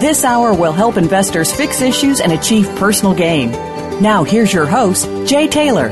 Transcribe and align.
This 0.00 0.24
hour 0.24 0.54
will 0.54 0.72
help 0.72 0.96
investors 0.96 1.52
fix 1.52 1.82
issues 1.82 2.22
and 2.22 2.32
achieve 2.32 2.66
personal 2.76 3.14
gain. 3.14 3.50
Now, 4.00 4.24
here's 4.24 4.50
your 4.50 4.64
host, 4.64 5.04
Jay 5.28 5.46
Taylor. 5.46 5.90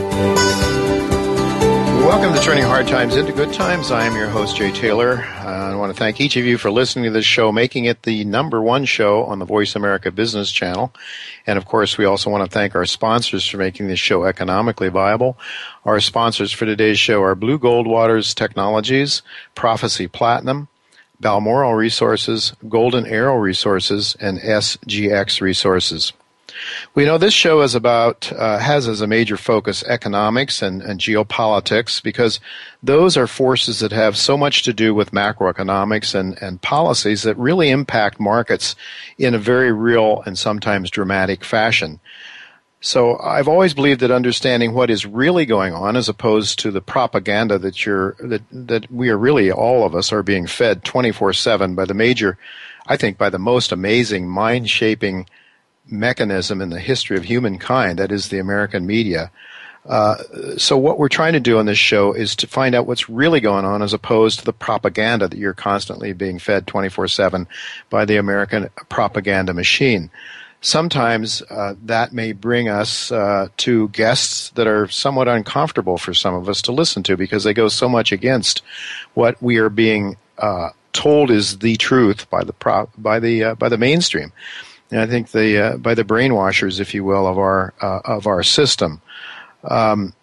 Welcome 2.07 2.33
to 2.33 2.41
Turning 2.41 2.65
Hard 2.65 2.89
Times 2.89 3.17
into 3.17 3.35
Good 3.35 3.53
Times. 3.53 3.91
I 3.91 4.07
am 4.07 4.17
your 4.17 4.31
host, 4.31 4.57
Jay 4.57 4.73
Taylor. 4.73 5.19
Uh, 5.19 5.73
I 5.73 5.75
want 5.75 5.95
to 5.95 5.99
thank 5.99 6.23
each 6.23 6.39
of 6.39 6.47
you 6.47 6.57
for 6.57 6.71
listening 6.71 7.05
to 7.05 7.11
this 7.11 7.27
show, 7.27 7.53
making 7.53 7.85
it 7.85 8.05
the 8.05 8.25
number 8.25 8.63
one 8.63 8.87
show 8.87 9.25
on 9.25 9.41
the 9.41 9.45
Voice 9.45 9.77
America 9.77 10.11
Business 10.11 10.51
Channel. 10.51 10.91
And 11.47 11.59
of 11.59 11.67
course, 11.67 11.99
we 11.99 12.07
also 12.07 12.31
want 12.31 12.51
to 12.51 12.51
thank 12.51 12.75
our 12.75 12.87
sponsors 12.87 13.47
for 13.47 13.59
making 13.59 13.89
this 13.89 14.01
show 14.01 14.25
economically 14.25 14.89
viable. 14.89 15.37
Our 15.85 16.01
sponsors 16.01 16.51
for 16.51 16.65
today's 16.65 16.99
show 16.99 17.23
are 17.23 17.35
Blue 17.35 17.59
Gold 17.59 17.87
Waters 17.87 18.33
Technologies, 18.33 19.21
Prophecy 19.55 20.09
Platinum, 20.09 20.69
Balmoral 21.21 21.75
Resources, 21.75 22.53
Golden 22.69 23.07
Arrow 23.07 23.37
Resources, 23.37 24.17
and 24.21 24.39
SGX 24.39 25.41
Resources. 25.41 26.13
We 26.95 27.05
know 27.05 27.19
this 27.19 27.35
show 27.35 27.61
is 27.61 27.75
about 27.75 28.33
uh, 28.33 28.59
has 28.59 28.89
as 28.89 29.01
a 29.01 29.07
major 29.07 29.37
focus 29.37 29.85
economics 29.85 30.63
and, 30.63 30.83
and 30.83 31.01
geopolitics 31.01 32.03
because 32.03 32.41
those 32.83 33.17
are 33.17 33.27
forces 33.27 33.81
that 33.81 33.93
have 33.93 34.17
so 34.17 34.37
much 34.37 34.63
to 34.63 34.73
do 34.73 34.95
with 34.95 35.13
macroeconomics 35.13 36.15
and, 36.15 36.41
and 36.43 36.61
policies 36.61 37.23
that 37.23 37.37
really 37.39 37.71
impact 37.71 38.19
markets 38.19 38.75
in 39.19 39.35
a 39.35 39.39
very 39.39 39.73
real 39.73 40.23
and 40.27 40.39
sometimes 40.39 40.91
dramatic 40.91 41.45
fashion. 41.45 42.01
So 42.81 43.19
I've 43.19 43.49
always 43.49 43.75
believed 43.75 44.01
that 44.01 44.13
understanding 44.13 44.73
what 44.73 44.91
is 44.91 45.05
really 45.05 45.47
going 45.47 45.75
on, 45.75 45.97
as 45.97 46.09
opposed 46.09 46.61
to 46.61 46.71
the 46.71 46.81
propaganda 46.81 47.59
that 47.59 47.85
you're 47.85 48.15
that 48.21 48.43
that 48.53 48.91
we 48.91 49.09
are 49.09 49.19
really 49.19 49.51
all 49.51 49.85
of 49.85 49.97
us 49.97 50.13
are 50.13 50.23
being 50.23 50.47
fed 50.47 50.85
24/7 50.85 51.75
by 51.75 51.85
the 51.85 51.95
major, 51.95 52.39
I 52.87 52.97
think, 52.97 53.19
by 53.19 53.31
the 53.31 53.39
most 53.39 53.73
amazing 53.73 54.29
mind 54.29 54.71
shaping 54.71 55.27
mechanism 55.91 56.61
in 56.61 56.71
the 56.71 56.79
history 56.79 57.17
of 57.17 57.25
humankind. 57.25 57.99
That 57.99 58.13
is 58.13 58.29
the 58.29 58.39
American 58.39 58.87
media. 58.87 59.33
Uh, 59.85 60.17
so 60.57 60.77
what 60.77 60.99
we're 60.99 61.09
trying 61.09 61.33
to 61.33 61.41
do 61.41 61.59
on 61.59 61.67
this 61.67 61.79
show 61.79 62.13
is 62.13 62.37
to 62.37 62.47
find 62.47 62.75
out 62.75 62.87
what's 62.87 63.09
really 63.09 63.41
going 63.41 63.65
on 63.65 63.81
as 63.81 63.95
opposed 63.95 64.39
to 64.39 64.45
the 64.45 64.53
propaganda 64.53 65.27
that 65.27 65.39
you're 65.39 65.55
constantly 65.55 66.13
being 66.13 66.39
fed 66.39 66.67
24/7 66.69 67.49
by 67.91 68.05
the 68.05 68.19
American 68.19 68.69
propaganda 68.89 69.53
machine 69.53 70.11
sometimes 70.61 71.43
uh, 71.51 71.75
that 71.85 72.13
may 72.13 72.33
bring 72.33 72.69
us 72.69 73.13
uh, 73.13 73.49
to 73.59 73.89
guests 73.89 74.51
that 74.51 74.67
are 74.67 74.89
somewhat 74.89 75.29
uncomfortable 75.29 75.99
for 75.99 76.15
some 76.15 76.35
of 76.35 76.49
us 76.49 76.63
to 76.63 76.73
listen 76.73 77.03
to 77.05 77.17
because 77.17 77.45
they 77.45 77.55
go 77.55 77.69
so 77.69 77.89
much 77.89 78.13
against 78.13 78.63
what 79.15 79.41
we 79.43 79.59
are 79.59 79.69
being 79.69 80.17
uh, 80.39 80.71
told 80.93 81.31
is 81.31 81.59
the 81.59 81.77
truth 81.77 82.29
by 82.31 82.43
the 82.43 82.53
pro- 82.53 82.91
by 82.99 83.21
the 83.21 83.45
uh, 83.45 83.55
by 83.55 83.69
the 83.69 83.79
mainstream. 83.79 84.33
And 84.91 85.01
I 85.01 85.07
think 85.07 85.31
the 85.31 85.59
uh, 85.59 85.77
by 85.77 85.95
the 85.95 86.05
brainwashers, 86.05 86.81
if 86.81 86.95
you 86.95 87.05
will, 87.05 87.27
of 87.27 87.39
our 87.39 87.75
uh, 87.81 88.01
of 88.05 88.27
our 88.27 88.43
system. 88.43 89.01
Um, 89.65 90.15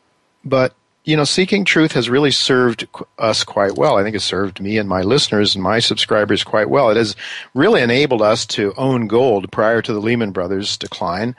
but 0.44 0.74
you 1.06 1.16
know, 1.16 1.24
seeking 1.24 1.64
truth 1.64 1.92
has 1.94 2.10
really 2.10 2.32
served 2.32 2.88
us 3.20 3.44
quite 3.44 3.78
well. 3.78 3.98
I 3.98 4.04
think 4.04 4.16
it 4.16 4.22
served 4.22 4.60
me 4.60 4.78
and 4.80 4.90
my 4.90 5.02
listeners 5.02 5.56
and 5.56 5.64
my 5.64 5.80
subscribers 5.80 6.44
quite 6.44 6.70
well. 6.70 6.90
It 6.90 6.98
has 6.98 7.16
really 7.54 7.82
enabled 7.82 8.24
us 8.24 8.46
to 8.48 8.74
own 8.76 9.08
gold 9.08 9.52
prior 9.52 9.84
to 9.84 9.94
the 9.94 10.02
Lehman 10.02 10.32
Brothers 10.32 10.78
decline. 10.78 11.36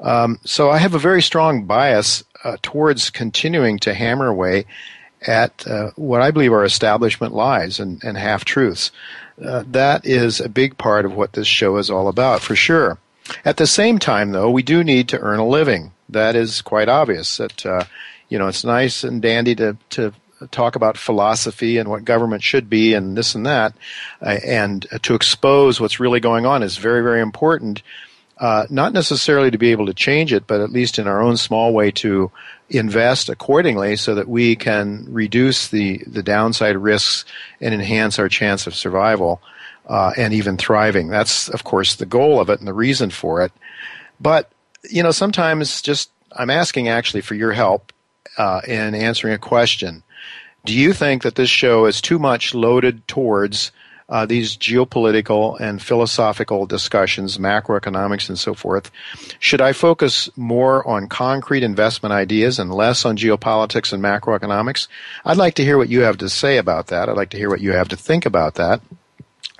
Um, 0.00 0.40
so 0.44 0.70
I 0.70 0.78
have 0.78 0.94
a 0.94 0.98
very 0.98 1.20
strong 1.20 1.64
bias 1.64 2.24
uh, 2.42 2.56
towards 2.62 3.10
continuing 3.10 3.78
to 3.80 3.94
hammer 3.94 4.28
away 4.28 4.64
at 5.26 5.66
uh, 5.66 5.90
what 5.94 6.22
I 6.22 6.30
believe 6.30 6.52
are 6.52 6.64
establishment 6.64 7.34
lies 7.34 7.78
and, 7.78 8.02
and 8.02 8.16
half 8.16 8.44
truths. 8.44 8.90
Uh, 9.44 9.62
that 9.70 10.06
is 10.06 10.40
a 10.40 10.48
big 10.48 10.78
part 10.78 11.04
of 11.04 11.14
what 11.14 11.34
this 11.34 11.46
show 11.46 11.76
is 11.76 11.90
all 11.90 12.08
about, 12.08 12.40
for 12.40 12.56
sure. 12.56 12.98
At 13.44 13.58
the 13.58 13.66
same 13.66 13.98
time, 13.98 14.32
though, 14.32 14.50
we 14.50 14.62
do 14.62 14.82
need 14.82 15.08
to 15.10 15.20
earn 15.20 15.38
a 15.38 15.46
living. 15.46 15.92
That 16.08 16.34
is 16.34 16.62
quite 16.62 16.88
obvious. 16.88 17.36
That 17.36 17.64
uh, 17.64 17.84
you 18.32 18.38
know, 18.38 18.48
it's 18.48 18.64
nice 18.64 19.04
and 19.04 19.20
dandy 19.20 19.54
to, 19.54 19.76
to 19.90 20.14
talk 20.50 20.74
about 20.74 20.96
philosophy 20.96 21.76
and 21.76 21.90
what 21.90 22.02
government 22.02 22.42
should 22.42 22.70
be 22.70 22.94
and 22.94 23.14
this 23.14 23.34
and 23.34 23.44
that, 23.44 23.74
uh, 24.22 24.38
and 24.42 24.86
to 25.02 25.14
expose 25.14 25.78
what's 25.78 26.00
really 26.00 26.18
going 26.18 26.46
on 26.46 26.62
is 26.62 26.78
very, 26.78 27.02
very 27.02 27.20
important. 27.20 27.82
Uh, 28.38 28.64
not 28.70 28.94
necessarily 28.94 29.50
to 29.50 29.58
be 29.58 29.70
able 29.70 29.84
to 29.84 29.92
change 29.92 30.32
it, 30.32 30.46
but 30.46 30.62
at 30.62 30.72
least 30.72 30.98
in 30.98 31.06
our 31.06 31.20
own 31.20 31.36
small 31.36 31.74
way 31.74 31.90
to 31.90 32.30
invest 32.70 33.28
accordingly 33.28 33.96
so 33.96 34.14
that 34.14 34.26
we 34.26 34.56
can 34.56 35.04
reduce 35.10 35.68
the, 35.68 36.02
the 36.06 36.22
downside 36.22 36.78
risks 36.78 37.26
and 37.60 37.74
enhance 37.74 38.18
our 38.18 38.30
chance 38.30 38.66
of 38.66 38.74
survival 38.74 39.42
uh, 39.88 40.12
and 40.16 40.32
even 40.32 40.56
thriving. 40.56 41.08
That's, 41.08 41.50
of 41.50 41.64
course, 41.64 41.96
the 41.96 42.06
goal 42.06 42.40
of 42.40 42.48
it 42.48 42.60
and 42.60 42.66
the 42.66 42.72
reason 42.72 43.10
for 43.10 43.42
it. 43.42 43.52
But, 44.18 44.50
you 44.88 45.02
know, 45.02 45.10
sometimes 45.10 45.82
just 45.82 46.10
I'm 46.34 46.48
asking 46.48 46.88
actually 46.88 47.20
for 47.20 47.34
your 47.34 47.52
help 47.52 47.92
uh, 48.38 48.60
in 48.66 48.94
answering 48.94 49.34
a 49.34 49.38
question. 49.38 50.02
Do 50.64 50.72
you 50.72 50.92
think 50.92 51.22
that 51.22 51.34
this 51.34 51.50
show 51.50 51.86
is 51.86 52.00
too 52.00 52.18
much 52.18 52.54
loaded 52.54 53.06
towards 53.08 53.72
uh, 54.08 54.26
these 54.26 54.56
geopolitical 54.56 55.58
and 55.58 55.82
philosophical 55.82 56.66
discussions, 56.66 57.38
macroeconomics, 57.38 58.28
and 58.28 58.38
so 58.38 58.54
forth? 58.54 58.90
Should 59.38 59.60
I 59.60 59.72
focus 59.72 60.28
more 60.36 60.86
on 60.86 61.08
concrete 61.08 61.62
investment 61.62 62.12
ideas 62.12 62.58
and 62.58 62.72
less 62.72 63.04
on 63.04 63.16
geopolitics 63.16 63.92
and 63.92 64.02
macroeconomics? 64.02 64.86
I'd 65.24 65.36
like 65.36 65.54
to 65.54 65.64
hear 65.64 65.78
what 65.78 65.88
you 65.88 66.02
have 66.02 66.18
to 66.18 66.28
say 66.28 66.58
about 66.58 66.88
that. 66.88 67.08
I'd 67.08 67.16
like 67.16 67.30
to 67.30 67.38
hear 67.38 67.48
what 67.48 67.60
you 67.60 67.72
have 67.72 67.88
to 67.88 67.96
think 67.96 68.26
about 68.26 68.54
that. 68.56 68.80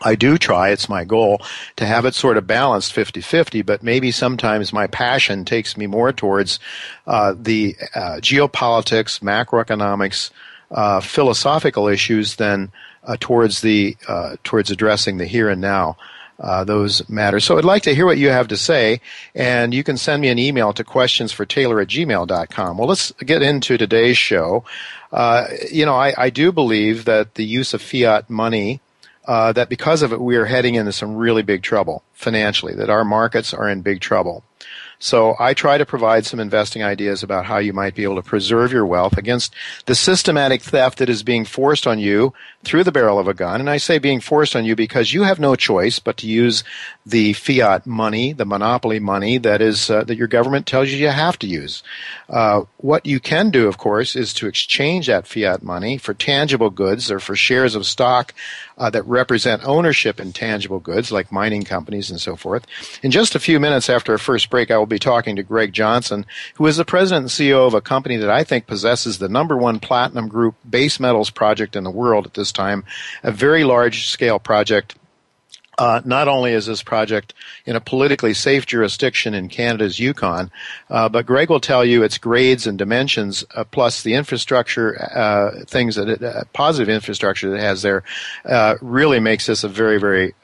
I 0.04 0.14
do 0.14 0.38
try, 0.38 0.70
it's 0.70 0.88
my 0.88 1.04
goal, 1.04 1.40
to 1.76 1.86
have 1.86 2.04
it 2.04 2.14
sort 2.14 2.36
of 2.36 2.46
balanced 2.46 2.92
50 2.92 3.20
50, 3.20 3.62
but 3.62 3.82
maybe 3.82 4.10
sometimes 4.10 4.72
my 4.72 4.86
passion 4.86 5.44
takes 5.44 5.76
me 5.76 5.86
more 5.86 6.12
towards 6.12 6.58
uh, 7.06 7.34
the 7.38 7.76
uh, 7.94 8.18
geopolitics, 8.20 9.20
macroeconomics, 9.20 10.30
uh, 10.70 11.00
philosophical 11.00 11.88
issues 11.88 12.36
than 12.36 12.72
uh, 13.04 13.16
towards, 13.20 13.60
the, 13.60 13.96
uh, 14.08 14.36
towards 14.44 14.70
addressing 14.70 15.18
the 15.18 15.26
here 15.26 15.48
and 15.48 15.60
now. 15.60 15.96
Uh, 16.40 16.64
those 16.64 17.08
matters. 17.08 17.44
So 17.44 17.56
I'd 17.56 17.64
like 17.64 17.84
to 17.84 17.94
hear 17.94 18.04
what 18.04 18.18
you 18.18 18.30
have 18.30 18.48
to 18.48 18.56
say, 18.56 19.00
and 19.32 19.72
you 19.72 19.84
can 19.84 19.96
send 19.96 20.20
me 20.20 20.28
an 20.28 20.40
email 20.40 20.72
to 20.72 20.82
questions 20.82 21.30
for 21.30 21.46
Taylor 21.46 21.78
at 21.78 21.86
gmail.com. 21.86 22.78
Well, 22.78 22.88
let's 22.88 23.12
get 23.12 23.42
into 23.42 23.78
today's 23.78 24.18
show. 24.18 24.64
you 25.70 25.86
know, 25.86 25.94
I, 25.94 26.14
I 26.18 26.30
do 26.30 26.50
believe 26.50 27.04
that 27.04 27.36
the 27.36 27.44
use 27.44 27.74
of 27.74 27.82
fiat 27.82 28.28
money 28.28 28.80
uh, 29.26 29.52
that 29.52 29.68
because 29.68 30.02
of 30.02 30.12
it, 30.12 30.20
we 30.20 30.36
are 30.36 30.46
heading 30.46 30.74
into 30.74 30.92
some 30.92 31.16
really 31.16 31.42
big 31.42 31.62
trouble 31.62 32.02
financially, 32.12 32.74
that 32.74 32.90
our 32.90 33.04
markets 33.04 33.52
are 33.54 33.68
in 33.68 33.82
big 33.82 34.00
trouble. 34.00 34.44
So 35.02 35.34
I 35.40 35.52
try 35.52 35.78
to 35.78 35.84
provide 35.84 36.26
some 36.26 36.38
investing 36.38 36.84
ideas 36.84 37.24
about 37.24 37.46
how 37.46 37.58
you 37.58 37.72
might 37.72 37.96
be 37.96 38.04
able 38.04 38.14
to 38.14 38.22
preserve 38.22 38.72
your 38.72 38.86
wealth 38.86 39.18
against 39.18 39.52
the 39.86 39.96
systematic 39.96 40.62
theft 40.62 40.98
that 40.98 41.08
is 41.08 41.24
being 41.24 41.44
forced 41.44 41.88
on 41.88 41.98
you 41.98 42.32
through 42.62 42.84
the 42.84 42.92
barrel 42.92 43.18
of 43.18 43.26
a 43.26 43.34
gun. 43.34 43.58
And 43.58 43.68
I 43.68 43.78
say 43.78 43.98
being 43.98 44.20
forced 44.20 44.54
on 44.54 44.64
you 44.64 44.76
because 44.76 45.12
you 45.12 45.24
have 45.24 45.40
no 45.40 45.56
choice 45.56 45.98
but 45.98 46.18
to 46.18 46.28
use 46.28 46.62
the 47.04 47.32
fiat 47.32 47.84
money, 47.84 48.32
the 48.32 48.44
monopoly 48.44 49.00
money 49.00 49.38
that 49.38 49.60
is 49.60 49.90
uh, 49.90 50.04
that 50.04 50.14
your 50.14 50.28
government 50.28 50.66
tells 50.66 50.88
you 50.90 50.98
you 50.98 51.08
have 51.08 51.36
to 51.40 51.48
use. 51.48 51.82
Uh, 52.28 52.62
what 52.76 53.04
you 53.04 53.18
can 53.18 53.50
do, 53.50 53.66
of 53.66 53.78
course, 53.78 54.14
is 54.14 54.32
to 54.34 54.46
exchange 54.46 55.08
that 55.08 55.26
fiat 55.26 55.64
money 55.64 55.98
for 55.98 56.14
tangible 56.14 56.70
goods 56.70 57.10
or 57.10 57.18
for 57.18 57.34
shares 57.34 57.74
of 57.74 57.86
stock 57.86 58.32
uh, 58.82 58.90
that 58.90 59.06
represent 59.06 59.62
ownership 59.64 60.18
in 60.18 60.32
tangible 60.32 60.80
goods, 60.80 61.12
like 61.12 61.30
mining 61.30 61.62
companies 61.62 62.10
and 62.10 62.20
so 62.20 62.34
forth. 62.34 62.66
In 63.00 63.12
just 63.12 63.36
a 63.36 63.38
few 63.38 63.60
minutes 63.60 63.88
after 63.88 64.10
our 64.10 64.18
first 64.18 64.50
break, 64.50 64.72
I 64.72 64.76
will 64.76 64.86
be 64.86 64.98
talking 64.98 65.36
to 65.36 65.44
Greg 65.44 65.72
Johnson, 65.72 66.26
who 66.56 66.66
is 66.66 66.78
the 66.78 66.84
president 66.84 67.22
and 67.22 67.30
CEO 67.30 67.64
of 67.64 67.74
a 67.74 67.80
company 67.80 68.16
that 68.16 68.28
I 68.28 68.42
think 68.42 68.66
possesses 68.66 69.18
the 69.18 69.28
number 69.28 69.56
one 69.56 69.78
platinum 69.78 70.26
group 70.26 70.56
base 70.68 70.98
metals 70.98 71.30
project 71.30 71.76
in 71.76 71.84
the 71.84 71.92
world 71.92 72.26
at 72.26 72.34
this 72.34 72.50
time, 72.50 72.82
a 73.22 73.30
very 73.30 73.62
large 73.62 74.08
scale 74.08 74.40
project 74.40 74.96
uh, 75.78 76.00
not 76.04 76.28
only 76.28 76.52
is 76.52 76.66
this 76.66 76.82
project 76.82 77.34
in 77.64 77.76
a 77.76 77.80
politically 77.80 78.34
safe 78.34 78.66
jurisdiction 78.66 79.34
in 79.34 79.48
Canada's 79.48 79.98
Yukon, 79.98 80.50
uh, 80.90 81.08
but 81.08 81.26
Greg 81.26 81.48
will 81.48 81.60
tell 81.60 81.84
you 81.84 82.02
its 82.02 82.18
grades 82.18 82.66
and 82.66 82.78
dimensions, 82.78 83.44
uh, 83.54 83.64
plus 83.64 84.02
the 84.02 84.14
infrastructure 84.14 85.00
uh, 85.16 85.64
things 85.66 85.96
that 85.96 86.08
it, 86.08 86.22
uh, 86.22 86.44
positive 86.52 86.92
infrastructure 86.92 87.50
that 87.50 87.56
it 87.56 87.62
has 87.62 87.82
there, 87.82 88.02
uh, 88.44 88.76
really 88.80 89.20
makes 89.20 89.46
this 89.46 89.64
a 89.64 89.68
very, 89.68 89.98
very, 89.98 90.34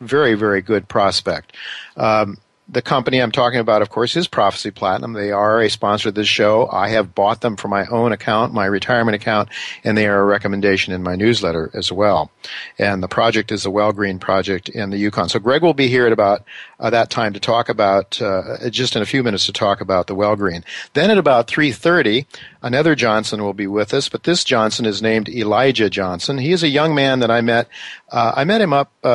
very, 0.00 0.34
very 0.34 0.62
good 0.62 0.88
prospect. 0.88 1.56
Um, 1.96 2.38
the 2.72 2.82
company 2.82 3.20
I'm 3.20 3.30
talking 3.30 3.60
about, 3.60 3.82
of 3.82 3.90
course, 3.90 4.16
is 4.16 4.26
Prophecy 4.26 4.70
Platinum. 4.70 5.12
They 5.12 5.30
are 5.30 5.60
a 5.60 5.68
sponsor 5.68 6.08
of 6.08 6.14
this 6.14 6.26
show. 6.26 6.68
I 6.72 6.88
have 6.88 7.14
bought 7.14 7.42
them 7.42 7.56
for 7.56 7.68
my 7.68 7.86
own 7.86 8.12
account, 8.12 8.54
my 8.54 8.64
retirement 8.64 9.14
account, 9.14 9.50
and 9.84 9.96
they 9.96 10.06
are 10.06 10.20
a 10.20 10.24
recommendation 10.24 10.94
in 10.94 11.02
my 11.02 11.14
newsletter 11.14 11.70
as 11.74 11.92
well. 11.92 12.30
And 12.78 13.02
the 13.02 13.08
project 13.08 13.52
is 13.52 13.64
the 13.64 13.70
Wellgreen 13.70 14.18
project 14.18 14.70
in 14.70 14.88
the 14.88 14.96
Yukon. 14.96 15.28
So 15.28 15.38
Greg 15.38 15.62
will 15.62 15.74
be 15.74 15.88
here 15.88 16.06
at 16.06 16.12
about 16.12 16.44
uh, 16.82 16.90
that 16.90 17.10
time 17.10 17.32
to 17.32 17.40
talk 17.40 17.68
about, 17.68 18.20
uh, 18.20 18.68
just 18.68 18.96
in 18.96 19.02
a 19.02 19.06
few 19.06 19.22
minutes 19.22 19.46
to 19.46 19.52
talk 19.52 19.80
about 19.80 20.08
the 20.08 20.16
Wellgreen. 20.16 20.64
Then 20.94 21.12
at 21.12 21.16
about 21.16 21.46
3.30, 21.46 22.26
another 22.60 22.96
Johnson 22.96 23.40
will 23.40 23.54
be 23.54 23.68
with 23.68 23.94
us, 23.94 24.08
but 24.08 24.24
this 24.24 24.42
Johnson 24.42 24.84
is 24.84 25.00
named 25.00 25.28
Elijah 25.28 25.88
Johnson. 25.88 26.38
He 26.38 26.50
is 26.50 26.64
a 26.64 26.68
young 26.68 26.92
man 26.92 27.20
that 27.20 27.30
I 27.30 27.40
met. 27.40 27.68
Uh, 28.10 28.32
I 28.34 28.42
met 28.42 28.60
him 28.60 28.72
up 28.72 28.90
uh, 29.04 29.06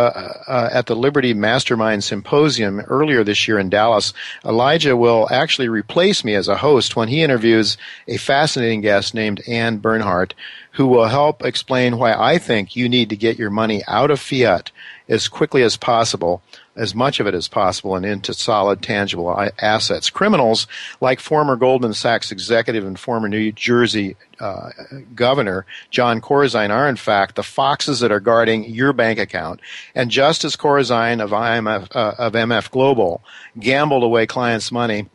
uh, 0.48 0.70
at 0.72 0.86
the 0.86 0.96
Liberty 0.96 1.34
Mastermind 1.34 2.06
Symposium 2.06 2.80
earlier 2.80 3.26
this 3.26 3.50
year 3.50 3.60
in 3.60 3.70
Dallas. 3.70 4.14
Elijah 4.46 4.96
will 4.96 5.28
actually 5.30 5.68
replace 5.68 6.24
me 6.24 6.36
as 6.36 6.48
a 6.48 6.58
host 6.58 6.96
when 6.96 7.10
he 7.10 7.22
interviews 7.22 7.76
a 8.08 8.16
fascinating 8.16 8.80
guest 8.80 9.14
named 9.14 9.42
Ann 9.46 9.80
Bernhardt, 9.80 10.34
who 10.72 10.88
will 10.88 11.08
help 11.08 11.44
explain 11.44 11.98
why 11.98 12.14
I 12.14 12.38
think 12.38 12.78
you 12.78 12.88
need 12.88 13.10
to 13.10 13.18
get 13.18 13.38
your 13.38 13.50
money 13.50 13.84
out 13.88 14.10
of 14.10 14.22
fiat 14.22 14.72
as 15.10 15.28
quickly 15.28 15.64
as 15.64 15.76
possible 15.78 16.42
as 16.78 16.96
much 16.96 17.20
of 17.20 17.28
it 17.28 17.34
as 17.34 17.48
possible 17.48 17.96
and 17.96 18.06
into 18.06 18.34
solid, 18.34 18.82
tangible 18.82 19.50
assets. 19.60 20.10
Criminals 20.10 20.68
like 21.02 21.20
former 21.20 21.56
Goldman 21.56 21.94
Sachs 21.94 22.32
executive 22.32 22.86
and 22.86 22.98
former 22.98 23.28
New 23.28 23.52
Jersey 23.52 24.16
uh, 24.40 24.70
governor 25.16 25.66
John 25.90 26.22
Corzine 26.22 26.70
are 26.70 26.88
in 26.88 26.96
fact 26.96 27.36
the 27.36 27.44
foxes 27.44 28.00
that 28.00 28.12
are 28.12 28.20
guarding 28.20 28.64
your 28.66 28.94
bank 28.94 29.20
account. 29.20 29.60
And 29.96 30.12
just 30.12 30.46
as 30.46 30.56
Corzine 30.56 31.22
of 31.22 31.32
IMF 31.32 31.96
uh, 31.96 32.14
of 32.18 32.34
MF 32.34 32.70
Global 32.72 33.24
gambled 33.60 34.04
away 34.04 34.28
clients' 34.28 34.72
money 34.72 35.08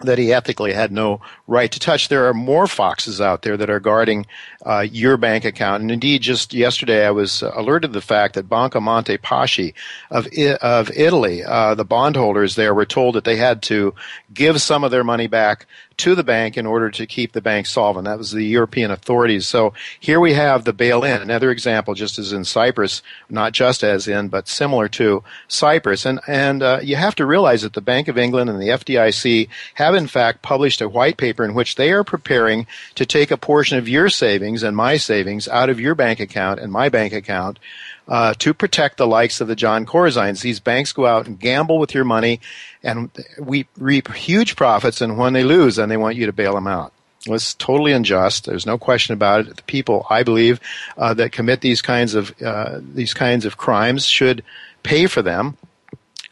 that 0.00 0.18
he 0.18 0.32
ethically 0.32 0.72
had 0.72 0.92
no 0.92 1.20
right 1.46 1.70
to 1.70 1.78
touch. 1.78 2.08
There 2.08 2.26
are 2.28 2.34
more 2.34 2.66
foxes 2.66 3.20
out 3.20 3.42
there 3.42 3.56
that 3.56 3.68
are 3.68 3.80
guarding 3.80 4.26
uh, 4.64 4.80
your 4.80 5.16
bank 5.16 5.44
account. 5.44 5.82
And 5.82 5.90
indeed, 5.90 6.22
just 6.22 6.54
yesterday, 6.54 7.06
I 7.06 7.10
was 7.10 7.42
alerted 7.42 7.90
to 7.90 7.98
the 7.98 8.00
fact 8.00 8.34
that 8.34 8.48
Banca 8.48 8.80
Monte 8.80 9.18
Paschi 9.18 9.74
of 10.10 10.26
I- 10.36 10.56
of 10.62 10.90
Italy, 10.90 11.44
uh, 11.44 11.74
the 11.74 11.84
bondholders 11.84 12.54
there 12.54 12.74
were 12.74 12.86
told 12.86 13.14
that 13.14 13.24
they 13.24 13.36
had 13.36 13.62
to 13.64 13.94
give 14.32 14.62
some 14.62 14.84
of 14.84 14.90
their 14.90 15.04
money 15.04 15.26
back 15.26 15.66
to 15.96 16.14
the 16.14 16.24
bank 16.24 16.56
in 16.56 16.66
order 16.66 16.90
to 16.90 17.06
keep 17.06 17.32
the 17.32 17.40
bank 17.40 17.66
solvent. 17.66 18.06
That 18.06 18.18
was 18.18 18.32
the 18.32 18.44
European 18.44 18.90
authorities. 18.90 19.46
So 19.46 19.74
here 20.00 20.18
we 20.18 20.32
have 20.32 20.64
the 20.64 20.72
bail-in. 20.72 21.22
Another 21.22 21.50
example, 21.50 21.94
just 21.94 22.18
as 22.18 22.32
in 22.32 22.44
Cyprus, 22.44 23.00
not 23.30 23.52
just 23.52 23.84
as 23.84 24.08
in, 24.08 24.28
but 24.28 24.48
similar 24.48 24.88
to 24.88 25.22
Cyprus. 25.46 26.04
And 26.06 26.20
and 26.26 26.62
uh, 26.62 26.80
you 26.82 26.96
have 26.96 27.14
to 27.16 27.26
realize 27.26 27.62
that 27.62 27.74
the 27.74 27.80
Bank 27.80 28.08
of 28.08 28.18
England 28.18 28.50
and 28.50 28.60
the 28.60 28.68
FDIC 28.68 29.48
have 29.74 29.94
in 29.94 30.06
fact 30.06 30.42
published 30.42 30.80
a 30.80 30.88
white 30.88 31.16
paper 31.16 31.33
in 31.42 31.54
which 31.54 31.74
they 31.74 31.90
are 31.90 32.04
preparing 32.04 32.66
to 32.94 33.04
take 33.04 33.30
a 33.30 33.36
portion 33.36 33.78
of 33.78 33.88
your 33.88 34.08
savings 34.08 34.62
and 34.62 34.76
my 34.76 34.96
savings 34.96 35.48
out 35.48 35.70
of 35.70 35.80
your 35.80 35.94
bank 35.94 36.20
account 36.20 36.60
and 36.60 36.70
my 36.70 36.88
bank 36.88 37.12
account 37.12 37.58
uh, 38.06 38.34
to 38.34 38.54
protect 38.54 38.98
the 38.98 39.06
likes 39.06 39.40
of 39.40 39.48
the 39.48 39.56
John 39.56 39.86
Corzines. 39.86 40.42
These 40.42 40.60
banks 40.60 40.92
go 40.92 41.06
out 41.06 41.26
and 41.26 41.40
gamble 41.40 41.78
with 41.78 41.94
your 41.94 42.04
money, 42.04 42.40
and 42.82 43.10
we 43.38 43.66
reap 43.78 44.12
huge 44.12 44.56
profits. 44.56 45.00
And 45.00 45.18
when 45.18 45.32
they 45.32 45.44
lose, 45.44 45.76
then 45.76 45.88
they 45.88 45.96
want 45.96 46.16
you 46.16 46.26
to 46.26 46.32
bail 46.32 46.54
them 46.54 46.66
out. 46.66 46.92
It's 47.26 47.54
totally 47.54 47.92
unjust. 47.92 48.44
There's 48.44 48.66
no 48.66 48.76
question 48.76 49.14
about 49.14 49.46
it. 49.46 49.56
The 49.56 49.62
people, 49.62 50.06
I 50.10 50.22
believe, 50.22 50.60
uh, 50.98 51.14
that 51.14 51.32
commit 51.32 51.62
these 51.62 51.80
kinds 51.80 52.14
of 52.14 52.34
uh, 52.42 52.80
these 52.82 53.14
kinds 53.14 53.46
of 53.46 53.56
crimes 53.56 54.04
should 54.04 54.44
pay 54.82 55.06
for 55.06 55.22
them. 55.22 55.56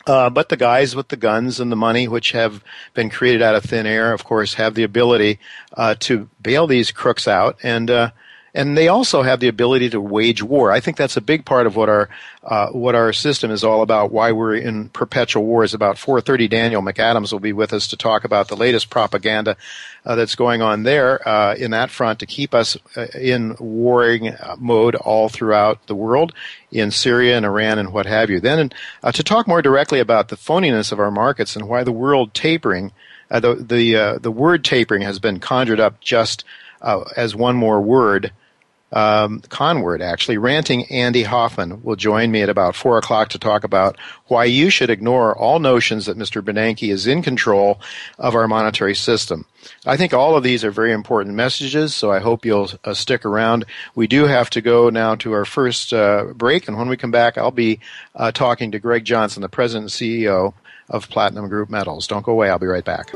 Uh, 0.07 0.29
but 0.31 0.49
the 0.49 0.57
guys 0.57 0.97
with 0.97 1.09
the 1.09 1.17
guns 1.17 1.61
and 1.61 1.71
the 1.71 1.77
money, 1.77 2.09
which 2.09 2.33
have 2.33 2.63
been 2.95 3.11
created 3.11 3.43
out 3.43 3.55
of 3.55 3.65
thin 3.65 3.87
air, 3.87 4.13
of 4.13 4.25
course, 4.25 4.55
have 4.55 4.75
the 4.75 4.83
ability 4.83 5.39
uh, 5.75 5.95
to 6.01 6.29
bail 6.43 6.67
these 6.67 6.91
crooks 6.91 7.29
out. 7.29 7.57
And 7.63 7.91
uh, 7.91 8.11
and 8.55 8.77
they 8.77 8.89
also 8.89 9.23
have 9.23 9.41
the 9.41 9.49
ability 9.49 9.91
to 9.91 10.01
wage 10.01 10.43
war. 10.43 10.71
I 10.71 10.81
think 10.81 10.97
that's 10.97 11.17
a 11.17 11.23
big 11.23 11.45
part 11.45 11.67
of 11.67 11.75
what 11.77 11.89
our 11.89 12.09
uh, 12.43 12.69
what 12.69 12.95
our 12.95 13.13
system 13.13 13.51
is 13.51 13.65
all 13.65 13.83
about. 13.83 14.13
Why 14.13 14.33
we're 14.33 14.57
in 14.57 14.91
perpetual 14.91 15.45
war 15.45 15.65
is 15.65 15.75
About 15.75 15.97
4:30, 15.97 16.51
Daniel 16.51 16.83
McAdams 16.83 17.33
will 17.33 17.41
be 17.41 17.53
with 17.53 17.73
us 17.73 17.89
to 17.89 17.97
talk 17.97 18.25
about 18.25 18.49
the 18.49 18.57
latest 18.57 18.91
propaganda 18.91 19.57
uh, 20.05 20.15
that's 20.15 20.35
going 20.35 20.63
on 20.63 20.83
there 20.83 21.27
uh, 21.29 21.55
in 21.55 21.71
that 21.71 21.91
front 21.91 22.19
to 22.19 22.27
keep 22.27 22.55
us 22.55 22.77
uh, 22.97 23.07
in 23.15 23.57
warring 23.59 24.35
mode 24.59 24.95
all 24.97 25.29
throughout 25.29 25.87
the 25.87 25.95
world, 25.95 26.33
in 26.71 26.91
Syria 26.91 27.37
and 27.37 27.47
Iran 27.47 27.79
and 27.79 27.93
what 27.93 28.07
have 28.07 28.31
you. 28.31 28.41
Then 28.41 28.71
uh, 29.03 29.13
to 29.13 29.23
talk 29.23 29.47
more 29.47 29.63
directly 29.63 30.01
about 30.01 30.29
the 30.29 30.37
phoniness 30.37 30.93
of 30.93 31.01
our 31.01 31.11
markets 31.11 31.57
and 31.57 31.69
why 31.69 31.85
the 31.85 31.93
world 31.93 32.35
tapering. 32.35 32.93
Uh, 33.31 33.41
the 33.41 33.55
the 33.55 34.19
the 34.21 34.31
word 34.31 34.63
tapering 34.65 35.03
has 35.03 35.19
been 35.19 35.41
conjured 35.41 35.81
up 35.81 36.01
just 36.01 36.45
as 37.17 37.35
one 37.35 37.57
more 37.57 37.81
word 37.81 38.33
um, 38.93 39.41
Conword, 39.43 40.01
actually. 40.01 40.39
Ranting 40.39 40.85
Andy 40.91 41.23
Hoffman 41.23 41.83
will 41.83 41.97
join 41.97 42.31
me 42.31 42.43
at 42.43 42.49
about 42.49 42.77
4 42.77 42.99
o'clock 42.99 43.31
to 43.31 43.39
talk 43.39 43.65
about 43.65 43.99
why 44.27 44.45
you 44.45 44.71
should 44.71 44.91
ignore 44.91 45.37
all 45.37 45.59
notions 45.59 46.07
that 46.07 46.19
Mr. 46.19 46.43
Bernanke 46.43 46.91
is 46.91 47.07
in 47.07 47.23
control 47.23 47.81
of 48.19 48.35
our 48.35 48.47
monetary 48.47 48.95
system. 48.95 49.47
I 49.87 49.97
think 49.97 50.13
all 50.13 50.37
of 50.37 50.43
these 50.43 50.65
are 50.65 50.71
very 50.71 50.93
important 50.93 51.35
messages, 51.35 51.95
so 51.95 52.11
I 52.11 52.19
hope 52.19 52.45
you'll 52.45 52.71
uh, 52.85 52.95
stick 52.95 53.25
around. 53.25 53.65
We 53.95 54.07
do 54.07 54.27
have 54.27 54.51
to 54.51 54.61
go 54.61 54.91
now 54.91 55.15
to 55.17 55.33
our 55.33 55.45
first 55.45 55.93
uh, 55.93 56.27
break, 56.35 56.69
and 56.69 56.77
when 56.77 56.89
we 56.89 56.97
come 56.97 57.11
back, 57.11 57.39
I'll 57.39 57.51
be 57.51 57.81
uh, 58.15 58.33
talking 58.33 58.73
to 58.73 58.79
Greg 58.79 59.05
Johnson, 59.05 59.43
the 59.43 59.49
president 59.49 59.85
and 59.85 60.11
CEO 60.11 60.55
of 60.89 61.09
Platinum 61.09 61.49
Group 61.49 61.71
Metals. 61.71 62.07
Don't 62.07 62.25
go 62.25 62.33
away, 62.33 62.51
I'll 62.51 62.59
be 62.59 62.67
right 62.67 62.85
back. 62.85 63.13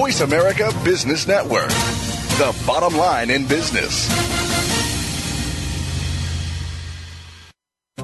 Voice 0.00 0.22
America 0.22 0.72
Business 0.82 1.28
Network, 1.28 1.68
the 2.38 2.56
bottom 2.66 2.96
line 2.96 3.28
in 3.28 3.46
business. 3.46 4.08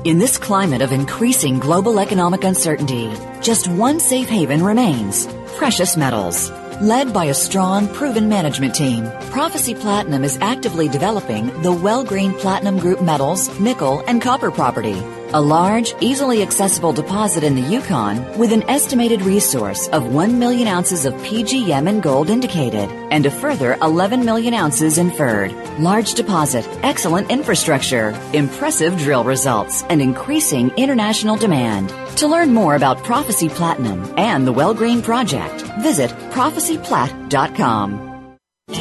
In 0.04 0.18
this 0.18 0.36
climate 0.36 0.82
of 0.82 0.92
increasing 0.92 1.58
global 1.58 1.98
economic 1.98 2.44
uncertainty, 2.44 3.10
just 3.40 3.66
one 3.66 3.98
safe 3.98 4.28
haven 4.28 4.62
remains 4.62 5.26
precious 5.56 5.96
metals. 5.96 6.50
Led 6.82 7.14
by 7.14 7.24
a 7.24 7.34
strong, 7.34 7.88
proven 7.94 8.28
management 8.28 8.74
team, 8.74 9.10
Prophecy 9.30 9.74
Platinum 9.74 10.22
is 10.22 10.36
actively 10.42 10.90
developing 10.90 11.46
the 11.62 11.72
Wellgreen 11.72 12.38
Platinum 12.38 12.78
Group 12.78 13.00
metals, 13.00 13.58
nickel, 13.58 14.04
and 14.06 14.20
copper 14.20 14.50
property 14.50 15.02
a 15.32 15.40
large, 15.40 15.94
easily 16.00 16.42
accessible 16.42 16.92
deposit 16.92 17.44
in 17.44 17.54
the 17.54 17.62
Yukon 17.62 18.38
with 18.38 18.52
an 18.52 18.62
estimated 18.70 19.22
resource 19.22 19.88
of 19.88 20.12
1 20.12 20.38
million 20.38 20.68
ounces 20.68 21.04
of 21.04 21.14
PGM 21.14 21.88
and 21.88 22.02
gold 22.02 22.30
indicated 22.30 22.88
and 23.10 23.26
a 23.26 23.30
further 23.30 23.76
11 23.82 24.24
million 24.24 24.54
ounces 24.54 24.98
inferred. 24.98 25.52
Large 25.78 26.14
deposit, 26.14 26.66
excellent 26.82 27.30
infrastructure, 27.30 28.10
impressive 28.32 28.96
drill 28.98 29.24
results, 29.24 29.82
and 29.84 30.00
increasing 30.00 30.70
international 30.76 31.36
demand. 31.36 31.92
To 32.18 32.28
learn 32.28 32.54
more 32.54 32.76
about 32.76 33.04
Prophecy 33.04 33.48
Platinum 33.48 34.14
and 34.16 34.46
the 34.46 34.54
Wellgreen 34.54 35.02
Project, 35.02 35.62
visit 35.80 36.10
prophecyplat.com. 36.30 38.05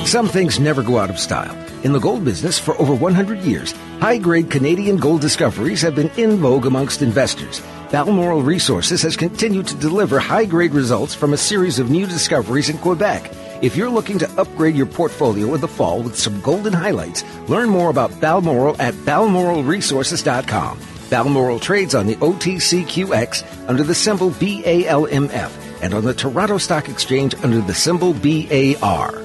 Some 0.05 0.27
things 0.27 0.59
never 0.59 0.81
go 0.81 0.97
out 0.97 1.09
of 1.09 1.19
style. 1.19 1.55
In 1.83 1.91
the 1.91 1.99
gold 1.99 2.23
business 2.25 2.57
for 2.57 2.75
over 2.79 2.95
100 2.95 3.41
years, 3.41 3.71
high 3.99 4.17
grade 4.17 4.49
Canadian 4.49 4.97
gold 4.97 5.21
discoveries 5.21 5.81
have 5.81 5.93
been 5.93 6.09
in 6.17 6.37
vogue 6.37 6.65
amongst 6.65 7.01
investors. 7.01 7.61
Balmoral 7.91 8.41
Resources 8.41 9.01
has 9.03 9.15
continued 9.15 9.67
to 9.67 9.75
deliver 9.75 10.17
high 10.19 10.45
grade 10.45 10.73
results 10.73 11.13
from 11.13 11.33
a 11.33 11.37
series 11.37 11.79
of 11.79 11.89
new 11.91 12.07
discoveries 12.07 12.69
in 12.69 12.77
Quebec. 12.79 13.31
If 13.61 13.75
you're 13.75 13.89
looking 13.89 14.17
to 14.19 14.41
upgrade 14.41 14.75
your 14.75 14.85
portfolio 14.85 15.53
in 15.53 15.61
the 15.61 15.67
fall 15.67 16.01
with 16.01 16.17
some 16.17 16.41
golden 16.41 16.73
highlights, 16.73 17.23
learn 17.47 17.69
more 17.69 17.89
about 17.89 18.19
Balmoral 18.21 18.81
at 18.81 18.93
balmoralresources.com. 18.93 20.79
Balmoral 21.09 21.59
trades 21.59 21.93
on 21.93 22.07
the 22.07 22.15
OTCQX 22.15 23.69
under 23.69 23.83
the 23.83 23.93
symbol 23.95 24.31
BALMF 24.31 25.51
and 25.83 25.93
on 25.93 26.05
the 26.05 26.13
Toronto 26.13 26.57
Stock 26.57 26.89
Exchange 26.89 27.35
under 27.43 27.61
the 27.61 27.73
symbol 27.73 28.13
BAR. 28.13 29.24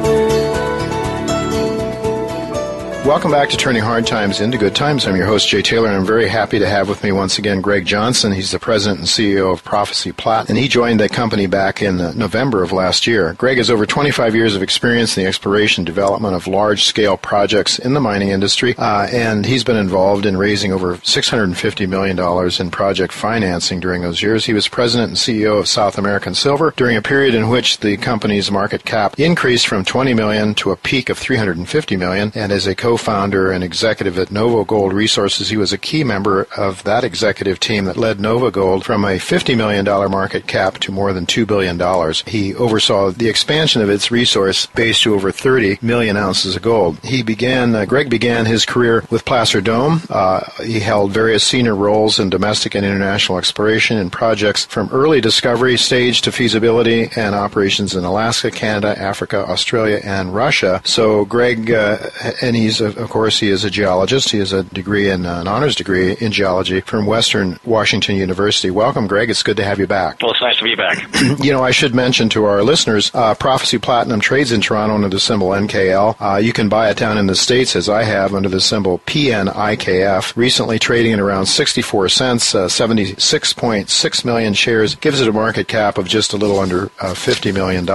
Welcome 3.05 3.31
back 3.31 3.49
to 3.49 3.57
Turning 3.57 3.81
Hard 3.81 4.05
Times 4.05 4.41
into 4.41 4.59
Good 4.59 4.75
Times. 4.75 5.07
I'm 5.07 5.15
your 5.15 5.25
host, 5.25 5.47
Jay 5.49 5.63
Taylor, 5.63 5.87
and 5.87 5.97
I'm 5.97 6.05
very 6.05 6.27
happy 6.27 6.59
to 6.59 6.69
have 6.69 6.87
with 6.87 7.03
me 7.03 7.11
once 7.11 7.39
again 7.39 7.59
Greg 7.59 7.83
Johnson. 7.83 8.31
He's 8.31 8.51
the 8.51 8.59
president 8.59 8.99
and 8.99 9.07
CEO 9.07 9.51
of 9.51 9.63
Prophecy 9.63 10.11
Plat, 10.11 10.49
and 10.49 10.57
he 10.57 10.67
joined 10.67 10.99
the 10.99 11.09
company 11.09 11.47
back 11.47 11.81
in 11.81 11.99
uh, 11.99 12.13
November 12.13 12.61
of 12.61 12.71
last 12.71 13.07
year. 13.07 13.33
Greg 13.33 13.57
has 13.57 13.71
over 13.71 13.87
25 13.87 14.35
years 14.35 14.55
of 14.55 14.61
experience 14.61 15.17
in 15.17 15.23
the 15.23 15.27
exploration 15.27 15.81
and 15.81 15.87
development 15.87 16.35
of 16.35 16.45
large 16.45 16.83
scale 16.83 17.17
projects 17.17 17.79
in 17.79 17.95
the 17.95 17.99
mining 17.99 18.29
industry, 18.29 18.75
uh, 18.77 19.07
and 19.11 19.47
he's 19.47 19.63
been 19.63 19.77
involved 19.77 20.27
in 20.27 20.37
raising 20.37 20.71
over 20.71 20.97
$650 20.97 21.89
million 21.89 22.19
in 22.61 22.69
project 22.69 23.13
financing 23.13 23.79
during 23.79 24.03
those 24.03 24.21
years. 24.21 24.45
He 24.45 24.53
was 24.53 24.67
president 24.67 25.09
and 25.09 25.17
CEO 25.17 25.57
of 25.57 25.67
South 25.67 25.97
American 25.97 26.35
Silver 26.35 26.71
during 26.77 26.97
a 26.97 27.01
period 27.01 27.33
in 27.33 27.49
which 27.49 27.79
the 27.79 27.97
company's 27.97 28.51
market 28.51 28.85
cap 28.85 29.19
increased 29.19 29.65
from 29.65 29.83
20 29.83 30.13
million 30.13 30.53
to 30.53 30.69
a 30.69 30.77
peak 30.77 31.09
of 31.09 31.17
350 31.17 31.97
million, 31.97 32.31
and 32.35 32.51
as 32.51 32.67
a 32.67 32.75
co 32.75 32.90
co-founder 32.91 33.53
and 33.53 33.63
executive 33.63 34.19
at 34.19 34.27
NovaGold 34.27 34.91
Resources. 34.91 35.47
He 35.47 35.55
was 35.55 35.71
a 35.71 35.77
key 35.77 36.03
member 36.03 36.45
of 36.57 36.83
that 36.83 37.05
executive 37.05 37.57
team 37.57 37.85
that 37.85 37.95
led 37.95 38.17
NovaGold 38.17 38.83
from 38.83 39.05
a 39.05 39.17
$50 39.17 39.55
million 39.55 39.85
market 39.85 40.45
cap 40.45 40.77
to 40.79 40.91
more 40.91 41.13
than 41.13 41.25
$2 41.25 41.47
billion. 41.47 41.79
He 42.27 42.53
oversaw 42.53 43.11
the 43.11 43.29
expansion 43.29 43.81
of 43.81 43.89
its 43.89 44.11
resource 44.11 44.65
base 44.65 44.99
to 45.03 45.13
over 45.13 45.31
30 45.31 45.77
million 45.81 46.17
ounces 46.17 46.57
of 46.57 46.63
gold. 46.63 46.99
He 47.01 47.23
began, 47.23 47.73
uh, 47.73 47.85
Greg 47.85 48.09
began 48.09 48.45
his 48.45 48.65
career 48.65 49.05
with 49.09 49.23
Placer 49.23 49.61
Dome. 49.61 50.01
Uh, 50.09 50.41
he 50.61 50.81
held 50.81 51.13
various 51.13 51.45
senior 51.45 51.77
roles 51.77 52.19
in 52.19 52.29
domestic 52.29 52.75
and 52.75 52.85
international 52.85 53.37
exploration 53.37 53.95
and 53.95 54.11
projects 54.11 54.65
from 54.65 54.89
early 54.91 55.21
discovery 55.21 55.77
stage 55.77 56.19
to 56.23 56.31
feasibility 56.33 57.09
and 57.15 57.35
operations 57.35 57.95
in 57.95 58.03
Alaska, 58.03 58.51
Canada, 58.51 58.99
Africa, 58.99 59.45
Australia, 59.47 60.01
and 60.03 60.35
Russia. 60.35 60.81
So 60.83 61.23
Greg, 61.23 61.71
uh, 61.71 61.97
and 62.41 62.53
he's 62.53 62.80
of, 62.81 63.09
course, 63.09 63.39
he 63.39 63.49
is 63.49 63.63
a 63.63 63.69
geologist. 63.69 64.31
He 64.31 64.39
has 64.39 64.53
a 64.53 64.63
degree 64.63 65.09
in 65.09 65.25
uh, 65.25 65.41
an 65.41 65.47
honors 65.47 65.75
degree 65.75 66.13
in 66.13 66.31
geology 66.31 66.81
from 66.81 67.05
Western 67.05 67.59
Washington 67.65 68.15
University. 68.15 68.69
Welcome, 68.69 69.07
Greg. 69.07 69.29
It's 69.29 69.43
good 69.43 69.57
to 69.57 69.63
have 69.63 69.79
you 69.79 69.87
back. 69.87 70.21
Well, 70.21 70.31
it's 70.31 70.41
nice 70.41 70.57
to 70.57 70.63
be 70.63 70.75
back. 70.75 70.97
you 71.43 71.51
know, 71.51 71.63
I 71.63 71.71
should 71.71 71.95
mention 71.95 72.29
to 72.29 72.45
our 72.45 72.63
listeners, 72.63 73.11
uh, 73.13 73.35
Prophecy 73.35 73.77
Platinum 73.77 74.19
trades 74.19 74.51
in 74.51 74.61
Toronto 74.61 74.95
under 74.95 75.09
the 75.09 75.19
symbol 75.19 75.49
NKL. 75.49 76.15
Uh, 76.19 76.37
you 76.37 76.53
can 76.53 76.69
buy 76.69 76.89
it 76.89 76.97
down 76.97 77.17
in 77.17 77.27
the 77.27 77.35
States, 77.35 77.75
as 77.75 77.89
I 77.89 78.03
have, 78.03 78.33
under 78.33 78.49
the 78.49 78.61
symbol 78.61 78.99
PNIKF. 78.99 80.35
Recently 80.35 80.79
trading 80.79 81.13
at 81.13 81.19
around 81.19 81.45
64 81.45 82.09
cents, 82.09 82.55
uh, 82.55 82.67
76.6 82.67 84.25
million 84.25 84.53
shares, 84.53 84.95
gives 84.95 85.21
it 85.21 85.27
a 85.27 85.33
market 85.33 85.67
cap 85.67 85.97
of 85.97 86.07
just 86.07 86.33
a 86.33 86.37
little 86.37 86.59
under 86.59 86.85
uh, 86.99 87.13
$50 87.13 87.53
million. 87.53 87.85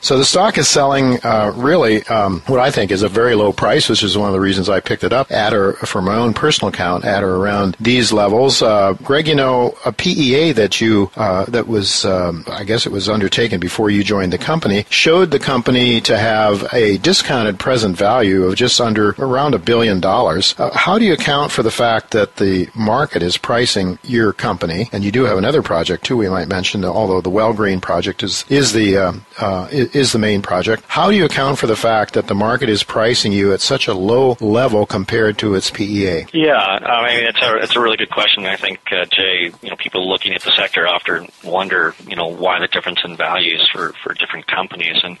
So 0.00 0.18
the 0.18 0.24
stock 0.24 0.58
is 0.58 0.68
selling 0.68 1.18
uh, 1.24 1.52
really 1.54 2.04
um, 2.06 2.40
what 2.46 2.60
I 2.60 2.70
think 2.70 2.90
is 2.90 3.02
a 3.02 3.08
very 3.08 3.34
low 3.34 3.52
price, 3.52 3.88
which 3.88 4.02
is 4.02 4.18
one 4.18 4.33
of 4.34 4.40
the 4.40 4.44
reasons 4.44 4.68
I 4.68 4.80
picked 4.80 5.04
it 5.04 5.12
up 5.12 5.30
at 5.30 5.54
or 5.54 5.74
for 5.74 6.02
my 6.02 6.16
own 6.16 6.34
personal 6.34 6.68
account 6.68 7.04
at 7.04 7.22
or 7.22 7.36
around 7.36 7.76
these 7.80 8.12
levels. 8.12 8.62
Uh, 8.62 8.94
Greg, 8.94 9.28
you 9.28 9.34
know, 9.34 9.76
a 9.84 9.92
PEA 9.92 10.52
that 10.52 10.80
you 10.80 11.10
uh, 11.16 11.44
that 11.46 11.66
was 11.68 12.04
um, 12.04 12.44
I 12.48 12.64
guess 12.64 12.86
it 12.86 12.92
was 12.92 13.08
undertaken 13.08 13.60
before 13.60 13.90
you 13.90 14.04
joined 14.04 14.32
the 14.32 14.38
company 14.38 14.86
showed 14.90 15.30
the 15.30 15.38
company 15.38 16.00
to 16.00 16.16
have 16.18 16.66
a 16.72 16.98
discounted 16.98 17.58
present 17.58 17.96
value 17.96 18.44
of 18.44 18.56
just 18.56 18.80
under 18.80 19.10
around 19.18 19.54
a 19.54 19.58
billion 19.58 20.00
dollars. 20.00 20.54
Uh, 20.58 20.70
how 20.74 20.98
do 20.98 21.04
you 21.04 21.12
account 21.12 21.52
for 21.52 21.62
the 21.62 21.70
fact 21.70 22.10
that 22.10 22.36
the 22.36 22.68
market 22.74 23.22
is 23.22 23.36
pricing 23.36 23.98
your 24.02 24.32
company, 24.32 24.88
and 24.92 25.04
you 25.04 25.12
do 25.12 25.24
have 25.24 25.38
another 25.38 25.62
project 25.62 26.04
too? 26.04 26.16
We 26.16 26.28
might 26.28 26.48
mention, 26.48 26.84
although 26.84 27.20
the 27.20 27.30
Wellgreen 27.30 27.80
project 27.80 28.22
is 28.22 28.44
is 28.48 28.72
the 28.72 28.96
uh, 28.96 29.12
uh, 29.38 29.68
is 29.70 30.12
the 30.12 30.18
main 30.18 30.42
project. 30.42 30.84
How 30.88 31.10
do 31.10 31.16
you 31.16 31.24
account 31.24 31.58
for 31.58 31.66
the 31.66 31.76
fact 31.76 32.14
that 32.14 32.26
the 32.26 32.34
market 32.34 32.68
is 32.68 32.82
pricing 32.82 33.32
you 33.32 33.52
at 33.52 33.60
such 33.60 33.88
a 33.88 33.94
low 33.94 34.23
level 34.40 34.86
compared 34.86 35.38
to 35.38 35.54
its 35.54 35.70
PEA? 35.70 36.26
Yeah, 36.32 36.56
I 36.56 37.06
mean 37.06 37.24
it's 37.24 37.42
a 37.42 37.56
it's 37.56 37.76
a 37.76 37.80
really 37.80 37.96
good 37.96 38.10
question. 38.10 38.46
I 38.46 38.56
think 38.56 38.80
uh, 38.90 39.04
Jay, 39.06 39.52
you 39.62 39.70
know, 39.70 39.76
people 39.76 40.08
looking 40.08 40.34
at 40.34 40.42
the 40.42 40.50
sector 40.50 40.86
often 40.86 41.28
wonder, 41.44 41.94
you 42.06 42.16
know, 42.16 42.28
why 42.28 42.60
the 42.60 42.68
difference 42.68 43.00
in 43.04 43.16
values 43.16 43.68
for 43.72 43.92
for 44.02 44.14
different 44.14 44.46
companies. 44.46 45.00
And 45.02 45.18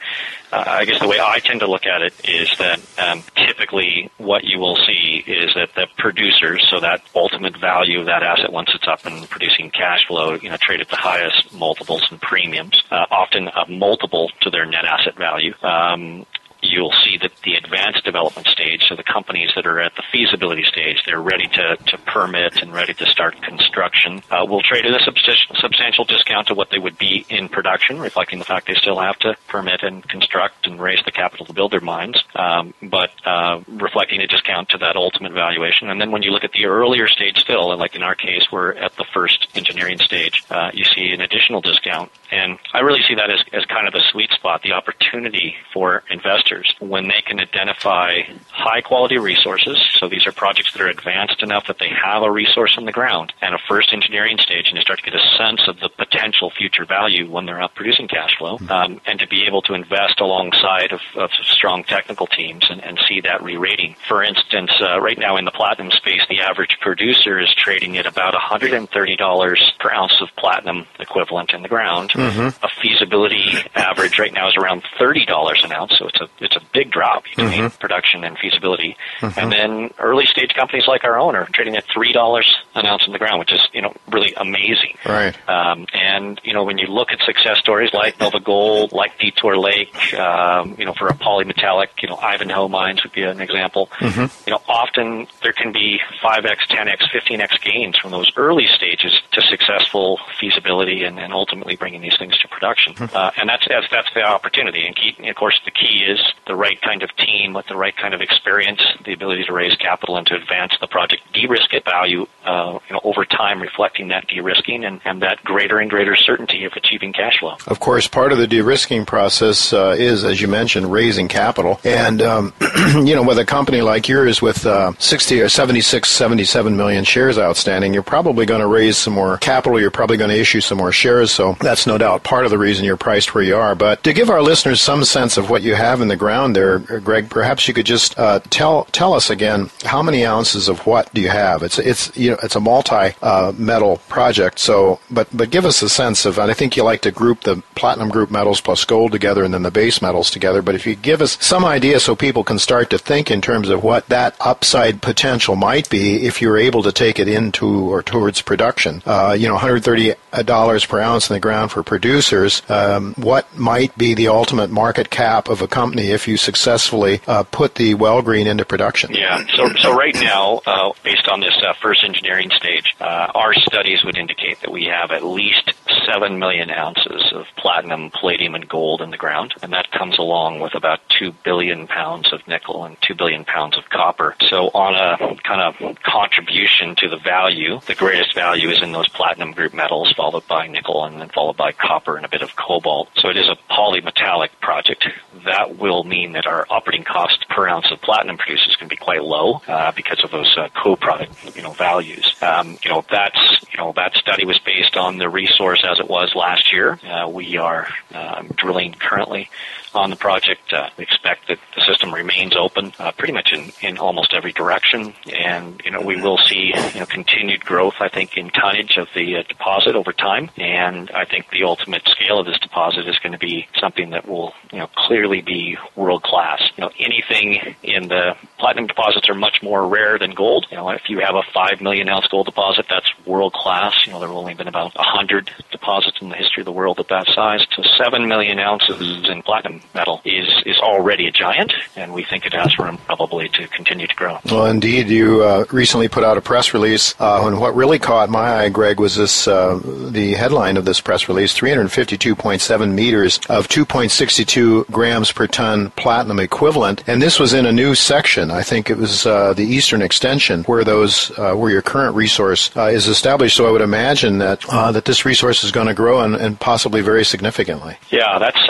uh, 0.52 0.64
I 0.66 0.84
guess 0.84 1.00
the 1.00 1.08
way 1.08 1.20
I 1.20 1.38
tend 1.40 1.60
to 1.60 1.66
look 1.66 1.86
at 1.86 2.02
it 2.02 2.14
is 2.28 2.50
that 2.58 2.80
um, 2.98 3.22
typically 3.36 4.10
what 4.18 4.44
you 4.44 4.58
will 4.58 4.76
see 4.76 5.24
is 5.26 5.54
that 5.54 5.74
the 5.74 5.86
producers, 5.98 6.66
so 6.70 6.80
that 6.80 7.02
ultimate 7.14 7.56
value 7.56 8.00
of 8.00 8.06
that 8.06 8.22
asset 8.22 8.52
once 8.52 8.70
it's 8.74 8.86
up 8.86 9.04
and 9.06 9.28
producing 9.28 9.70
cash 9.70 10.06
flow, 10.06 10.34
you 10.34 10.50
know, 10.50 10.56
trade 10.56 10.80
at 10.80 10.88
the 10.88 10.96
highest 10.96 11.52
multiples 11.54 12.06
and 12.10 12.20
premiums, 12.20 12.82
uh, 12.90 13.06
often 13.10 13.48
a 13.48 13.66
multiple 13.68 14.30
to 14.40 14.50
their 14.50 14.66
net 14.66 14.84
asset 14.84 15.16
value. 15.16 15.54
Um, 15.62 16.26
you'll 16.64 16.92
see 16.92 17.18
that 17.18 17.32
the 17.44 17.54
advanced 17.54 18.04
development 18.04 18.46
stage, 18.48 18.84
so 18.88 18.96
the 18.96 19.04
companies 19.04 19.50
that 19.54 19.66
are 19.66 19.80
at 19.80 19.94
the 19.96 20.02
feasibility 20.10 20.64
stage, 20.64 21.02
they're 21.06 21.20
ready 21.20 21.46
to, 21.48 21.76
to 21.86 21.98
permit 21.98 22.62
and 22.62 22.72
ready 22.72 22.94
to 22.94 23.06
start 23.06 23.40
construction, 23.42 24.22
uh, 24.30 24.44
will 24.48 24.62
trade 24.62 24.86
at 24.86 25.00
a 25.00 25.04
substantial, 25.04 26.04
discount 26.04 26.48
to 26.48 26.54
what 26.54 26.70
they 26.70 26.78
would 26.78 26.98
be 26.98 27.24
in 27.30 27.48
production, 27.48 27.98
reflecting 27.98 28.38
the 28.38 28.44
fact 28.44 28.66
they 28.66 28.74
still 28.74 28.98
have 28.98 29.18
to 29.18 29.34
permit 29.48 29.82
and 29.82 30.06
construct 30.08 30.66
and 30.66 30.80
raise 30.80 31.02
the 31.04 31.10
capital 31.10 31.46
to 31.46 31.52
build 31.52 31.72
their 31.72 31.80
mines, 31.80 32.22
um, 32.36 32.74
but 32.82 33.10
uh, 33.24 33.60
reflecting 33.68 34.20
a 34.20 34.26
discount 34.26 34.68
to 34.68 34.78
that 34.78 34.96
ultimate 34.96 35.32
valuation. 35.32 35.88
And 35.88 36.00
then 36.00 36.10
when 36.10 36.22
you 36.22 36.30
look 36.30 36.44
at 36.44 36.52
the 36.52 36.66
earlier 36.66 37.08
stage 37.08 37.38
still, 37.38 37.72
and 37.72 37.80
like 37.80 37.94
in 37.94 38.02
our 38.02 38.14
case, 38.14 38.46
we're 38.52 38.72
at 38.72 38.94
the 38.96 39.04
first 39.14 39.46
engineering 39.54 39.98
stage, 39.98 40.44
uh, 40.50 40.70
you 40.74 40.84
see 40.84 41.10
an 41.12 41.20
additional 41.20 41.60
discount. 41.60 42.10
And 42.34 42.58
I 42.72 42.80
really 42.80 43.02
see 43.06 43.14
that 43.14 43.30
as, 43.30 43.44
as 43.52 43.64
kind 43.66 43.86
of 43.86 43.92
the 43.92 44.02
sweet 44.10 44.30
spot, 44.32 44.62
the 44.62 44.72
opportunity 44.72 45.54
for 45.72 46.02
investors 46.10 46.74
when 46.80 47.06
they 47.06 47.22
can 47.24 47.38
identify 47.38 48.22
high 48.50 48.80
quality 48.80 49.18
resources. 49.18 49.80
So 49.94 50.08
these 50.08 50.26
are 50.26 50.32
projects 50.32 50.72
that 50.72 50.82
are 50.82 50.88
advanced 50.88 51.44
enough 51.44 51.68
that 51.68 51.78
they 51.78 51.90
have 51.90 52.24
a 52.24 52.30
resource 52.30 52.74
on 52.76 52.86
the 52.86 52.92
ground 52.92 53.32
and 53.40 53.54
a 53.54 53.58
first 53.68 53.92
engineering 53.92 54.38
stage, 54.38 54.68
and 54.68 54.76
they 54.76 54.80
start 54.80 54.98
to 54.98 55.04
get 55.04 55.14
a 55.14 55.36
sense 55.38 55.68
of 55.68 55.78
the 55.78 55.88
potential 55.88 56.50
future 56.50 56.84
value 56.84 57.30
when 57.30 57.46
they're 57.46 57.62
up 57.62 57.76
producing 57.76 58.08
cash 58.08 58.36
flow, 58.36 58.58
hmm. 58.58 58.68
um, 58.68 59.00
and 59.06 59.20
to 59.20 59.28
be 59.28 59.46
able 59.46 59.62
to 59.62 59.74
invest 59.74 60.20
alongside 60.20 60.90
of, 60.90 61.00
of 61.14 61.30
strong 61.42 61.84
technical 61.84 62.26
teams 62.26 62.68
and, 62.68 62.82
and 62.82 62.98
see 63.06 63.20
that 63.20 63.44
re-rating. 63.44 63.94
For 64.08 64.24
instance, 64.24 64.72
uh, 64.80 65.00
right 65.00 65.18
now 65.18 65.36
in 65.36 65.44
the 65.44 65.52
platinum 65.52 65.92
space, 65.92 66.22
the 66.28 66.40
average 66.40 66.78
producer 66.80 67.38
is 67.38 67.54
trading 67.54 67.96
at 67.96 68.06
about 68.06 68.34
$130 68.34 69.78
per 69.78 69.90
ounce 69.92 70.20
of 70.20 70.28
platinum 70.36 70.86
equivalent 70.98 71.52
in 71.54 71.62
the 71.62 71.68
ground, 71.68 72.10
mm. 72.10 72.23
Mm-hmm. 72.24 72.64
A 72.64 72.68
feasibility 72.80 73.52
average 73.74 74.18
right 74.18 74.32
now 74.32 74.48
is 74.48 74.56
around 74.56 74.82
thirty 74.98 75.24
dollars 75.24 75.62
an 75.64 75.72
ounce, 75.72 75.98
so 75.98 76.08
it's 76.08 76.20
a 76.20 76.28
it's 76.40 76.56
a 76.56 76.60
big 76.72 76.90
drop 76.90 77.24
between 77.24 77.48
mm-hmm. 77.48 77.78
production 77.78 78.24
and 78.24 78.38
feasibility. 78.38 78.96
Mm-hmm. 79.20 79.38
And 79.38 79.52
then 79.52 79.90
early 79.98 80.26
stage 80.26 80.54
companies 80.54 80.86
like 80.86 81.04
our 81.04 81.18
own 81.18 81.34
are 81.36 81.46
trading 81.52 81.76
at 81.76 81.84
three 81.92 82.12
dollars 82.12 82.54
an 82.74 82.86
ounce 82.86 83.06
in 83.06 83.12
the 83.12 83.18
ground, 83.18 83.38
which 83.40 83.52
is 83.52 83.66
you 83.72 83.82
know 83.82 83.94
really 84.10 84.34
amazing. 84.34 84.96
Right. 85.04 85.36
Um, 85.48 85.86
and 85.92 86.40
you 86.44 86.52
know 86.52 86.64
when 86.64 86.78
you 86.78 86.86
look 86.86 87.10
at 87.10 87.20
success 87.20 87.58
stories 87.58 87.92
like 87.92 88.18
NovaGold, 88.18 88.92
like 88.92 89.18
Detour 89.18 89.56
Lake, 89.56 90.14
um, 90.14 90.76
you 90.78 90.84
know 90.84 90.94
for 90.94 91.08
a 91.08 91.14
polymetallic, 91.14 91.88
you 92.02 92.08
know 92.08 92.16
Ivanhoe 92.16 92.68
mines 92.68 93.02
would 93.02 93.12
be 93.12 93.22
an 93.22 93.40
example. 93.40 93.88
Mm-hmm. 93.98 94.48
You 94.48 94.52
know 94.52 94.62
often 94.68 95.26
there 95.42 95.52
can 95.52 95.72
be 95.72 96.00
five 96.22 96.44
x, 96.44 96.66
ten 96.68 96.88
x, 96.88 97.06
fifteen 97.12 97.40
x 97.40 97.56
gains 97.58 97.98
from 97.98 98.10
those 98.10 98.32
early 98.36 98.66
stages 98.66 99.20
to 99.32 99.42
successful 99.42 100.18
feasibility 100.38 101.04
and, 101.04 101.18
and 101.18 101.32
ultimately 101.32 101.76
bringing 101.76 102.00
these 102.00 102.13
things 102.16 102.38
to 102.38 102.48
production. 102.48 102.94
Mm-hmm. 102.94 103.16
Uh, 103.16 103.30
and 103.36 103.48
that's, 103.48 103.66
that's 103.68 103.86
that's 103.90 104.14
the 104.14 104.22
opportunity. 104.22 104.86
And 104.86 104.96
key, 104.96 105.14
of 105.28 105.36
course, 105.36 105.60
the 105.64 105.70
key 105.70 106.04
is 106.06 106.20
the 106.46 106.54
right 106.54 106.80
kind 106.80 107.02
of 107.02 107.14
team 107.16 107.52
with 107.52 107.66
the 107.66 107.76
right 107.76 107.96
kind 107.96 108.14
of 108.14 108.20
experience, 108.20 108.80
the 109.04 109.12
ability 109.12 109.44
to 109.44 109.52
raise 109.52 109.76
capital 109.76 110.16
and 110.16 110.26
to 110.26 110.34
advance 110.34 110.74
the 110.80 110.86
project, 110.86 111.22
de-risk 111.32 111.72
it 111.72 111.84
value, 111.84 112.26
uh, 112.44 112.78
you 112.88 112.94
know, 112.94 113.00
over 113.04 113.24
time, 113.24 113.60
reflecting 113.60 114.08
that 114.08 114.26
de-risking 114.28 114.84
and, 114.84 115.00
and 115.04 115.22
that 115.22 115.42
greater 115.44 115.78
and 115.78 115.90
greater 115.90 116.16
certainty 116.16 116.64
of 116.64 116.72
achieving 116.74 117.12
cash 117.12 117.38
flow. 117.38 117.56
Of 117.66 117.80
course, 117.80 118.08
part 118.08 118.32
of 118.32 118.38
the 118.38 118.46
de-risking 118.46 119.06
process 119.06 119.72
uh, 119.72 119.96
is, 119.98 120.24
as 120.24 120.40
you 120.40 120.48
mentioned, 120.48 120.90
raising 120.90 121.28
capital. 121.28 121.80
And 121.84 122.20
um, 122.22 122.52
you 123.04 123.14
know, 123.14 123.22
with 123.22 123.38
a 123.38 123.44
company 123.44 123.80
like 123.80 124.08
yours 124.08 124.42
with 124.42 124.66
uh, 124.66 124.92
60 124.98 125.40
or 125.40 125.48
76, 125.48 126.08
77 126.08 126.76
million 126.76 127.04
shares 127.04 127.38
outstanding, 127.38 127.94
you're 127.94 128.02
probably 128.02 128.46
going 128.46 128.60
to 128.60 128.66
raise 128.66 128.96
some 128.96 129.14
more 129.14 129.38
capital. 129.38 129.80
You're 129.80 129.90
probably 129.90 130.16
going 130.16 130.30
to 130.30 130.38
issue 130.38 130.60
some 130.60 130.78
more 130.78 130.92
shares. 130.92 131.30
So 131.30 131.56
that's 131.60 131.86
no 131.86 131.93
doubt 131.98 132.24
part 132.24 132.44
of 132.44 132.50
the 132.50 132.58
reason 132.58 132.84
you're 132.84 132.96
priced 132.96 133.34
where 133.34 133.44
you 133.44 133.56
are. 133.56 133.74
But 133.74 134.02
to 134.04 134.12
give 134.12 134.30
our 134.30 134.42
listeners 134.42 134.80
some 134.80 135.04
sense 135.04 135.36
of 135.36 135.50
what 135.50 135.62
you 135.62 135.74
have 135.74 136.00
in 136.00 136.08
the 136.08 136.16
ground 136.16 136.54
there, 136.54 136.78
Greg, 136.78 137.30
perhaps 137.30 137.68
you 137.68 137.74
could 137.74 137.86
just 137.86 138.18
uh, 138.18 138.40
tell 138.50 138.84
tell 138.92 139.14
us 139.14 139.30
again 139.30 139.70
how 139.84 140.02
many 140.02 140.24
ounces 140.24 140.68
of 140.68 140.86
what 140.86 141.12
do 141.14 141.20
you 141.20 141.30
have? 141.30 141.62
It's 141.62 141.78
it's 141.78 142.16
you 142.16 142.30
know 142.30 142.38
it's 142.42 142.56
a 142.56 142.60
multi 142.60 143.14
uh, 143.22 143.52
metal 143.56 143.98
project. 144.08 144.58
So, 144.58 145.00
but 145.10 145.28
but 145.32 145.50
give 145.50 145.64
us 145.64 145.82
a 145.82 145.88
sense 145.88 146.24
of. 146.24 146.38
And 146.38 146.50
I 146.50 146.54
think 146.54 146.76
you 146.76 146.82
like 146.82 147.02
to 147.02 147.10
group 147.10 147.42
the 147.42 147.62
platinum 147.74 148.08
group 148.08 148.30
metals 148.30 148.60
plus 148.60 148.84
gold 148.84 149.12
together, 149.12 149.44
and 149.44 149.52
then 149.52 149.62
the 149.62 149.70
base 149.70 150.02
metals 150.02 150.30
together. 150.30 150.62
But 150.62 150.74
if 150.74 150.86
you 150.86 150.94
give 150.94 151.22
us 151.22 151.38
some 151.40 151.64
idea, 151.64 152.00
so 152.00 152.14
people 152.16 152.44
can 152.44 152.58
start 152.58 152.90
to 152.90 152.98
think 152.98 153.30
in 153.30 153.40
terms 153.40 153.68
of 153.68 153.82
what 153.82 154.08
that 154.08 154.36
upside 154.40 155.02
potential 155.02 155.56
might 155.56 155.88
be 155.90 156.26
if 156.26 156.40
you're 156.40 156.58
able 156.58 156.82
to 156.82 156.92
take 156.92 157.18
it 157.18 157.28
into 157.28 157.66
or 157.66 158.02
towards 158.02 158.42
production. 158.42 159.02
Uh, 159.06 159.36
you 159.38 159.46
know, 159.46 159.54
130 159.54 160.14
dollars 160.42 160.84
per 160.84 161.00
ounce 161.00 161.30
in 161.30 161.34
the 161.34 161.40
ground 161.40 161.70
for 161.70 161.82
producers. 161.82 162.62
Um, 162.68 163.14
what 163.14 163.56
might 163.56 163.96
be 163.96 164.14
the 164.14 164.28
ultimate 164.28 164.70
market 164.70 165.10
cap 165.10 165.48
of 165.48 165.62
a 165.62 165.68
company 165.68 166.10
if 166.10 166.26
you 166.28 166.36
successfully 166.36 167.20
uh, 167.26 167.44
put 167.44 167.76
the 167.76 167.94
Wellgreen 167.94 168.46
into 168.46 168.64
production? 168.64 169.12
Yeah. 169.12 169.44
So 169.54 169.68
so 169.74 169.94
right 169.94 170.14
now, 170.14 170.60
uh, 170.66 170.92
based 171.02 171.28
on 171.28 171.40
this 171.40 171.56
uh, 171.62 171.72
first 171.80 172.04
engineering 172.04 172.50
stage, 172.50 172.94
uh, 173.00 173.30
our 173.34 173.54
studies 173.54 174.04
would 174.04 174.16
indicate 174.16 174.60
that 174.60 174.70
we 174.70 174.84
have 174.86 175.10
at 175.10 175.24
least 175.24 175.72
seven 176.06 176.38
million 176.38 176.70
ounces 176.70 177.32
of 177.32 177.46
platinum, 177.56 178.10
palladium, 178.10 178.54
and 178.54 178.68
gold 178.68 179.00
in 179.00 179.10
the 179.10 179.16
ground, 179.16 179.54
and 179.62 179.72
that 179.72 179.90
comes 179.90 180.18
along 180.18 180.60
with 180.60 180.74
about 180.74 181.00
two 181.08 181.32
billion 181.44 181.86
pounds 181.86 182.32
of 182.32 182.46
nickel 182.46 182.84
and 182.84 182.96
two 183.00 183.14
billion 183.14 183.44
pounds 183.44 183.76
of 183.76 183.88
copper. 183.90 184.34
So 184.48 184.68
on 184.74 184.94
a 184.94 185.36
kind 185.42 185.60
of 185.60 186.02
contribution 186.02 186.94
to 186.96 187.08
the 187.08 187.16
value, 187.16 187.80
the 187.86 187.94
greatest 187.94 188.34
value 188.34 188.70
is 188.70 188.82
in 188.82 188.92
those 188.92 189.08
platinum 189.08 189.52
group 189.52 189.74
metals, 189.74 190.12
followed 190.24 190.48
by 190.48 190.66
nickel, 190.66 191.04
and 191.04 191.20
then 191.20 191.28
followed 191.28 191.56
by 191.58 191.70
copper 191.70 192.16
and 192.16 192.24
a 192.24 192.28
bit 192.30 192.40
of 192.40 192.56
cobalt. 192.56 193.10
So 193.16 193.28
it 193.28 193.36
is 193.36 193.46
a 193.46 193.58
polymetallic 193.70 194.48
project. 194.58 195.06
That 195.44 195.76
will 195.76 196.02
mean 196.02 196.32
that 196.32 196.46
our 196.46 196.66
operating 196.70 197.04
cost 197.04 197.46
per 197.50 197.68
ounce 197.68 197.90
of 197.92 198.00
platinum 198.00 198.38
produced 198.38 198.66
is 198.66 198.74
going 198.76 198.88
to 198.88 198.96
be 198.96 198.96
quite 198.96 199.22
low 199.22 199.60
uh, 199.68 199.92
because 199.92 200.24
of 200.24 200.30
those 200.30 200.56
uh, 200.56 200.68
co-product 200.82 201.54
you 201.54 201.60
know 201.60 201.72
values. 201.72 202.34
Um, 202.40 202.78
you 202.82 202.90
know 202.90 203.04
that's 203.10 203.62
you 203.70 203.76
know 203.76 203.92
that 203.96 204.14
study 204.14 204.46
was 204.46 204.58
based 204.60 204.96
on 204.96 205.18
the 205.18 205.28
resource 205.28 205.84
as 205.86 206.00
it 206.00 206.08
was 206.08 206.34
last 206.34 206.72
year. 206.72 206.98
Uh, 207.06 207.28
we 207.28 207.58
are 207.58 207.86
um, 208.14 208.48
drilling 208.56 208.94
currently 208.94 209.50
on 209.94 210.10
the 210.10 210.16
project. 210.16 210.72
Uh, 210.72 210.88
we 210.96 211.04
expect 211.04 211.48
that 211.48 211.58
the 211.74 211.80
system 211.82 212.12
remains 212.12 212.56
open 212.56 212.92
uh, 212.98 213.12
pretty 213.12 213.32
much 213.32 213.52
in, 213.52 213.72
in 213.80 213.98
almost 213.98 214.34
every 214.34 214.52
direction, 214.52 215.14
and 215.32 215.80
you 215.84 215.90
know 215.90 216.00
we 216.00 216.20
will 216.20 216.38
see 216.38 216.72
you 216.92 217.00
know 217.00 217.06
continued 217.06 217.64
growth. 217.64 217.94
I 218.00 218.08
think 218.08 218.36
in 218.36 218.50
tonnage 218.50 218.96
of 218.96 219.08
the 219.14 219.36
uh, 219.36 219.42
deposit 219.48 219.94
over 219.96 220.12
time, 220.12 220.50
and 220.56 221.10
I 221.10 221.24
think 221.24 221.50
the 221.50 221.64
ultimate 221.64 222.06
scale 222.08 222.40
of 222.40 222.46
this 222.46 222.58
deposit 222.58 223.08
is 223.08 223.18
going 223.18 223.32
to 223.32 223.38
be 223.38 223.66
something 223.78 224.10
that 224.10 224.28
will 224.28 224.52
you 224.72 224.78
know 224.78 224.88
clearly 224.96 225.40
be 225.40 225.76
world 225.96 226.22
class. 226.22 226.60
You 226.76 226.82
know 226.82 226.90
anything 226.98 227.74
in 227.82 228.08
the 228.08 228.36
platinum 228.64 228.86
deposits 228.86 229.28
are 229.28 229.34
much 229.34 229.62
more 229.62 229.86
rare 229.86 230.18
than 230.18 230.30
gold. 230.30 230.64
You 230.70 230.78
know 230.78 230.88
if 230.88 231.02
you 231.10 231.18
have 231.18 231.34
a 231.34 231.42
five 231.52 231.82
million 231.82 232.08
ounce 232.08 232.26
gold 232.28 232.46
deposit, 232.46 232.86
that's 232.88 233.06
world 233.26 233.52
class. 233.52 234.06
You 234.06 234.12
know 234.12 234.20
there 234.20 234.28
have 234.28 234.36
only 234.38 234.54
been 234.54 234.68
about 234.68 234.92
a 234.96 235.02
hundred 235.02 235.50
deposits 235.70 236.16
in 236.22 236.30
the 236.30 236.34
history 236.34 236.62
of 236.62 236.64
the 236.64 236.72
world 236.72 236.98
at 236.98 237.08
that 237.08 237.26
size. 237.28 237.66
To 237.76 237.84
seven 237.98 238.26
million 238.26 238.58
ounces 238.58 239.28
in 239.28 239.42
platinum 239.42 239.82
metal 239.94 240.22
is 240.24 240.48
is 240.64 240.78
already 240.78 241.26
a 241.26 241.30
giant, 241.30 241.74
and 241.94 242.14
we 242.14 242.24
think 242.24 242.46
it 242.46 242.54
has 242.54 242.78
room 242.78 242.96
probably 243.04 243.50
to 243.50 243.68
continue 243.68 244.06
to 244.06 244.14
grow. 244.14 244.38
Well, 244.46 244.64
indeed, 244.64 245.10
you 245.10 245.42
uh, 245.42 245.66
recently 245.70 246.08
put 246.08 246.24
out 246.24 246.38
a 246.38 246.40
press 246.40 246.72
release, 246.72 247.14
uh, 247.20 247.46
and 247.46 247.60
what 247.60 247.74
really 247.74 247.98
caught 247.98 248.30
my 248.30 248.64
eye, 248.64 248.70
Greg, 248.70 248.98
was 248.98 249.14
this 249.16 249.46
uh, 249.46 249.78
the 249.84 250.32
headline 250.32 250.78
of 250.78 250.86
this 250.86 251.02
press 251.02 251.28
release: 251.28 251.52
352.7 251.54 252.94
meters 252.94 253.40
of 253.50 253.68
2.62 253.68 254.90
grams 254.90 255.32
per 255.32 255.46
ton 255.46 255.90
platinum 255.90 256.40
equivalent, 256.40 257.06
and 257.06 257.20
this 257.20 257.38
was 257.38 257.52
in 257.52 257.66
a 257.66 257.72
new 257.72 257.94
section. 257.94 258.53
I 258.54 258.62
think 258.62 258.90
it 258.90 258.96
was 258.96 259.26
uh, 259.26 259.52
the 259.52 259.64
eastern 259.64 260.02
extension 260.02 260.64
where 260.64 260.84
those 260.84 261.30
uh, 261.38 261.54
where 261.54 261.70
your 261.70 261.82
current 261.82 262.14
resource 262.16 262.70
uh, 262.76 262.84
is 262.84 263.08
established. 263.08 263.56
So 263.56 263.66
I 263.66 263.70
would 263.70 263.80
imagine 263.80 264.38
that 264.38 264.60
that 264.60 265.04
this 265.04 265.24
resource 265.24 265.64
is 265.64 265.72
going 265.72 265.86
to 265.86 265.94
grow 265.94 266.20
and, 266.20 266.34
and 266.34 266.58
possibly 266.58 267.00
very 267.00 267.24
significantly. 267.24 267.96
Yeah, 268.10 268.38
that's 268.38 268.64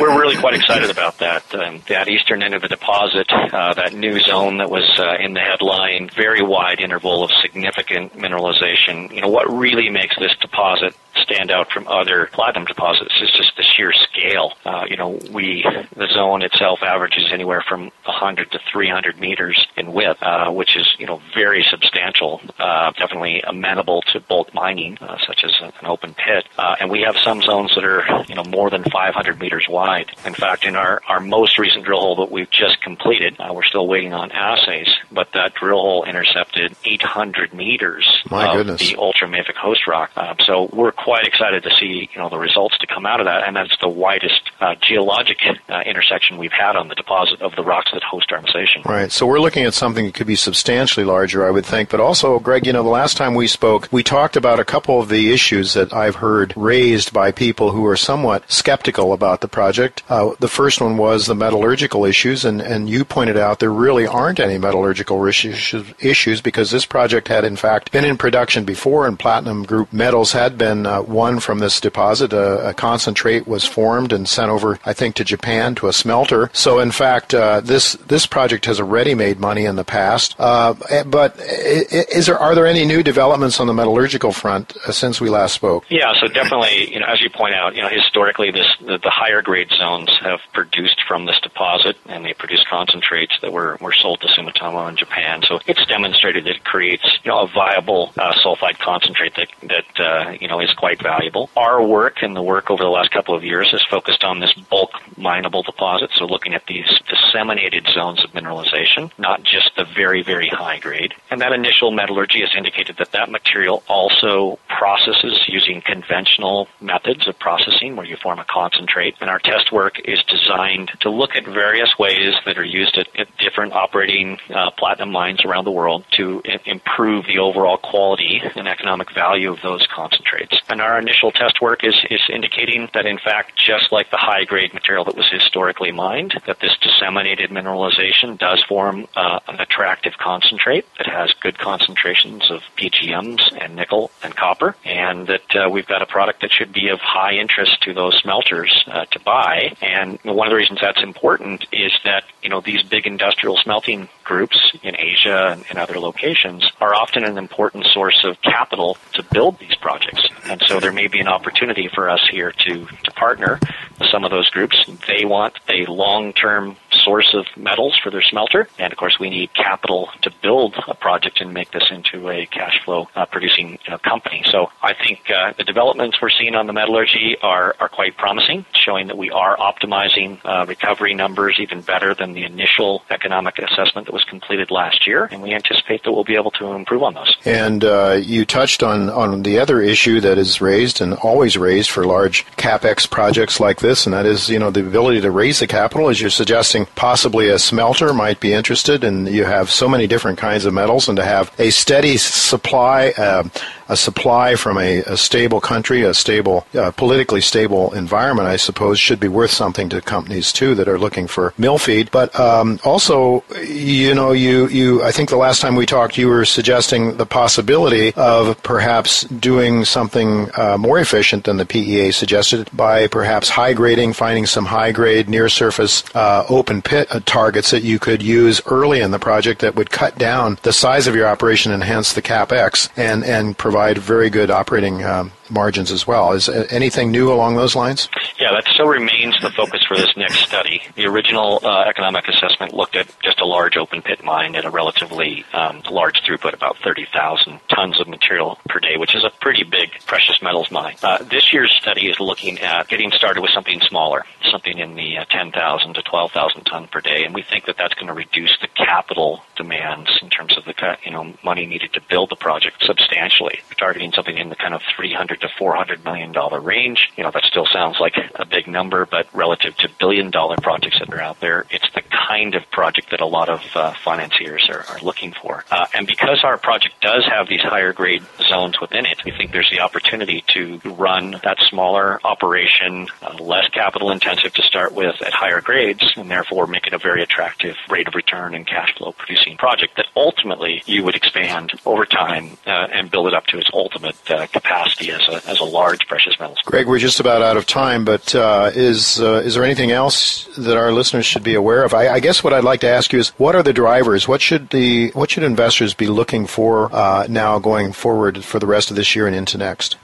we're 0.00 0.18
really 0.18 0.36
quite 0.36 0.54
excited 0.54 0.90
about 0.90 1.18
that. 1.18 1.54
Um, 1.54 1.82
that 1.88 2.08
eastern 2.08 2.42
end 2.42 2.54
of 2.54 2.62
the 2.62 2.68
deposit, 2.68 3.30
uh, 3.30 3.74
that 3.74 3.94
new 3.94 4.20
zone 4.20 4.58
that 4.58 4.70
was 4.70 4.88
uh, 4.98 5.16
in 5.20 5.34
the 5.34 5.40
headline, 5.40 6.10
very 6.14 6.42
wide 6.42 6.80
interval 6.80 7.24
of 7.24 7.30
significant 7.40 8.12
mineralization. 8.14 9.12
You 9.12 9.22
know, 9.22 9.28
what 9.28 9.50
really 9.50 9.90
makes 9.90 10.16
this 10.18 10.34
deposit 10.40 10.94
stand 11.24 11.50
out 11.50 11.70
from 11.72 11.88
other 11.88 12.28
platinum 12.32 12.66
deposits 12.66 13.20
is 13.20 13.30
just 13.32 13.56
the 13.56 13.62
sheer 13.62 13.92
scale. 13.92 14.52
Uh, 14.64 14.84
you 14.88 14.96
know, 14.96 15.18
we 15.32 15.64
the 15.96 16.06
zone 16.12 16.42
itself 16.42 16.82
averages 16.82 17.30
anywhere 17.32 17.64
from 17.66 17.84
100 18.04 18.50
to 18.52 18.58
300 18.70 19.18
meters 19.18 19.66
in 19.76 19.92
width, 19.92 20.22
uh, 20.22 20.50
which 20.50 20.76
is 20.76 20.86
you 20.98 21.06
know 21.06 21.20
very 21.34 21.64
substantial. 21.68 22.40
Uh, 22.58 22.92
definitely 22.92 23.42
amenable 23.46 24.02
to 24.02 24.20
bulk 24.20 24.52
mining, 24.54 24.98
uh, 25.00 25.16
such 25.26 25.44
as 25.44 25.52
an 25.60 25.72
open 25.86 26.14
pit. 26.14 26.44
Uh, 26.58 26.76
and 26.80 26.90
we 26.90 27.00
have 27.00 27.16
some 27.16 27.40
zones 27.42 27.74
that 27.74 27.84
are 27.84 28.24
you 28.28 28.34
know 28.34 28.44
more 28.44 28.70
than 28.70 28.84
500 28.84 29.40
meters 29.40 29.66
wide. 29.68 30.10
In 30.24 30.34
fact, 30.34 30.64
in 30.64 30.76
our 30.76 31.00
our 31.08 31.20
most 31.20 31.58
recent 31.58 31.84
drill 31.84 32.00
hole 32.00 32.16
that 32.16 32.30
we've 32.30 32.50
just 32.50 32.80
completed, 32.82 33.36
uh, 33.40 33.52
we're 33.52 33.64
still 33.64 33.88
waiting 33.88 34.12
on 34.12 34.30
assays, 34.32 34.94
but 35.10 35.28
that 35.32 35.54
drill 35.54 35.80
hole 35.80 36.04
intercepted 36.04 36.76
800 36.84 37.54
meters 37.54 38.22
My 38.30 38.48
of 38.48 38.56
goodness. 38.58 38.80
the 38.80 38.96
ultramafic 38.96 39.54
host 39.56 39.86
rock. 39.86 40.10
So 40.44 40.68
we're 40.72 40.92
quite 40.92 41.13
excited 41.22 41.62
to 41.64 41.70
see 41.70 42.08
you 42.12 42.18
know 42.18 42.28
the 42.28 42.38
results 42.38 42.78
to 42.78 42.86
come 42.86 43.06
out 43.06 43.20
of 43.20 43.26
that, 43.26 43.46
and 43.46 43.56
that's 43.56 43.76
the 43.80 43.88
widest 43.88 44.42
uh, 44.60 44.74
geologic 44.80 45.38
uh, 45.68 45.80
intersection 45.80 46.38
we've 46.38 46.52
had 46.52 46.76
on 46.76 46.88
the 46.88 46.94
deposit 46.94 47.42
of 47.42 47.54
the 47.56 47.62
rocks 47.62 47.90
that 47.92 48.02
host 48.02 48.32
our 48.32 48.40
mineralization. 48.54 48.84
Right. 48.84 49.10
So 49.10 49.26
we're 49.26 49.40
looking 49.40 49.64
at 49.64 49.74
something 49.74 50.06
that 50.06 50.14
could 50.14 50.26
be 50.26 50.36
substantially 50.36 51.04
larger, 51.04 51.46
I 51.46 51.50
would 51.50 51.66
think. 51.66 51.90
But 51.90 52.00
also, 52.00 52.38
Greg, 52.38 52.66
you 52.66 52.72
know, 52.72 52.82
the 52.82 52.88
last 52.88 53.16
time 53.16 53.34
we 53.34 53.46
spoke, 53.46 53.88
we 53.90 54.02
talked 54.02 54.36
about 54.36 54.60
a 54.60 54.64
couple 54.64 55.00
of 55.00 55.08
the 55.08 55.32
issues 55.32 55.74
that 55.74 55.92
I've 55.92 56.16
heard 56.16 56.52
raised 56.56 57.12
by 57.12 57.32
people 57.32 57.72
who 57.72 57.86
are 57.86 57.96
somewhat 57.96 58.50
skeptical 58.50 59.12
about 59.12 59.40
the 59.40 59.48
project. 59.48 60.02
Uh, 60.08 60.32
the 60.40 60.48
first 60.48 60.80
one 60.80 60.96
was 60.96 61.26
the 61.26 61.34
metallurgical 61.34 62.04
issues, 62.04 62.44
and, 62.44 62.60
and 62.60 62.88
you 62.88 63.04
pointed 63.04 63.36
out 63.36 63.58
there 63.60 63.72
really 63.72 64.06
aren't 64.06 64.40
any 64.40 64.58
metallurgical 64.58 65.24
issues, 65.26 65.94
issues 66.00 66.40
because 66.40 66.70
this 66.70 66.86
project 66.86 67.28
had, 67.28 67.44
in 67.44 67.56
fact, 67.56 67.92
been 67.92 68.04
in 68.04 68.16
production 68.16 68.64
before, 68.64 69.06
and 69.06 69.18
platinum 69.18 69.64
group 69.64 69.92
metals 69.92 70.32
had 70.32 70.58
been 70.58 70.86
uh, 70.86 71.02
won 71.08 71.40
from 71.40 71.58
this 71.58 71.80
deposit. 71.80 72.32
a 72.32 72.74
concentrate 72.76 73.46
was 73.46 73.64
formed 73.64 74.12
and 74.12 74.28
sent 74.28 74.50
over, 74.50 74.78
I 74.84 74.92
think, 74.92 75.14
to 75.16 75.24
Japan 75.24 75.74
to 75.76 75.88
a 75.88 75.92
smelter. 75.92 76.50
So, 76.52 76.78
in 76.78 76.90
fact, 76.90 77.34
uh, 77.34 77.60
this 77.60 77.94
this 77.94 78.26
project 78.26 78.66
has 78.66 78.80
already 78.80 79.14
made 79.14 79.38
money 79.38 79.64
in 79.64 79.76
the 79.76 79.84
past. 79.84 80.34
Uh, 80.38 80.74
but 81.06 81.38
is 81.40 82.26
there 82.26 82.38
are 82.38 82.54
there 82.54 82.66
any 82.66 82.84
new 82.84 83.02
developments 83.02 83.60
on 83.60 83.66
the 83.66 83.74
metallurgical 83.74 84.32
front 84.32 84.76
uh, 84.86 84.92
since 84.92 85.20
we 85.20 85.28
last 85.28 85.54
spoke? 85.54 85.84
Yeah, 85.88 86.12
so 86.20 86.28
definitely, 86.28 86.92
you 86.92 87.00
know, 87.00 87.06
as 87.06 87.20
you 87.20 87.30
point 87.30 87.54
out, 87.54 87.74
you 87.74 87.82
know, 87.82 87.88
historically, 87.88 88.50
this 88.50 88.66
the, 88.80 88.98
the 88.98 89.10
higher 89.10 89.42
grade 89.42 89.70
zones 89.70 90.10
have 90.20 90.40
produced 90.52 91.00
from 91.06 91.26
this 91.26 91.38
deposit, 91.40 91.96
and 92.06 92.24
they 92.24 92.34
produce 92.34 92.64
concentrates 92.68 93.38
that 93.42 93.52
were 93.52 93.76
were 93.80 93.92
sold 93.92 94.20
to 94.20 94.28
Sumitomo 94.28 94.88
in 94.88 94.96
Japan. 94.96 95.42
So 95.42 95.60
it's 95.66 95.84
demonstrated 95.86 96.44
that 96.44 96.56
it 96.56 96.64
creates, 96.64 97.18
you 97.24 97.30
know, 97.30 97.40
a 97.40 97.48
viable 97.48 98.12
uh, 98.18 98.32
sulfide 98.34 98.78
concentrate 98.78 99.34
that 99.36 99.48
that 99.62 100.00
uh, 100.00 100.30
you 100.40 100.48
know 100.48 100.60
is 100.60 100.72
quite 100.74 100.93
valuable. 101.02 101.50
Our 101.56 101.82
work 101.82 102.22
and 102.22 102.34
the 102.34 102.42
work 102.42 102.70
over 102.70 102.82
the 102.82 102.90
last 102.90 103.10
couple 103.10 103.34
of 103.34 103.44
years 103.44 103.70
has 103.70 103.82
focused 103.90 104.24
on 104.24 104.40
this 104.40 104.52
bulk 104.54 104.90
mineable 105.16 105.62
deposit, 105.62 106.10
so 106.14 106.24
looking 106.26 106.54
at 106.54 106.66
these 106.66 106.88
disseminated 107.08 107.86
zones 107.92 108.22
of 108.24 108.30
mineralization, 108.30 109.10
not 109.18 109.42
just 109.42 109.70
the 109.76 109.84
very 109.84 110.22
very 110.22 110.48
high 110.48 110.78
grade. 110.78 111.14
And 111.30 111.40
that 111.40 111.52
initial 111.52 111.90
metallurgy 111.90 112.40
has 112.40 112.50
indicated 112.56 112.96
that 112.98 113.12
that 113.12 113.30
material 113.30 113.82
also 113.88 114.58
processes 114.68 115.40
using 115.46 115.80
conventional 115.80 116.68
methods 116.80 117.26
of 117.28 117.38
processing, 117.38 117.96
where 117.96 118.06
you 118.06 118.16
form 118.16 118.38
a 118.38 118.44
concentrate. 118.44 119.14
And 119.20 119.30
our 119.30 119.38
test 119.38 119.72
work 119.72 120.00
is 120.04 120.22
designed 120.24 120.90
to 121.00 121.10
look 121.10 121.36
at 121.36 121.44
various 121.44 121.98
ways 121.98 122.34
that 122.46 122.58
are 122.58 122.64
used 122.64 122.96
at, 122.98 123.08
at 123.18 123.28
different 123.38 123.72
operating 123.72 124.38
uh, 124.54 124.70
platinum 124.72 125.10
mines 125.10 125.44
around 125.44 125.64
the 125.64 125.70
world 125.70 126.04
to 126.12 126.42
I- 126.44 126.60
improve 126.66 127.26
the 127.26 127.38
overall 127.38 127.76
quality 127.76 128.42
and 128.56 128.68
economic 128.68 129.12
value 129.12 129.52
of 129.52 129.60
those 129.62 129.86
concentrates. 129.86 130.60
And 130.68 130.80
our 130.84 130.98
initial 130.98 131.32
test 131.32 131.60
work 131.62 131.82
is, 131.82 131.94
is 132.10 132.20
indicating 132.28 132.88
that 132.92 133.06
in 133.06 133.18
fact, 133.18 133.56
just 133.56 133.90
like 133.90 134.10
the 134.10 134.18
high 134.18 134.44
grade 134.44 134.74
material 134.74 135.04
that 135.04 135.16
was 135.16 135.28
historically 135.30 135.90
mined, 135.90 136.34
that 136.46 136.60
this 136.60 136.76
disseminated 136.80 137.50
mineralization 137.50 138.38
does 138.38 138.62
form 138.68 139.06
uh, 139.16 139.40
an 139.48 139.60
attractive 139.60 140.12
concentrate 140.18 140.84
that 140.98 141.06
has 141.06 141.32
good 141.40 141.58
concentrations 141.58 142.50
of 142.50 142.60
PGMs 142.76 143.40
and 143.60 143.74
nickel 143.74 144.10
and 144.22 144.36
copper, 144.36 144.76
and 144.84 145.26
that 145.26 145.56
uh, 145.56 145.68
we've 145.70 145.86
got 145.86 146.02
a 146.02 146.06
product 146.06 146.42
that 146.42 146.52
should 146.52 146.72
be 146.72 146.88
of 146.88 147.00
high 147.00 147.32
interest 147.32 147.80
to 147.82 147.94
those 147.94 148.14
smelters 148.18 148.84
uh, 148.86 149.06
to 149.06 149.18
buy. 149.20 149.74
And 149.80 150.18
one 150.22 150.46
of 150.46 150.50
the 150.50 150.56
reasons 150.56 150.80
that's 150.82 151.02
important 151.02 151.64
is 151.72 151.92
that 152.04 152.24
you 152.42 152.50
know 152.50 152.60
these 152.60 152.82
big 152.82 153.06
industrial 153.06 153.56
smelting 153.56 154.08
groups 154.24 154.72
in 154.82 154.94
Asia 154.96 155.52
and, 155.52 155.64
and 155.70 155.78
other 155.78 155.98
locations 155.98 156.70
are 156.80 156.94
often 156.94 157.24
an 157.24 157.38
important 157.38 157.86
source 157.86 158.22
of 158.24 158.40
capital 158.42 158.98
to 159.14 159.22
build 159.32 159.58
these 159.58 159.74
projects. 159.76 160.28
And 160.44 160.62
so 160.62 160.73
there 160.80 160.92
may 160.92 161.08
be 161.08 161.20
an 161.20 161.28
opportunity 161.28 161.88
for 161.88 162.08
us 162.08 162.26
here 162.30 162.52
to, 162.52 162.86
to 162.86 163.10
partner 163.12 163.58
with 163.98 164.08
some 164.08 164.24
of 164.24 164.30
those 164.30 164.48
groups. 164.50 164.84
They 165.06 165.24
want 165.24 165.58
a 165.68 165.86
long-term 165.86 166.76
source 167.04 167.34
of 167.34 167.44
metals 167.56 167.98
for 168.02 168.10
their 168.10 168.22
smelter. 168.22 168.68
And 168.78 168.92
of 168.92 168.98
course, 168.98 169.16
we 169.18 169.30
need 169.30 169.48
capital 169.54 170.08
to 170.22 170.30
build 170.42 170.74
a 170.88 170.94
project 170.94 171.40
and 171.40 171.52
make 171.52 171.70
this 171.70 171.88
into 171.90 172.28
a 172.30 172.46
cash 172.46 172.76
flow 172.84 173.08
uh, 173.14 173.26
producing 173.26 173.78
know, 173.88 173.98
company. 173.98 174.42
So 174.50 174.70
I 174.82 174.94
think 174.94 175.30
uh, 175.30 175.52
the 175.56 175.64
developments 175.64 176.20
we're 176.20 176.30
seeing 176.30 176.54
on 176.54 176.66
the 176.66 176.72
metallurgy 176.72 177.36
are, 177.42 177.76
are 177.80 177.88
quite 177.88 178.16
promising, 178.16 178.64
showing 178.72 179.06
that 179.08 179.18
we 179.18 179.30
are 179.30 179.56
optimizing 179.56 180.38
uh, 180.44 180.64
recovery 180.66 181.14
numbers 181.14 181.56
even 181.60 181.80
better 181.80 182.14
than 182.14 182.32
the 182.32 182.44
initial 182.44 183.02
economic 183.10 183.58
assessment 183.58 184.06
that 184.06 184.12
was 184.12 184.24
completed 184.24 184.70
last 184.70 185.06
year. 185.06 185.28
And 185.30 185.42
we 185.42 185.52
anticipate 185.54 186.02
that 186.04 186.12
we'll 186.12 186.24
be 186.24 186.36
able 186.36 186.50
to 186.52 186.72
improve 186.72 187.02
on 187.02 187.14
those. 187.14 187.36
And 187.44 187.84
uh, 187.84 188.20
you 188.22 188.44
touched 188.44 188.82
on, 188.82 189.10
on 189.10 189.42
the 189.42 189.58
other 189.58 189.80
issue 189.80 190.20
that 190.20 190.38
is 190.38 190.60
raised 190.60 191.00
and 191.00 191.14
always 191.14 191.56
raised 191.56 191.90
for 191.90 192.04
large 192.04 192.46
capex 192.56 193.08
projects 193.08 193.60
like 193.60 193.80
this, 193.80 194.06
and 194.06 194.14
that 194.14 194.26
is, 194.26 194.48
you 194.48 194.58
know, 194.58 194.70
the 194.70 194.86
ability 194.86 195.20
to 195.20 195.30
raise 195.30 195.60
the 195.60 195.66
capital, 195.66 196.08
as 196.08 196.20
you're 196.20 196.30
suggesting 196.30 196.86
possibly 196.96 197.48
a 197.48 197.58
smelter 197.58 198.12
might 198.12 198.40
be 198.40 198.52
interested, 198.52 199.04
and 199.04 199.28
you 199.28 199.44
have 199.44 199.70
so 199.70 199.88
many 199.88 200.06
different 200.06 200.38
kinds 200.38 200.64
of 200.64 200.74
metals, 200.74 201.08
and 201.08 201.16
to 201.16 201.24
have 201.24 201.52
a 201.58 201.70
steady 201.70 202.16
supply, 202.16 203.12
uh, 203.16 203.44
a 203.88 203.96
supply 203.96 204.54
from 204.56 204.78
a, 204.78 204.98
a, 205.02 205.16
stable 205.16 205.60
country, 205.60 206.02
a 206.02 206.14
stable, 206.14 206.66
uh, 206.74 206.90
politically 206.92 207.40
stable 207.40 207.92
environment, 207.92 208.48
I 208.48 208.56
suppose, 208.56 208.98
should 208.98 209.20
be 209.20 209.28
worth 209.28 209.50
something 209.50 209.88
to 209.90 210.00
companies 210.00 210.52
too 210.52 210.74
that 210.76 210.88
are 210.88 210.98
looking 210.98 211.26
for 211.26 211.52
mill 211.58 211.78
feed. 211.78 212.10
But 212.10 212.38
um, 212.38 212.78
also, 212.84 213.44
you 213.62 214.14
know, 214.14 214.32
you, 214.32 214.68
you, 214.68 215.02
I 215.02 215.12
think 215.12 215.28
the 215.28 215.36
last 215.36 215.60
time 215.60 215.76
we 215.76 215.86
talked, 215.86 216.16
you 216.16 216.28
were 216.28 216.44
suggesting 216.44 217.16
the 217.16 217.26
possibility 217.26 218.14
of 218.14 218.62
perhaps 218.62 219.22
doing 219.24 219.84
something 219.84 220.50
uh, 220.56 220.78
more 220.78 220.98
efficient 220.98 221.44
than 221.44 221.56
the 221.56 221.66
PEA 221.66 222.12
suggested 222.12 222.70
by 222.72 223.06
perhaps 223.06 223.48
high 223.48 223.72
grading, 223.72 224.12
finding 224.14 224.46
some 224.46 224.64
high 224.64 224.92
grade 224.92 225.28
near 225.28 225.48
surface 225.48 226.04
uh, 226.14 226.44
open 226.48 226.80
pit 226.84 227.08
uh, 227.10 227.20
targets 227.24 227.70
that 227.70 227.82
you 227.82 227.98
could 227.98 228.22
use 228.22 228.60
early 228.66 229.00
in 229.00 229.10
the 229.10 229.18
project 229.18 229.60
that 229.62 229.74
would 229.74 229.90
cut 229.90 230.16
down 230.18 230.58
the 230.62 230.72
size 230.72 231.06
of 231.06 231.14
your 231.14 231.26
operation, 231.26 231.72
enhance 231.72 232.12
the 232.12 232.22
capex, 232.22 232.88
and 232.96 233.24
and 233.24 233.56
provide 233.58 233.98
very 233.98 234.30
good 234.30 234.50
operating 234.50 235.04
um, 235.04 235.32
margins 235.50 235.90
as 235.90 236.06
well. 236.06 236.32
Is 236.32 236.48
anything 236.48 237.10
new 237.10 237.32
along 237.32 237.56
those 237.56 237.74
lines? 237.74 238.08
Yeah, 238.38 238.52
that 238.52 238.66
still 238.68 238.86
remains 238.86 239.40
the 239.40 239.50
focus 239.50 239.82
for 239.86 239.96
this 239.96 240.14
next 240.16 240.40
study. 240.40 240.82
The 240.96 241.06
original 241.06 241.60
uh, 241.62 241.84
economic 241.84 242.28
assessment 242.28 242.74
looked 242.74 242.96
at 242.96 243.08
just 243.22 243.40
a 243.40 243.46
large 243.46 243.76
open 243.76 244.02
pit 244.02 244.22
mine 244.24 244.54
at 244.54 244.64
a 244.64 244.70
relatively 244.70 245.44
um, 245.52 245.82
large 245.90 246.22
throughput, 246.22 246.54
about 246.54 246.76
30,000 246.78 247.60
tons 247.68 248.00
of 248.00 248.08
material 248.08 248.58
per 248.68 248.80
day, 248.80 248.96
which 248.96 249.14
is 249.14 249.24
a 249.24 249.30
pretty 249.40 249.64
big 249.64 249.90
precious 250.06 250.42
metals 250.42 250.70
mine. 250.70 250.96
Uh, 251.02 251.22
this 251.24 251.52
year's 251.52 251.72
study 251.72 252.08
is 252.08 252.20
looking 252.20 252.58
at 252.60 252.88
getting 252.88 253.10
started 253.12 253.40
with 253.40 253.50
something 253.50 253.80
smaller, 253.80 254.24
something 254.54 254.78
in 254.78 254.94
the 254.94 255.18
uh, 255.18 255.24
10,000 255.30 255.94
to 255.94 256.02
12,000 256.02 256.62
ton 256.62 256.86
per 256.86 257.00
day, 257.00 257.24
and 257.24 257.34
we 257.34 257.42
think 257.42 257.64
that 257.64 257.76
that's 257.76 257.94
going 257.94 258.06
to 258.06 258.12
reduce 258.12 258.56
the 258.60 258.68
capital 258.68 259.42
demands 259.56 260.08
in 260.22 260.30
terms 260.30 260.56
of 260.56 260.64
the 260.64 260.74
you 261.04 261.10
know 261.10 261.34
money 261.42 261.66
needed 261.66 261.92
to 261.92 262.00
build 262.08 262.30
the 262.30 262.36
project 262.36 262.84
substantially. 262.84 263.58
Targeting 263.76 264.12
something 264.12 264.38
in 264.38 264.50
the 264.50 264.54
kind 264.54 264.72
of 264.72 264.80
300 264.96 265.40
to 265.40 265.48
400 265.58 266.04
million 266.04 266.30
dollar 266.30 266.60
range. 266.60 267.10
You 267.16 267.24
know 267.24 267.32
that 267.32 267.42
still 267.44 267.66
sounds 267.66 267.98
like 267.98 268.14
a 268.36 268.46
big 268.46 268.68
number, 268.68 269.06
but 269.06 269.26
relative 269.34 269.76
to 269.78 269.88
billion 269.98 270.30
dollar 270.30 270.56
projects 270.62 271.00
that 271.00 271.12
are 271.12 271.20
out 271.20 271.40
there, 271.40 271.66
it's 271.70 271.90
the 271.92 272.02
kind 272.28 272.54
of 272.54 272.68
project 272.70 273.10
that 273.10 273.20
a 273.20 273.26
lot 273.26 273.48
of 273.48 273.60
uh, 273.74 273.92
financiers 274.04 274.68
are, 274.68 274.84
are 274.88 274.98
looking 275.00 275.32
for. 275.32 275.64
Uh, 275.70 275.86
and 275.94 276.06
because 276.06 276.44
our 276.44 276.56
project 276.56 276.94
does 277.00 277.24
have 277.26 277.48
these 277.48 277.62
higher 277.62 277.92
grade 277.92 278.22
zones 278.48 278.80
within 278.80 279.06
it, 279.06 279.24
we 279.24 279.32
think 279.32 279.52
there's 279.52 279.70
the 279.70 279.80
opportunity 279.80 280.44
to 280.48 280.78
run 280.84 281.32
that 281.42 281.58
smaller 281.60 282.20
operation, 282.24 283.08
uh, 283.22 283.34
less 283.40 283.68
capital 283.68 284.10
intensive 284.10 284.52
to 284.54 284.62
start 284.62 284.92
with 284.92 285.20
at 285.22 285.32
higher 285.32 285.60
grades, 285.60 286.12
and 286.16 286.30
therefore 286.30 286.66
make 286.66 286.86
it 286.86 286.92
a 286.92 286.98
very 286.98 287.22
attractive 287.22 287.76
rate 287.88 288.06
of 288.08 288.14
return 288.14 288.54
and 288.54 288.66
cash 288.66 288.94
flow 288.96 289.12
producing 289.12 289.56
project 289.56 289.96
that 289.96 290.06
ultimately 290.16 290.82
you 290.86 291.02
would 291.02 291.14
expand 291.14 291.72
over 291.86 292.04
time 292.04 292.56
uh, 292.66 292.88
and 292.92 293.10
build 293.10 293.26
it 293.26 293.34
up 293.34 293.46
to 293.46 293.58
its 293.58 293.70
ultimate 293.72 294.16
uh, 294.30 294.46
capacity 294.48 295.10
as 295.10 295.26
a, 295.28 295.48
as 295.48 295.60
a 295.60 295.64
large 295.64 296.06
precious 296.06 296.38
metals. 296.38 296.58
Greg, 296.64 296.86
we're 296.86 296.98
just 296.98 297.20
about 297.20 297.42
out 297.42 297.56
of 297.56 297.66
time, 297.66 298.04
but 298.04 298.34
uh, 298.34 298.70
is 298.74 299.18
is 299.18 299.54
there 299.54 299.64
anything 299.64 299.90
else 299.90 300.44
that 300.56 300.76
our 300.76 300.92
listeners 300.92 301.26
should 301.26 301.42
be 301.42 301.54
aware 301.54 301.84
of? 301.84 301.94
I, 301.94 302.03
I, 302.08 302.20
guess 302.20 302.42
what 302.42 302.52
I'd 302.52 302.64
like 302.64 302.80
to 302.80 302.88
ask 302.88 303.12
you 303.12 303.18
is, 303.18 303.28
what 303.30 303.54
are 303.54 303.62
the 303.62 303.72
drivers? 303.72 304.26
What 304.26 304.40
should 304.40 304.70
the 304.70 305.10
what 305.10 305.30
should 305.30 305.42
investors 305.42 305.94
be 305.94 306.06
looking 306.06 306.46
for 306.46 306.94
uh, 306.94 307.26
now 307.28 307.58
going 307.58 307.92
forward 307.92 308.44
for 308.44 308.58
the 308.58 308.66
rest 308.66 308.90
of 308.90 308.96
this 308.96 309.14
year 309.14 309.26
and 309.26 309.36
into 309.36 309.58
next? 309.58 309.96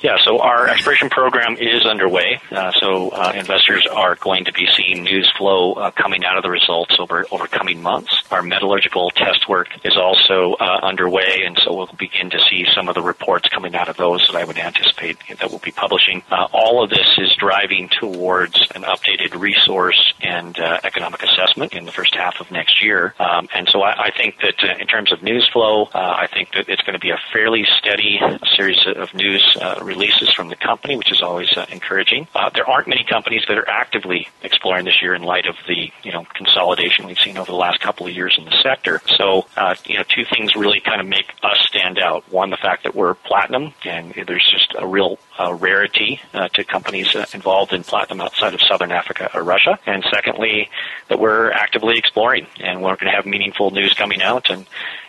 Yeah, 0.00 0.16
so 0.22 0.38
our 0.38 0.68
exploration 0.68 1.10
program 1.10 1.56
is 1.56 1.84
underway. 1.84 2.40
Uh, 2.52 2.70
so 2.70 3.08
uh, 3.08 3.32
investors 3.34 3.84
are 3.90 4.14
going 4.14 4.44
to 4.44 4.52
be 4.52 4.68
seeing 4.76 5.02
news 5.02 5.28
flow 5.36 5.72
uh, 5.72 5.90
coming 5.90 6.24
out 6.24 6.36
of 6.36 6.44
the 6.44 6.50
results 6.50 6.96
over 7.00 7.26
over 7.32 7.48
coming 7.48 7.82
months. 7.82 8.22
Our 8.30 8.42
metallurgical 8.42 9.10
test 9.10 9.48
work 9.48 9.66
is 9.84 9.96
also 9.96 10.54
uh, 10.60 10.80
underway, 10.84 11.42
and 11.44 11.58
so 11.58 11.74
we'll 11.74 11.90
begin 11.98 12.30
to 12.30 12.38
see 12.48 12.64
some 12.72 12.88
of 12.88 12.94
the 12.94 13.02
reports 13.02 13.48
coming 13.48 13.74
out 13.74 13.88
of 13.88 13.96
those 13.96 14.24
that 14.28 14.36
I 14.36 14.44
would 14.44 14.56
anticipate 14.56 15.18
that 15.40 15.50
we'll 15.50 15.58
be 15.58 15.72
publishing. 15.72 16.22
Uh, 16.30 16.46
all 16.52 16.84
of 16.84 16.90
this 16.90 17.18
is 17.18 17.34
driving 17.34 17.88
towards 17.88 18.60
an 18.76 18.82
updated 18.82 19.36
resource 19.36 20.14
and 20.20 20.56
uh, 20.60 20.78
economic 20.84 21.24
assessment 21.24 21.72
in 21.72 21.86
the 21.86 21.92
first 21.92 22.14
half 22.14 22.40
of 22.40 22.52
next 22.52 22.84
year. 22.84 23.14
Um, 23.18 23.48
and 23.52 23.68
so 23.68 23.82
I, 23.82 24.04
I 24.04 24.10
think 24.16 24.36
that 24.42 24.62
in 24.80 24.86
terms 24.86 25.10
of 25.10 25.24
news 25.24 25.48
flow, 25.52 25.88
I 25.92 26.28
think 26.32 26.52
that 26.52 26.68
it's 26.68 26.82
going 26.82 26.94
to 26.94 27.00
be 27.00 27.10
a 27.10 27.18
fairly 27.32 27.64
steady 27.78 28.20
series 28.54 28.86
of 28.86 29.12
news 29.14 29.56
releases 29.88 30.30
from 30.32 30.48
the 30.48 30.56
company, 30.56 30.96
which 30.96 31.10
is 31.10 31.20
always 31.22 31.48
uh, 31.56 31.66
encouraging. 31.70 32.28
Uh, 32.34 32.50
there 32.54 32.68
aren't 32.68 32.86
many 32.86 33.04
companies 33.04 33.42
that 33.48 33.58
are 33.58 33.68
actively 33.68 34.28
exploring 34.42 34.84
this 34.84 35.02
year 35.02 35.14
in 35.14 35.22
light 35.22 35.46
of 35.46 35.56
the 35.66 35.90
you 36.04 36.12
know 36.12 36.24
consolidation 36.34 37.06
we've 37.06 37.18
seen 37.18 37.36
over 37.36 37.50
the 37.50 37.56
last 37.56 37.80
couple 37.80 38.06
of 38.06 38.14
years 38.14 38.36
in 38.38 38.44
the 38.44 38.56
sector. 38.62 39.00
So 39.16 39.46
uh, 39.56 39.74
you 39.86 39.96
know 39.96 40.04
two 40.04 40.24
things 40.24 40.54
really 40.54 40.80
kind 40.80 41.00
of 41.00 41.08
make 41.08 41.32
us 41.42 41.58
stand 41.66 41.98
out. 41.98 42.30
One, 42.30 42.50
the 42.50 42.56
fact 42.56 42.84
that 42.84 42.94
we're 42.94 43.14
platinum, 43.14 43.74
and 43.84 44.12
there's 44.26 44.48
just 44.48 44.74
a 44.78 44.86
real 44.86 45.18
rarity 45.50 46.20
to 46.54 46.64
companies 46.64 47.14
involved 47.32 47.72
in 47.72 47.82
platinum 47.82 48.20
outside 48.20 48.54
of 48.54 48.60
Southern 48.60 48.92
Africa 48.92 49.30
or 49.34 49.42
Russia. 49.42 49.78
And 49.86 50.04
secondly, 50.10 50.68
that 51.08 51.18
we're 51.18 51.50
actively 51.50 51.96
exploring, 51.96 52.46
and 52.60 52.82
we're 52.82 52.96
going 52.96 53.10
to 53.10 53.16
have 53.16 53.26
meaningful 53.26 53.70
news 53.70 53.94
coming 53.94 54.20
out 54.20 54.50
and 54.50 54.66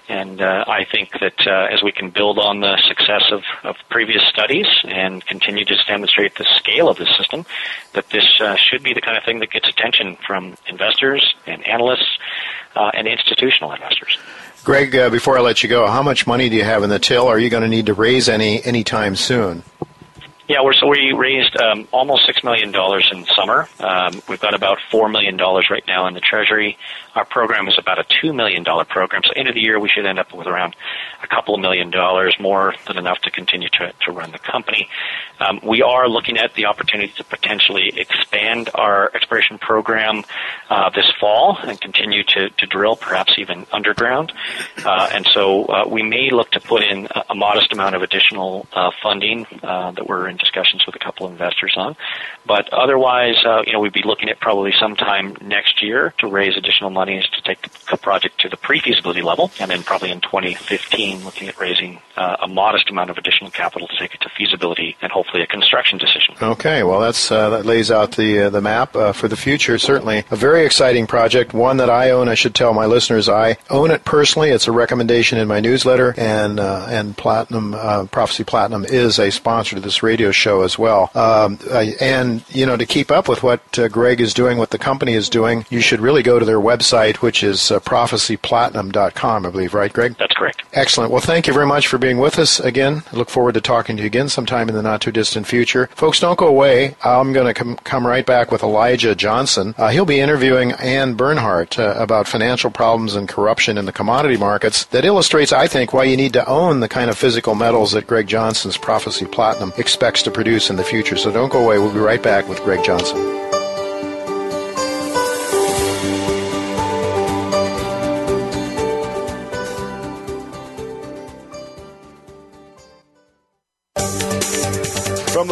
And 0.10 0.42
uh, 0.42 0.66
I 0.68 0.86
think 0.86 1.12
that 1.20 1.46
uh, 1.46 1.68
as 1.72 1.84
we 1.84 1.92
can 1.92 2.10
build 2.10 2.40
on 2.40 2.62
the 2.62 2.78
success 2.88 3.32
of, 3.32 3.44
of 3.64 3.76
previous 3.90 4.24
studies 4.24 4.66
and 4.84 5.24
continue 5.24 5.64
to 5.66 5.76
demonstrate 5.88 6.36
the 6.36 6.46
scale 6.58 6.90
of 6.90 6.98
the 6.98 7.06
system, 7.06 7.46
that 7.94 8.10
this 8.10 8.42
uh, 8.42 8.56
should 8.56 8.82
be 8.82 8.94
the 8.94 9.02
kind 9.02 9.18
of 9.18 9.24
thing 9.24 9.40
that 9.40 9.52
gets 9.52 9.70
attention 9.70 10.18
from 10.26 10.58
investors 10.68 11.36
and 11.46 11.66
analysts 11.68 12.18
uh, 12.76 12.90
and 12.96 13.08
institutional 13.08 13.72
investors. 13.72 14.18
Greg, 14.64 14.96
uh, 14.96 15.12
before 15.12 15.38
I 15.38 15.42
let 15.42 15.62
you 15.62 15.70
go, 15.70 15.86
how 15.86 16.02
much 16.02 16.26
money 16.26 16.50
do 16.50 16.56
you 16.56 16.64
have 16.64 16.82
in 16.82 16.90
the 16.90 17.00
till? 17.00 17.28
Are 17.28 17.40
you 17.40 17.52
going 17.52 17.64
to 17.64 17.70
need 17.70 17.86
to 17.86 17.94
raise 17.94 18.28
any 18.28 18.64
anytime 18.64 19.16
soon? 19.16 19.64
Yeah, 20.50 20.64
we're, 20.64 20.74
so 20.74 20.88
we 20.88 21.14
raised 21.14 21.56
um, 21.62 21.88
almost 21.92 22.26
six 22.26 22.44
million 22.44 22.72
dollars 22.72 23.08
in 23.14 23.24
summer. 23.28 23.70
Um, 23.80 24.20
we've 24.28 24.40
got 24.40 24.56
about 24.56 24.80
four 24.90 25.08
million 25.08 25.38
dollars 25.38 25.70
right 25.70 25.84
now 25.86 26.08
in 26.08 26.16
the 26.16 26.20
treasury. 26.20 26.76
Our 27.14 27.24
program 27.24 27.68
is 27.68 27.78
about 27.78 28.00
a 28.00 28.06
two 28.20 28.34
million 28.34 28.64
dollar 28.64 28.84
program. 28.84 29.22
So 29.24 29.32
end 29.36 29.48
of 29.48 29.54
the 29.54 29.62
year, 29.62 29.80
we 29.80 29.90
should 29.90 30.08
end 30.08 30.18
up 30.18 30.34
with 30.34 30.48
around 30.48 30.76
a 31.22 31.28
couple 31.28 31.54
of 31.54 31.62
million 31.62 31.92
dollars, 31.92 32.36
more 32.40 32.74
than 32.88 32.98
enough 32.98 33.20
to 33.20 33.30
continue 33.30 33.70
to, 33.74 33.94
to 34.08 34.12
run 34.12 34.32
the 34.32 34.40
company. 34.40 34.90
Um, 35.40 35.60
we 35.64 35.82
are 35.82 36.08
looking 36.08 36.38
at 36.38 36.54
the 36.56 36.66
opportunity 36.66 37.14
to 37.18 37.24
potentially 37.24 37.94
expand 37.98 38.70
our 38.76 39.12
exploration 39.14 39.58
program 39.58 40.24
uh, 40.70 40.90
this 40.90 41.10
fall 41.20 41.58
and 41.64 41.80
continue 41.80 42.24
to, 42.24 42.50
to 42.50 42.66
drill, 42.66 42.96
perhaps 42.96 43.38
even 43.38 43.66
underground. 43.72 44.34
Uh, 44.84 45.10
and 45.14 45.26
so 45.26 45.66
uh, 45.66 45.86
we 45.88 46.04
may 46.04 46.30
look 46.30 46.52
to 46.52 46.60
put 46.60 46.84
in 46.84 47.08
a, 47.12 47.26
a 47.30 47.36
modest 47.36 47.72
amount 47.72 47.96
of 47.96 48.02
additional 48.02 48.68
uh, 48.74 48.92
funding 49.02 49.46
uh, 49.64 49.92
that 49.92 50.08
we're 50.08 50.28
in 50.28 50.38
discussions 50.38 50.86
with 50.86 50.96
a 50.96 51.00
couple 51.00 51.26
of 51.26 51.32
investors 51.32 51.74
on. 51.78 51.96
But 52.46 52.72
otherwise, 52.74 53.44
uh, 53.46 53.64
you 53.66 53.74
know, 53.74 53.80
we'd 53.80 53.94
be 53.94 54.04
looking 54.04 54.30
at 54.30 54.40
probably 54.40 54.74
sometime 54.78 55.38
next 55.42 55.82
year 55.82 56.14
to 56.20 56.28
raise 56.28 56.58
additional 56.58 56.90
monies 56.90 57.26
to 57.30 57.42
take 57.42 57.70
the 57.90 57.98
project 57.98 58.40
to 58.42 58.50
the 58.50 58.58
pre-feasibility 58.58 59.22
level, 59.22 59.52
and 59.60 59.72
then 59.72 59.84
probably 59.84 60.12
in 60.12 60.22
2015 60.22 61.24
looking 61.24 61.48
at 61.48 61.60
raising 61.60 62.02
a 62.18 62.48
modest 62.50 62.90
amount 62.90 63.10
of 63.10 63.18
additional 63.18 63.50
capital 63.50 63.88
to 63.88 63.98
take 63.98 64.14
it 64.14 64.20
to 64.20 64.30
feasibility 64.30 64.98
and 65.02 65.10
hopefully 65.10 65.29
a 65.38 65.48
construction 65.48 65.98
decision. 65.98 66.36
Okay, 66.42 66.84
well 66.84 67.00
that's 67.00 67.32
uh, 67.32 67.50
that 67.52 67.66
lays 67.66 67.92
out 67.92 68.16
the 68.16 68.48
uh, 68.48 68.50
the 68.50 68.62
map 68.62 68.96
uh, 68.96 69.14
for 69.14 69.28
the 69.28 69.38
future. 69.38 69.78
Certainly 69.78 70.26
a 70.32 70.36
very 70.36 70.66
exciting 70.66 71.08
project, 71.08 71.54
one 71.54 71.78
that 71.78 71.90
I 71.90 72.12
own. 72.12 72.28
I 72.28 72.36
should 72.36 72.56
tell 72.56 72.74
my 72.74 72.86
listeners 72.86 73.30
I 73.30 73.58
own 73.70 73.92
it 73.92 74.04
personally. 74.04 74.50
It's 74.50 74.68
a 74.68 74.72
recommendation 74.72 75.38
in 75.38 75.48
my 75.48 75.60
newsletter, 75.60 76.14
and 76.18 76.60
uh, 76.60 76.88
and 76.90 77.16
Platinum 77.16 77.74
uh, 77.74 78.06
Prophecy 78.06 78.44
Platinum 78.44 78.86
is 78.86 79.20
a 79.20 79.32
sponsor 79.32 79.76
to 79.76 79.82
this 79.82 80.04
radio 80.04 80.32
show 80.32 80.62
as 80.62 80.78
well. 80.78 81.12
Um, 81.16 81.60
and 82.02 82.44
you 82.50 82.66
know 82.66 82.76
to 82.78 82.86
keep 82.86 83.12
up 83.12 83.30
with 83.30 83.44
what 83.44 83.62
Greg 83.92 84.22
is 84.22 84.34
doing, 84.34 84.58
what 84.58 84.72
the 84.72 84.80
company 84.80 85.14
is 85.14 85.30
doing, 85.30 85.66
you 85.70 85.82
should 85.82 86.02
really 86.02 86.24
go 86.24 86.40
to 86.40 86.46
their 86.46 86.60
website, 86.60 87.18
which 87.18 87.44
is 87.44 87.60
prophecyplatinum.com. 87.60 89.46
I 89.46 89.50
believe, 89.50 89.74
right, 89.74 89.94
Greg? 89.94 90.16
That's 90.18 90.34
correct. 90.34 90.64
Excellent. 90.74 91.12
Well, 91.12 91.22
thank 91.22 91.48
you 91.48 91.54
very 91.54 91.68
much 91.68 91.88
for 91.88 91.98
being 91.98 92.18
with 92.18 92.40
us 92.40 92.60
again. 92.60 93.04
I 93.12 93.16
look 93.16 93.30
forward 93.30 93.54
to 93.54 93.62
talking 93.62 93.96
to 93.98 94.02
you 94.02 94.08
again 94.08 94.30
sometime 94.30 94.70
in 94.70 94.76
the 94.76 94.82
not 94.82 95.02
too 95.02 95.12
distant 95.12 95.19
future. 95.44 95.88
Folks, 95.96 96.20
don't 96.20 96.38
go 96.38 96.48
away. 96.48 96.96
I'm 97.04 97.34
going 97.34 97.48
to 97.48 97.54
come, 97.54 97.76
come 97.78 98.06
right 98.06 98.26
back 98.26 98.52
with 98.52 98.64
Elijah 98.64 99.16
Johnson. 99.16 99.76
Uh, 99.78 99.90
he'll 99.90 100.06
be 100.06 100.20
interviewing 100.20 100.72
Ann 100.74 101.16
Bernhardt 101.16 101.78
uh, 101.80 101.96
about 101.98 102.28
financial 102.28 102.72
problems 102.72 103.16
and 103.16 103.28
corruption 103.28 103.78
in 103.78 103.86
the 103.86 103.92
commodity 103.92 104.38
markets. 104.38 104.86
That 104.86 105.06
illustrates, 105.06 105.52
I 105.52 105.68
think, 105.68 105.94
why 105.94 106.06
you 106.06 106.18
need 106.18 106.34
to 106.34 106.48
own 106.48 106.80
the 106.80 106.90
kind 106.90 107.10
of 107.10 107.18
physical 107.18 107.56
metals 107.56 107.92
that 107.94 108.08
Greg 108.08 108.28
Johnson's 108.28 108.78
Prophecy 108.78 109.26
Platinum 109.26 109.74
expects 109.78 110.24
to 110.24 110.32
produce 110.32 110.70
in 110.70 110.76
the 110.76 110.84
future. 110.84 111.18
So 111.18 111.32
don't 111.32 111.52
go 111.52 111.64
away. 111.64 111.80
We'll 111.80 111.94
be 111.94 112.00
right 112.00 112.22
back 112.22 112.48
with 112.48 112.64
Greg 112.64 112.84
Johnson. 112.84 113.39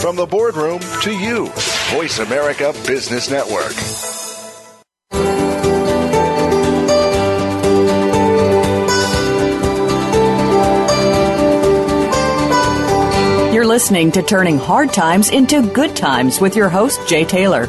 From 0.00 0.16
the 0.16 0.24
boardroom 0.24 0.80
to 1.02 1.12
you, 1.12 1.48
Voice 1.90 2.18
America 2.18 2.72
Business 2.86 3.30
Network. 3.30 3.74
You're 13.52 13.66
listening 13.66 14.12
to 14.12 14.22
Turning 14.22 14.56
Hard 14.56 14.94
Times 14.94 15.28
into 15.28 15.60
Good 15.74 15.94
Times 15.94 16.40
with 16.40 16.56
your 16.56 16.70
host, 16.70 17.06
Jay 17.06 17.26
Taylor. 17.26 17.68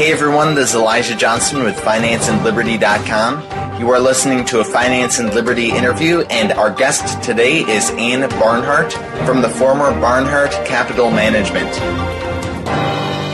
Hey 0.00 0.12
everyone, 0.12 0.54
this 0.54 0.70
is 0.70 0.76
Elijah 0.76 1.14
Johnson 1.14 1.62
with 1.62 1.76
FinanceAndLiberty.com. 1.76 3.78
You 3.78 3.90
are 3.90 4.00
listening 4.00 4.46
to 4.46 4.60
a 4.60 4.64
Finance 4.64 5.18
and 5.18 5.28
Liberty 5.34 5.72
interview, 5.72 6.22
and 6.30 6.52
our 6.52 6.70
guest 6.70 7.22
today 7.22 7.58
is 7.58 7.90
Ann 7.90 8.26
Barnhardt 8.30 8.92
from 9.26 9.42
the 9.42 9.50
former 9.50 9.90
Barnhardt 10.00 10.52
Capital 10.64 11.10
Management. 11.10 11.68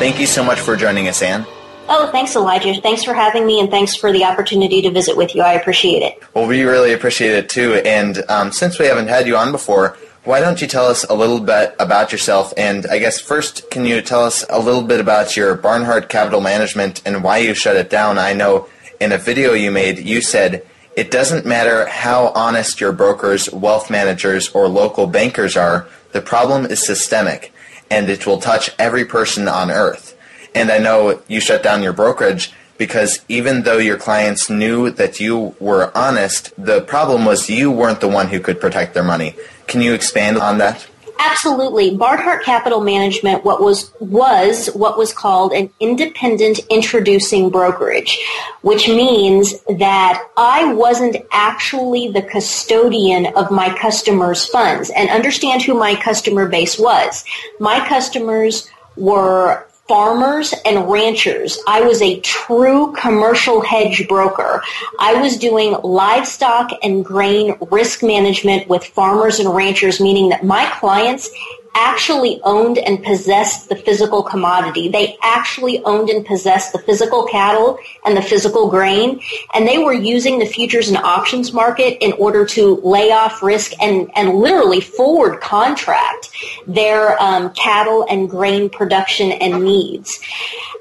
Thank 0.00 0.18
you 0.18 0.26
so 0.26 0.42
much 0.42 0.58
for 0.58 0.74
joining 0.74 1.06
us, 1.06 1.22
Ann. 1.22 1.46
Oh, 1.88 2.10
thanks, 2.10 2.34
Elijah. 2.34 2.80
Thanks 2.80 3.04
for 3.04 3.14
having 3.14 3.46
me, 3.46 3.60
and 3.60 3.70
thanks 3.70 3.94
for 3.94 4.12
the 4.12 4.24
opportunity 4.24 4.82
to 4.82 4.90
visit 4.90 5.16
with 5.16 5.36
you. 5.36 5.42
I 5.42 5.52
appreciate 5.52 6.02
it. 6.02 6.20
Well, 6.34 6.48
we 6.48 6.64
really 6.64 6.92
appreciate 6.92 7.36
it 7.36 7.48
too. 7.48 7.74
And 7.74 8.24
um, 8.28 8.50
since 8.50 8.80
we 8.80 8.86
haven't 8.86 9.06
had 9.06 9.28
you 9.28 9.36
on 9.36 9.52
before, 9.52 9.96
why 10.26 10.40
don't 10.40 10.60
you 10.60 10.66
tell 10.66 10.86
us 10.86 11.04
a 11.04 11.14
little 11.14 11.38
bit 11.38 11.76
about 11.78 12.10
yourself? 12.10 12.52
And 12.56 12.84
I 12.86 12.98
guess 12.98 13.20
first, 13.20 13.70
can 13.70 13.86
you 13.86 14.02
tell 14.02 14.24
us 14.24 14.44
a 14.50 14.58
little 14.58 14.82
bit 14.82 14.98
about 14.98 15.36
your 15.36 15.56
Barnhardt 15.56 16.08
Capital 16.08 16.40
Management 16.40 17.00
and 17.06 17.22
why 17.22 17.38
you 17.38 17.54
shut 17.54 17.76
it 17.76 17.88
down? 17.88 18.18
I 18.18 18.32
know 18.32 18.68
in 18.98 19.12
a 19.12 19.18
video 19.18 19.52
you 19.52 19.70
made, 19.70 20.00
you 20.00 20.20
said 20.20 20.66
it 20.96 21.12
doesn't 21.12 21.46
matter 21.46 21.86
how 21.86 22.32
honest 22.34 22.80
your 22.80 22.90
brokers, 22.90 23.48
wealth 23.52 23.88
managers, 23.88 24.48
or 24.48 24.66
local 24.66 25.06
bankers 25.06 25.56
are, 25.56 25.86
the 26.10 26.20
problem 26.20 26.66
is 26.66 26.84
systemic 26.84 27.52
and 27.88 28.10
it 28.10 28.26
will 28.26 28.38
touch 28.38 28.70
every 28.80 29.04
person 29.04 29.46
on 29.46 29.70
earth. 29.70 30.18
And 30.56 30.72
I 30.72 30.78
know 30.78 31.22
you 31.28 31.38
shut 31.38 31.62
down 31.62 31.84
your 31.84 31.92
brokerage 31.92 32.52
because 32.78 33.20
even 33.28 33.62
though 33.62 33.78
your 33.78 33.96
clients 33.96 34.50
knew 34.50 34.90
that 34.90 35.20
you 35.20 35.54
were 35.60 35.96
honest, 35.96 36.52
the 36.56 36.80
problem 36.82 37.24
was 37.24 37.48
you 37.48 37.70
weren't 37.70 38.00
the 38.00 38.08
one 38.08 38.28
who 38.28 38.40
could 38.40 38.60
protect 38.60 38.94
their 38.94 39.04
money. 39.04 39.34
Can 39.66 39.80
you 39.80 39.94
expand 39.94 40.38
on 40.38 40.58
that? 40.58 40.86
Absolutely. 41.18 41.96
Barnhardt 41.96 42.42
Capital 42.42 42.80
Management 42.80 43.44
what 43.44 43.62
was 43.62 43.92
was 44.00 44.68
what 44.74 44.98
was 44.98 45.12
called 45.12 45.52
an 45.52 45.70
independent 45.80 46.60
introducing 46.70 47.48
brokerage, 47.48 48.18
which 48.60 48.88
means 48.88 49.60
that 49.78 50.22
I 50.36 50.72
wasn't 50.74 51.16
actually 51.32 52.08
the 52.08 52.22
custodian 52.22 53.26
of 53.34 53.50
my 53.50 53.76
customers' 53.78 54.46
funds. 54.46 54.90
And 54.90 55.08
understand 55.08 55.62
who 55.62 55.74
my 55.74 55.94
customer 55.94 56.48
base 56.48 56.78
was. 56.78 57.24
My 57.60 57.86
customers 57.88 58.68
were 58.96 59.65
farmers 59.88 60.52
and 60.64 60.90
ranchers. 60.90 61.58
I 61.66 61.80
was 61.82 62.02
a 62.02 62.20
true 62.20 62.92
commercial 62.96 63.60
hedge 63.60 64.08
broker. 64.08 64.62
I 64.98 65.20
was 65.20 65.36
doing 65.36 65.76
livestock 65.82 66.70
and 66.82 67.04
grain 67.04 67.56
risk 67.70 68.02
management 68.02 68.68
with 68.68 68.84
farmers 68.84 69.38
and 69.38 69.54
ranchers, 69.54 70.00
meaning 70.00 70.30
that 70.30 70.44
my 70.44 70.68
clients 70.78 71.30
actually 71.76 72.40
owned 72.42 72.78
and 72.78 73.04
possessed 73.04 73.68
the 73.68 73.76
physical 73.76 74.22
commodity. 74.22 74.88
They 74.88 75.16
actually 75.22 75.84
owned 75.84 76.08
and 76.08 76.24
possessed 76.24 76.72
the 76.72 76.78
physical 76.78 77.26
cattle 77.26 77.78
and 78.04 78.16
the 78.16 78.22
physical 78.22 78.70
grain, 78.70 79.20
and 79.54 79.68
they 79.68 79.78
were 79.78 79.92
using 79.92 80.38
the 80.38 80.46
futures 80.46 80.88
and 80.88 80.96
options 80.96 81.52
market 81.52 82.02
in 82.02 82.12
order 82.14 82.46
to 82.46 82.76
lay 82.82 83.12
off 83.12 83.42
risk 83.42 83.72
and, 83.80 84.10
and 84.16 84.30
literally 84.30 84.80
forward 84.80 85.40
contract 85.40 86.30
their 86.66 87.20
um, 87.22 87.52
cattle 87.52 88.06
and 88.08 88.30
grain 88.30 88.70
production 88.70 89.32
and 89.32 89.62
needs. 89.62 90.18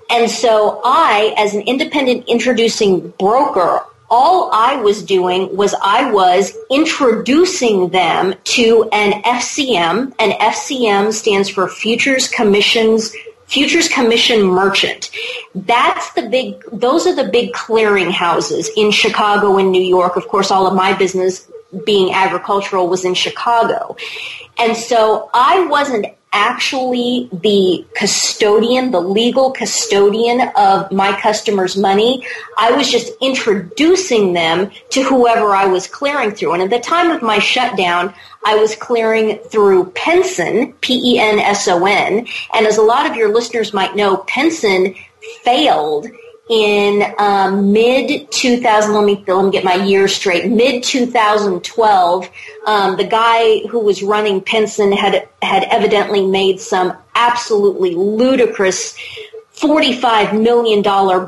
And 0.09 0.29
so 0.31 0.81
I, 0.83 1.33
as 1.37 1.53
an 1.55 1.61
independent 1.61 2.29
introducing 2.29 3.09
broker, 3.19 3.81
all 4.17 4.49
I 4.53 4.77
was 4.77 5.03
doing 5.03 5.53
was 5.53 5.75
I 5.81 6.09
was 6.09 6.57
introducing 6.71 7.89
them 7.89 8.33
to 8.55 8.87
an 8.93 9.21
FCM. 9.23 10.15
An 10.19 10.31
FCM 10.39 11.11
stands 11.11 11.49
for 11.49 11.67
Futures 11.67 12.29
Commissions 12.29 13.13
Futures 13.47 13.89
Commission 13.89 14.43
Merchant. 14.43 15.11
That's 15.53 16.13
the 16.13 16.29
big, 16.29 16.63
those 16.71 17.05
are 17.05 17.13
the 17.13 17.29
big 17.29 17.51
clearing 17.53 18.09
houses 18.09 18.71
in 18.75 18.89
Chicago 18.89 19.57
and 19.57 19.69
New 19.71 19.83
York. 19.83 20.15
Of 20.15 20.27
course, 20.29 20.49
all 20.49 20.65
of 20.65 20.73
my 20.73 20.93
business 20.93 21.51
being 21.85 22.11
agricultural 22.13 22.87
was 22.87 23.03
in 23.03 23.13
Chicago. 23.13 23.97
And 24.57 24.75
so 24.77 25.29
I 25.33 25.67
wasn't 25.67 26.07
actually 26.35 27.29
the 27.31 27.85
custodian, 27.95 28.91
the 28.91 28.99
legal 28.99 29.51
custodian 29.51 30.49
of 30.57 30.91
my 30.91 31.17
customers' 31.19 31.77
money. 31.77 32.27
I 32.57 32.73
was 32.73 32.91
just 32.91 33.13
introducing 33.21 34.33
them 34.33 34.69
to 34.91 35.03
whoever 35.03 35.55
I 35.55 35.65
was 35.65 35.87
clearing 35.87 36.31
through. 36.31 36.53
And 36.53 36.63
at 36.63 36.69
the 36.69 36.79
time 36.79 37.09
of 37.09 37.21
my 37.21 37.39
shutdown, 37.39 38.13
I 38.45 38.55
was 38.57 38.75
clearing 38.75 39.37
through 39.37 39.91
Penson, 39.91 40.73
P-E-N-S-O-N. 40.81 42.27
And 42.53 42.67
as 42.67 42.77
a 42.77 42.83
lot 42.83 43.09
of 43.09 43.15
your 43.15 43.33
listeners 43.33 43.73
might 43.73 43.95
know, 43.95 44.17
Penson 44.17 44.93
failed 45.43 46.07
in 46.49 47.03
um, 47.17 47.73
mid 47.73 48.31
2000 48.31 48.93
let 48.93 49.03
me 49.03 49.23
let 49.27 49.45
me 49.45 49.51
get 49.51 49.63
my 49.63 49.75
years 49.75 50.15
straight. 50.15 50.49
Mid 50.49 50.83
2012 50.83 52.29
um, 52.67 52.97
the 52.97 53.03
guy 53.03 53.59
who 53.67 53.79
was 53.79 54.03
running 54.03 54.41
Penson 54.41 54.91
had 54.91 55.27
had 55.41 55.63
evidently 55.63 56.25
made 56.25 56.59
some 56.59 56.95
absolutely 57.15 57.95
ludicrous 57.95 58.95
$45 59.57 60.41
million 60.41 60.81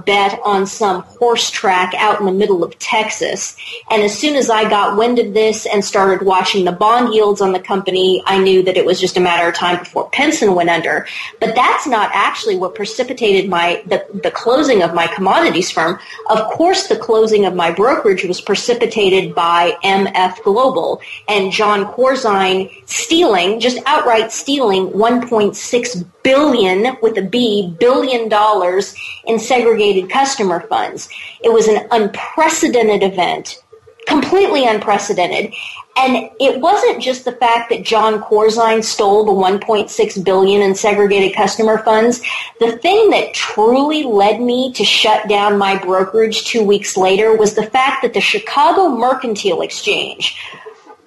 bet 0.03 0.39
on 0.43 0.65
some 0.67 1.01
horse 1.03 1.49
track 1.49 1.93
out 1.95 2.19
in 2.19 2.25
the 2.25 2.31
middle 2.31 2.63
of 2.63 2.77
Texas. 2.77 3.55
And 3.89 4.03
as 4.03 4.17
soon 4.17 4.35
as 4.35 4.49
I 4.49 4.69
got 4.69 4.97
wind 4.97 5.17
of 5.19 5.33
this 5.33 5.65
and 5.65 5.83
started 5.83 6.25
watching 6.25 6.65
the 6.65 6.73
bond 6.73 7.13
yields 7.13 7.39
on 7.39 7.53
the 7.53 7.59
company, 7.59 8.21
I 8.25 8.37
knew 8.37 8.63
that 8.63 8.75
it 8.75 8.85
was 8.85 8.99
just 8.99 9.15
a 9.15 9.21
matter 9.21 9.47
of 9.47 9.55
time 9.55 9.79
before 9.79 10.09
Penson 10.09 10.55
went 10.55 10.69
under. 10.69 11.07
But 11.39 11.55
that's 11.55 11.87
not 11.87 12.11
actually 12.13 12.57
what 12.57 12.75
precipitated 12.75 13.49
my, 13.49 13.81
the, 13.85 14.05
the 14.23 14.31
closing 14.31 14.83
of 14.83 14.93
my 14.93 15.07
commodities 15.07 15.71
firm. 15.71 15.97
Of 16.29 16.39
course, 16.51 16.87
the 16.87 16.97
closing 16.97 17.45
of 17.45 17.55
my 17.55 17.71
brokerage 17.71 18.25
was 18.25 18.41
precipitated 18.41 19.33
by 19.33 19.77
MF 19.83 20.43
Global 20.43 21.01
and 21.29 21.51
Jon 21.51 21.85
Corzine 21.85 22.71
stealing, 22.87 23.61
just 23.61 23.79
outright 23.85 24.33
stealing 24.33 24.89
1.6 24.89 26.05
billion 26.27 26.97
with 27.01 27.17
a 27.17 27.21
B, 27.21 27.73
billion 27.79 28.27
dollars 28.27 28.93
in 29.25 29.39
segregated 29.39 30.09
customer 30.09 30.59
funds. 30.67 31.07
It 31.41 31.53
was 31.53 31.69
an 31.69 31.87
unprecedented 31.89 33.01
event, 33.01 33.63
completely 34.07 34.65
unprecedented. 34.65 35.53
And 35.95 36.29
it 36.41 36.59
wasn't 36.59 37.01
just 37.01 37.23
the 37.23 37.31
fact 37.31 37.69
that 37.69 37.83
Jon 37.83 38.21
Corzine 38.21 38.83
stole 38.83 39.23
the 39.23 39.31
1.6 39.31 40.25
billion 40.25 40.61
in 40.61 40.75
segregated 40.75 41.33
customer 41.33 41.77
funds. 41.77 42.21
The 42.59 42.73
thing 42.73 43.09
that 43.11 43.33
truly 43.33 44.03
led 44.03 44.41
me 44.41 44.73
to 44.73 44.83
shut 44.83 45.29
down 45.29 45.57
my 45.57 45.77
brokerage 45.77 46.43
two 46.43 46.61
weeks 46.61 46.97
later 46.97 47.37
was 47.37 47.55
the 47.55 47.65
fact 47.65 48.01
that 48.01 48.13
the 48.13 48.19
Chicago 48.19 48.89
Mercantile 48.89 49.61
Exchange, 49.61 50.37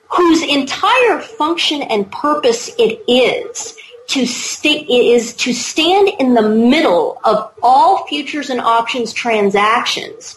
whose 0.09 0.43
entire 0.43 1.21
function 1.21 1.83
and 1.83 2.11
purpose 2.11 2.71
it 2.79 3.05
is 3.07 3.77
to 4.11 4.23
is 4.23 5.35
to 5.35 5.53
stand 5.53 6.11
in 6.18 6.35
the 6.35 6.49
middle 6.49 7.20
of 7.25 7.53
all 7.62 8.07
futures 8.07 8.51
and 8.51 8.61
options 8.61 9.12
transactions 9.12 10.37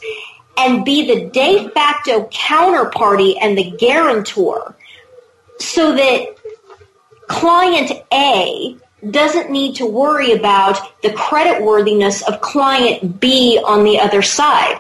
and 0.58 0.86
be 0.86 1.08
the 1.08 1.30
de 1.32 1.68
facto 1.70 2.28
counterparty 2.28 3.36
and 3.42 3.58
the 3.58 3.72
guarantor 3.72 4.76
so 5.60 5.96
that 5.96 6.36
client 7.28 7.92
A 8.14 8.78
doesn't 9.10 9.50
need 9.50 9.76
to 9.76 9.86
worry 9.86 10.32
about 10.34 11.02
the 11.02 11.10
creditworthiness 11.10 12.22
of 12.28 12.42
client 12.42 13.20
B 13.20 13.60
on 13.66 13.84
the 13.84 14.00
other 14.00 14.22
side. 14.22 14.80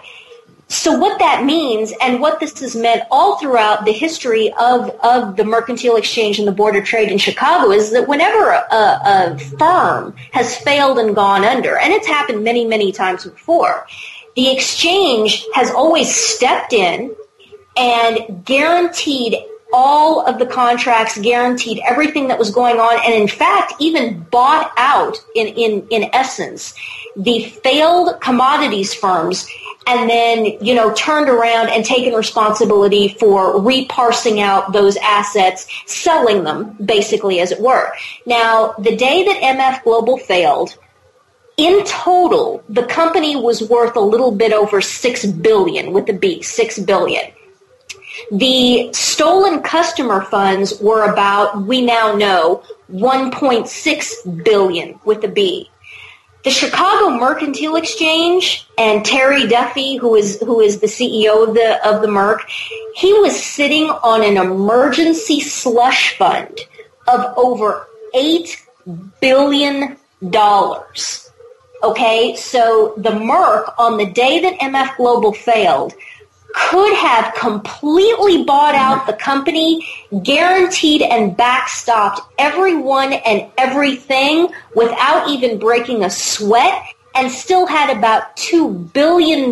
So 0.73 0.97
what 0.97 1.19
that 1.19 1.45
means 1.45 1.93
and 2.01 2.19
what 2.19 2.39
this 2.39 2.59
has 2.61 2.75
meant 2.75 3.03
all 3.11 3.37
throughout 3.37 3.85
the 3.85 3.91
history 3.91 4.51
of, 4.53 4.89
of 5.03 5.37
the 5.37 5.45
Mercantile 5.45 5.97
Exchange 5.97 6.39
and 6.39 6.47
the 6.47 6.51
Board 6.51 6.75
of 6.75 6.83
Trade 6.83 7.09
in 7.09 7.19
Chicago 7.19 7.71
is 7.71 7.91
that 7.91 8.07
whenever 8.07 8.49
a, 8.49 8.65
a 8.71 9.39
firm 9.59 10.15
has 10.31 10.57
failed 10.57 10.97
and 10.97 11.13
gone 11.13 11.45
under, 11.45 11.77
and 11.77 11.93
it's 11.93 12.07
happened 12.07 12.43
many, 12.43 12.65
many 12.65 12.91
times 12.91 13.23
before, 13.23 13.85
the 14.35 14.51
exchange 14.51 15.45
has 15.53 15.69
always 15.69 16.13
stepped 16.13 16.73
in 16.73 17.15
and 17.77 18.43
guaranteed 18.43 19.37
all 19.73 20.25
of 20.25 20.39
the 20.39 20.45
contracts, 20.47 21.19
guaranteed 21.19 21.81
everything 21.87 22.29
that 22.29 22.39
was 22.39 22.49
going 22.49 22.79
on, 22.79 22.99
and 23.05 23.13
in 23.13 23.27
fact, 23.27 23.73
even 23.79 24.21
bought 24.31 24.71
out 24.77 25.17
in, 25.35 25.47
in, 25.49 25.87
in 25.91 26.09
essence 26.13 26.73
the 27.15 27.43
failed 27.63 28.19
commodities 28.21 28.91
firms 28.91 29.47
and 29.87 30.09
then, 30.09 30.45
you 30.61 30.73
know, 30.73 30.93
turned 30.93 31.29
around 31.29 31.69
and 31.69 31.83
taken 31.83 32.13
responsibility 32.13 33.09
for 33.19 33.61
reparsing 33.61 34.39
out 34.39 34.71
those 34.71 34.95
assets, 34.97 35.67
selling 35.85 36.43
them, 36.43 36.75
basically, 36.83 37.39
as 37.39 37.51
it 37.51 37.59
were. 37.59 37.91
Now, 38.25 38.73
the 38.79 38.95
day 38.95 39.23
that 39.25 39.41
MF 39.41 39.83
Global 39.83 40.17
failed, 40.17 40.77
in 41.57 41.83
total, 41.85 42.63
the 42.69 42.83
company 42.83 43.35
was 43.35 43.61
worth 43.69 43.95
a 43.95 44.01
little 44.01 44.31
bit 44.31 44.53
over 44.53 44.81
six 44.81 45.25
billion 45.25 45.93
with 45.93 46.09
a 46.09 46.13
B, 46.13 46.41
six 46.41 46.79
billion. 46.79 47.31
The 48.31 48.91
stolen 48.93 49.61
customer 49.61 50.21
funds 50.21 50.79
were 50.79 51.11
about, 51.11 51.63
we 51.63 51.81
now 51.81 52.15
know, 52.15 52.63
1.6 52.91 54.43
billion 54.43 54.99
with 55.03 55.23
a 55.23 55.27
B 55.27 55.69
the 56.43 56.49
Chicago 56.49 57.09
Mercantile 57.17 57.77
Exchange 57.77 58.67
and 58.77 59.05
Terry 59.05 59.47
Duffy, 59.47 59.95
who 59.95 60.15
is 60.15 60.39
who 60.41 60.59
is 60.59 60.79
the 60.79 60.87
CEO 60.87 61.47
of 61.47 61.53
the 61.53 61.87
of 61.87 62.01
the 62.01 62.07
Merc, 62.07 62.43
he 62.95 63.13
was 63.13 63.41
sitting 63.41 63.85
on 63.89 64.23
an 64.23 64.37
emergency 64.37 65.39
slush 65.39 66.17
fund 66.17 66.59
of 67.07 67.33
over 67.37 67.87
eight 68.13 68.61
billion 69.21 69.97
dollars. 70.29 71.31
Okay, 71.81 72.35
so 72.35 72.93
the 72.97 73.13
Merc 73.13 73.73
on 73.77 73.97
the 73.97 74.05
day 74.05 74.41
that 74.41 74.59
MF 74.59 74.97
Global 74.97 75.33
failed 75.33 75.93
could 76.53 76.95
have 76.95 77.33
completely 77.33 78.43
bought 78.43 78.75
out 78.75 79.07
the 79.07 79.13
company, 79.13 79.87
guaranteed 80.21 81.01
and 81.01 81.35
backstopped 81.35 82.19
everyone 82.37 83.13
and 83.13 83.49
everything 83.57 84.47
without 84.75 85.27
even 85.29 85.57
breaking 85.57 86.03
a 86.03 86.09
sweat 86.09 86.83
and 87.15 87.31
still 87.31 87.65
had 87.65 87.95
about 87.95 88.35
$2 88.37 88.93
billion 88.93 89.51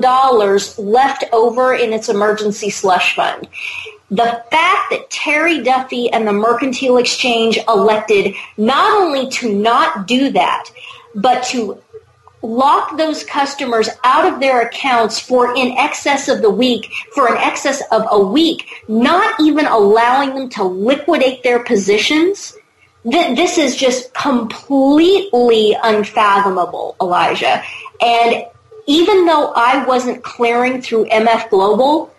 left 0.77 1.23
over 1.33 1.73
in 1.73 1.93
its 1.93 2.09
emergency 2.09 2.69
slush 2.69 3.15
fund. 3.15 3.47
The 4.09 4.43
fact 4.51 4.89
that 4.91 5.09
Terry 5.09 5.63
Duffy 5.63 6.09
and 6.11 6.27
the 6.27 6.33
Mercantile 6.33 6.97
Exchange 6.97 7.59
elected 7.67 8.35
not 8.57 9.01
only 9.01 9.29
to 9.29 9.53
not 9.53 10.07
do 10.07 10.31
that, 10.31 10.69
but 11.15 11.43
to 11.45 11.81
lock 12.41 12.97
those 12.97 13.23
customers 13.23 13.89
out 14.03 14.31
of 14.31 14.39
their 14.39 14.61
accounts 14.61 15.19
for 15.19 15.55
in 15.55 15.77
excess 15.77 16.27
of 16.27 16.41
the 16.41 16.49
week, 16.49 16.91
for 17.13 17.27
an 17.27 17.37
excess 17.37 17.81
of 17.91 18.05
a 18.09 18.19
week, 18.19 18.67
not 18.87 19.39
even 19.39 19.65
allowing 19.65 20.33
them 20.33 20.49
to 20.49 20.63
liquidate 20.63 21.43
their 21.43 21.63
positions. 21.63 22.57
Th- 23.09 23.35
this 23.35 23.57
is 23.57 23.75
just 23.75 24.13
completely 24.13 25.75
unfathomable, 25.83 26.95
Elijah. 27.01 27.63
And 28.01 28.45
even 28.87 29.25
though 29.25 29.53
I 29.55 29.85
wasn't 29.85 30.23
clearing 30.23 30.81
through 30.81 31.05
MF 31.05 31.49
Global, 31.49 32.10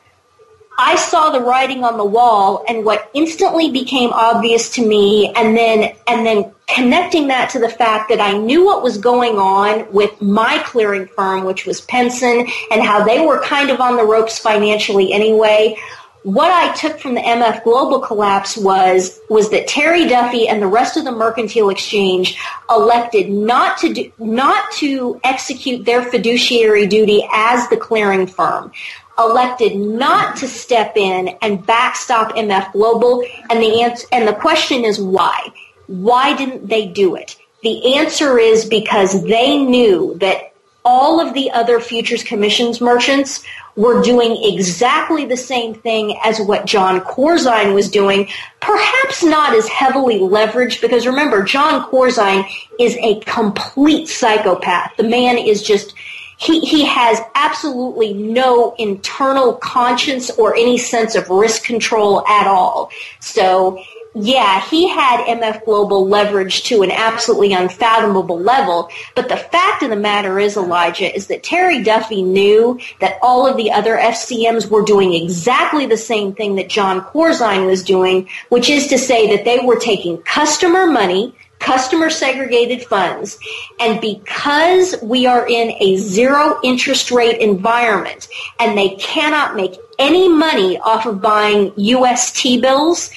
I 0.79 0.97
saw 0.97 1.31
the 1.31 1.41
writing 1.41 1.85
on 1.85 1.99
the 1.99 2.05
wall 2.05 2.65
and 2.67 2.85
what 2.85 3.11
instantly 3.15 3.71
became 3.71 4.11
obvious 4.11 4.71
to 4.71 4.87
me 4.87 5.33
and 5.35 5.57
then 5.57 5.95
and 6.07 6.27
then 6.27 6.53
connecting 6.67 7.29
that 7.29 7.51
to 7.51 7.59
the 7.59 7.69
fact 7.69 8.09
that 8.09 8.21
I 8.21 8.37
knew 8.39 8.65
what 8.65 8.83
was 8.83 8.97
going 8.97 9.37
on 9.37 9.93
with 9.93 10.21
my 10.23 10.63
clearing 10.65 11.07
firm 11.07 11.45
which 11.45 11.67
was 11.67 11.83
Penson 11.83 12.47
and 12.71 12.83
how 12.83 13.05
they 13.05 13.25
were 13.25 13.43
kind 13.43 13.71
of 13.71 13.81
on 13.81 13.97
the 13.97 14.05
ropes 14.05 14.39
financially 14.39 15.13
anyway. 15.13 15.77
What 16.25 16.53
I 16.53 16.73
took 16.75 17.01
from 17.01 17.15
the 17.15 17.21
MF 17.21 17.65
Global 17.65 17.99
collapse 17.99 18.57
was 18.57 19.19
was 19.29 19.51
that 19.51 19.67
Terry 19.67 20.07
Duffy 20.07 20.47
and 20.47 20.63
the 20.63 20.69
rest 20.69 20.97
of 20.97 21.05
the 21.05 21.11
Mercantile 21.11 21.69
Exchange 21.69 22.39
elected 22.71 23.29
not 23.29 23.77
to 23.79 23.93
do, 23.93 24.13
not 24.19 24.71
to 24.75 25.21
execute 25.25 25.85
their 25.85 26.03
fiduciary 26.03 26.87
duty 26.87 27.29
as 27.33 27.69
the 27.69 27.77
clearing 27.77 28.29
firm 28.29 28.73
elected 29.19 29.77
not 29.77 30.37
to 30.37 30.49
step 30.49 30.97
in 30.97 31.29
and 31.43 31.65
backstop 31.67 32.35
MF 32.35 32.73
Global 32.73 33.25
and 33.51 33.63
the 33.63 33.83
answer, 33.83 34.07
and 34.13 34.27
the 34.27 34.35
question 34.35 34.85
is 34.85 34.99
why 35.01 35.53
why 35.87 36.35
didn't 36.37 36.69
they 36.69 36.87
do 36.87 37.15
it 37.15 37.37
the 37.63 37.97
answer 37.97 38.39
is 38.39 38.65
because 38.65 39.23
they 39.25 39.63
knew 39.63 40.17
that 40.19 40.53
all 40.85 41.21
of 41.21 41.33
the 41.35 41.51
other 41.51 41.79
futures 41.79 42.25
commissions 42.25 42.81
merchants 42.81 43.45
were 43.77 44.03
doing 44.03 44.37
exactly 44.43 45.25
the 45.25 45.37
same 45.37 45.75
thing 45.75 46.19
as 46.25 46.41
what 46.41 46.67
Jon 46.67 47.01
Corzine 47.01 47.73
was 47.73 47.89
doing, 47.89 48.29
perhaps 48.61 49.23
not 49.23 49.57
as 49.57 49.67
heavily 49.69 50.19
leveraged 50.19 50.81
because 50.81 51.07
remember, 51.07 51.43
Jon 51.43 51.89
Corzine 51.91 52.47
is 52.79 52.97
a 53.01 53.21
complete 53.21 54.09
psychopath. 54.09 54.93
The 54.97 55.05
man 55.05 55.39
is 55.39 55.63
just, 55.63 55.95
he, 56.43 56.61
he 56.61 56.85
has 56.85 57.21
absolutely 57.35 58.13
no 58.13 58.75
internal 58.79 59.55
conscience 59.55 60.31
or 60.31 60.55
any 60.55 60.77
sense 60.77 61.15
of 61.15 61.31
risk 61.31 61.65
control 61.65 62.27
at 62.27 62.47
all. 62.47 62.91
So 63.21 63.83
yeah, 64.15 64.61
he 64.69 64.89
had 64.89 65.25
MF 65.25 65.65
Global 65.65 66.07
leverage 66.07 66.65
to 66.65 66.83
an 66.83 66.91
absolutely 66.91 67.55
unfathomable 67.55 68.39
level. 68.39 68.91
But 69.15 69.29
the 69.29 69.39
fact 69.39 69.83
of 69.83 69.91
the 69.91 69.97
matter 69.97 70.39
is, 70.39 70.57
Elijah, 70.57 71.15
is 71.15 71.29
that 71.29 71.43
Terry 71.43 71.83
Duffy 71.83 72.23
knew 72.23 72.79
that 73.01 73.19
all 73.23 73.47
of 73.47 73.57
the 73.57 73.71
other 73.71 73.97
FCMs 73.97 74.69
were 74.69 74.83
doing 74.83 75.15
exactly 75.15 75.87
the 75.87 75.97
same 75.97 76.35
thing 76.35 76.57
that 76.57 76.69
Jon 76.69 77.01
Corzine 77.01 77.67
was 77.67 77.83
doing, 77.83 78.29
which 78.51 78.69
is 78.69 78.89
to 78.89 78.99
say 78.99 79.35
that 79.35 79.47
they 79.47 79.65
were 79.65 79.79
taking 79.79 80.19
customer 80.19 80.87
money, 80.87 81.35
customer 81.63 82.11
segregated 82.11 82.83
funds. 82.85 83.39
And 83.81 84.01
because 84.01 84.95
we 85.03 85.27
are 85.27 85.47
in 85.47 85.71
a 85.81 85.97
zero 85.97 86.59
interest 86.63 87.11
rate 87.11 87.41
environment 87.41 88.29
and 88.59 88.77
they 88.77 88.91
cannot 88.97 89.57
make 89.57 89.77
any 89.99 90.29
money 90.29 90.79
off 90.79 91.07
of 91.07 91.23
buying 91.23 91.73
US 91.77 92.33
T-bills, 92.33 93.11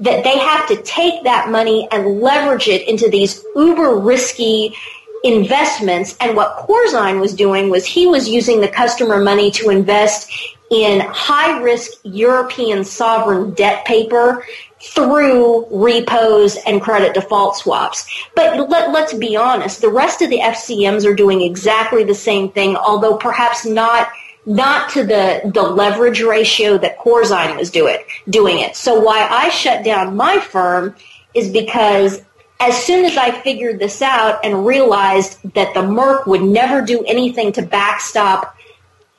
that 0.00 0.24
they 0.24 0.38
have 0.38 0.66
to 0.68 0.82
take 0.82 1.22
that 1.24 1.50
money 1.50 1.88
and 1.92 2.20
leverage 2.20 2.68
it 2.68 2.86
into 2.88 3.08
these 3.08 3.42
uber 3.54 3.96
risky 3.96 4.74
investments. 5.22 6.16
And 6.20 6.36
what 6.36 6.66
Corzine 6.66 7.20
was 7.20 7.34
doing 7.34 7.70
was 7.70 7.86
he 7.86 8.06
was 8.06 8.28
using 8.28 8.60
the 8.60 8.68
customer 8.68 9.22
money 9.22 9.50
to 9.52 9.70
invest 9.70 10.30
in 10.70 11.00
high 11.00 11.60
risk 11.60 11.92
European 12.02 12.84
sovereign 12.84 13.54
debt 13.54 13.84
paper 13.84 14.44
through 14.92 15.66
repos 15.70 16.56
and 16.66 16.80
credit 16.80 17.14
default 17.14 17.56
swaps. 17.56 18.06
But 18.34 18.68
let, 18.68 18.92
let's 18.92 19.14
be 19.14 19.36
honest, 19.36 19.80
the 19.80 19.88
rest 19.88 20.20
of 20.22 20.30
the 20.30 20.40
FCMs 20.40 21.06
are 21.06 21.14
doing 21.14 21.40
exactly 21.40 22.04
the 22.04 22.14
same 22.14 22.50
thing, 22.50 22.76
although 22.76 23.16
perhaps 23.16 23.64
not 23.64 24.08
not 24.46 24.90
to 24.90 25.02
the, 25.04 25.40
the 25.54 25.62
leverage 25.62 26.20
ratio 26.20 26.76
that 26.76 26.98
Corzine 26.98 27.56
was 27.56 27.70
doing, 27.70 27.96
doing 28.28 28.58
it. 28.58 28.76
So 28.76 29.00
why 29.00 29.26
I 29.26 29.48
shut 29.48 29.82
down 29.82 30.16
my 30.16 30.38
firm 30.38 30.94
is 31.32 31.50
because 31.50 32.22
as 32.60 32.76
soon 32.76 33.06
as 33.06 33.16
I 33.16 33.30
figured 33.30 33.78
this 33.78 34.02
out 34.02 34.44
and 34.44 34.66
realized 34.66 35.38
that 35.54 35.72
the 35.72 35.82
Merc 35.82 36.26
would 36.26 36.42
never 36.42 36.82
do 36.82 37.02
anything 37.04 37.52
to 37.52 37.62
backstop 37.62 38.54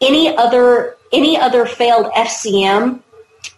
any 0.01 0.35
other 0.35 0.95
any 1.11 1.39
other 1.39 1.65
failed 1.65 2.07
FCM, 2.13 2.99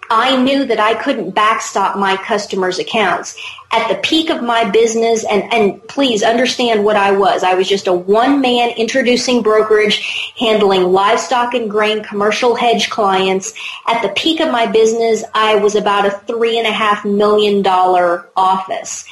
I 0.09 0.41
knew 0.41 0.65
that 0.65 0.79
I 0.79 0.93
couldn't 0.93 1.31
backstop 1.31 1.97
my 1.97 2.15
customers' 2.17 2.79
accounts. 2.79 3.37
At 3.71 3.89
the 3.89 3.95
peak 3.95 4.29
of 4.29 4.41
my 4.41 4.69
business, 4.69 5.25
and, 5.25 5.43
and 5.53 5.85
please 5.89 6.23
understand 6.23 6.85
what 6.85 6.95
I 6.95 7.11
was. 7.11 7.43
I 7.43 7.55
was 7.55 7.67
just 7.67 7.87
a 7.87 7.93
one-man 7.93 8.71
introducing 8.77 9.41
brokerage 9.41 10.33
handling 10.39 10.83
livestock 10.83 11.53
and 11.53 11.69
grain 11.69 12.03
commercial 12.03 12.55
hedge 12.55 12.89
clients. 12.89 13.53
At 13.87 14.01
the 14.01 14.09
peak 14.09 14.39
of 14.39 14.51
my 14.51 14.67
business, 14.67 15.25
I 15.33 15.55
was 15.55 15.75
about 15.75 16.05
a 16.05 16.11
three 16.11 16.57
and 16.57 16.67
a 16.67 16.71
half 16.71 17.03
million 17.03 17.61
dollar 17.61 18.29
office. 18.37 19.05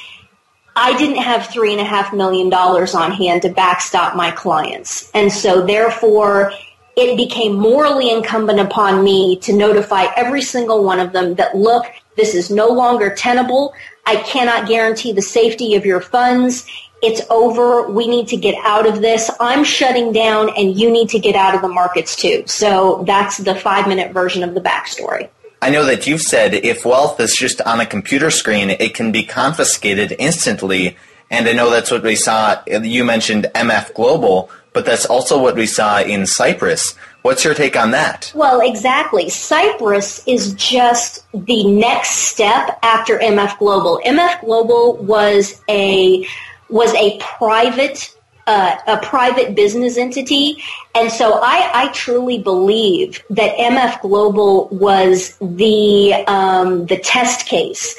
I 0.74 0.96
didn't 0.98 1.22
have 1.22 1.46
three 1.46 1.72
and 1.72 1.80
a 1.80 1.84
half 1.84 2.12
million 2.12 2.50
dollars 2.50 2.94
on 2.94 3.10
hand 3.12 3.42
to 3.42 3.48
backstop 3.48 4.14
my 4.14 4.30
clients. 4.30 5.10
And 5.14 5.32
so 5.32 5.64
therefore, 5.64 6.52
it 6.96 7.16
became 7.16 7.54
morally 7.54 8.10
incumbent 8.10 8.58
upon 8.58 9.04
me 9.04 9.36
to 9.36 9.52
notify 9.52 10.06
every 10.16 10.40
single 10.40 10.82
one 10.82 10.98
of 10.98 11.12
them 11.12 11.34
that, 11.34 11.54
look, 11.54 11.84
this 12.16 12.34
is 12.34 12.50
no 12.50 12.68
longer 12.68 13.14
tenable. 13.14 13.74
I 14.06 14.16
cannot 14.16 14.66
guarantee 14.66 15.12
the 15.12 15.22
safety 15.22 15.74
of 15.74 15.84
your 15.84 16.00
funds. 16.00 16.66
It's 17.02 17.20
over. 17.28 17.86
We 17.90 18.08
need 18.08 18.28
to 18.28 18.38
get 18.38 18.54
out 18.64 18.86
of 18.86 19.02
this. 19.02 19.30
I'm 19.38 19.62
shutting 19.62 20.12
down 20.12 20.48
and 20.56 20.78
you 20.78 20.90
need 20.90 21.10
to 21.10 21.18
get 21.18 21.36
out 21.36 21.54
of 21.54 21.60
the 21.60 21.68
markets 21.68 22.16
too. 22.16 22.44
So 22.46 23.04
that's 23.06 23.36
the 23.36 23.54
five 23.54 23.86
minute 23.86 24.12
version 24.12 24.42
of 24.42 24.54
the 24.54 24.62
backstory. 24.62 25.28
I 25.60 25.68
know 25.68 25.84
that 25.84 26.06
you've 26.06 26.22
said 26.22 26.54
if 26.54 26.86
wealth 26.86 27.20
is 27.20 27.36
just 27.36 27.60
on 27.60 27.80
a 27.80 27.86
computer 27.86 28.30
screen, 28.30 28.70
it 28.70 28.94
can 28.94 29.12
be 29.12 29.24
confiscated 29.24 30.14
instantly. 30.18 30.96
And 31.30 31.46
I 31.46 31.52
know 31.52 31.70
that's 31.70 31.90
what 31.90 32.02
we 32.02 32.16
saw. 32.16 32.62
You 32.66 33.04
mentioned 33.04 33.50
MF 33.54 33.92
Global, 33.94 34.50
but 34.76 34.84
that's 34.84 35.06
also 35.06 35.40
what 35.40 35.56
we 35.56 35.64
saw 35.64 36.02
in 36.02 36.26
Cyprus. 36.26 36.94
What's 37.22 37.42
your 37.46 37.54
take 37.54 37.78
on 37.78 37.92
that? 37.92 38.30
Well, 38.34 38.60
exactly. 38.60 39.30
Cyprus 39.30 40.22
is 40.26 40.52
just 40.52 41.24
the 41.32 41.64
next 41.64 42.10
step 42.10 42.78
after 42.82 43.18
MF 43.18 43.56
Global. 43.58 44.02
MF 44.04 44.38
Global 44.42 44.98
was 44.98 45.62
a 45.70 46.26
was 46.68 46.92
a 46.92 47.18
private 47.20 48.14
uh, 48.46 48.76
a 48.86 48.98
private 48.98 49.54
business 49.54 49.96
entity, 49.96 50.62
and 50.94 51.10
so 51.10 51.40
I, 51.42 51.70
I 51.72 51.88
truly 51.94 52.38
believe 52.38 53.24
that 53.30 53.56
MF 53.56 54.02
Global 54.02 54.68
was 54.68 55.38
the 55.40 56.12
um, 56.26 56.84
the 56.84 56.98
test 56.98 57.46
case. 57.46 57.96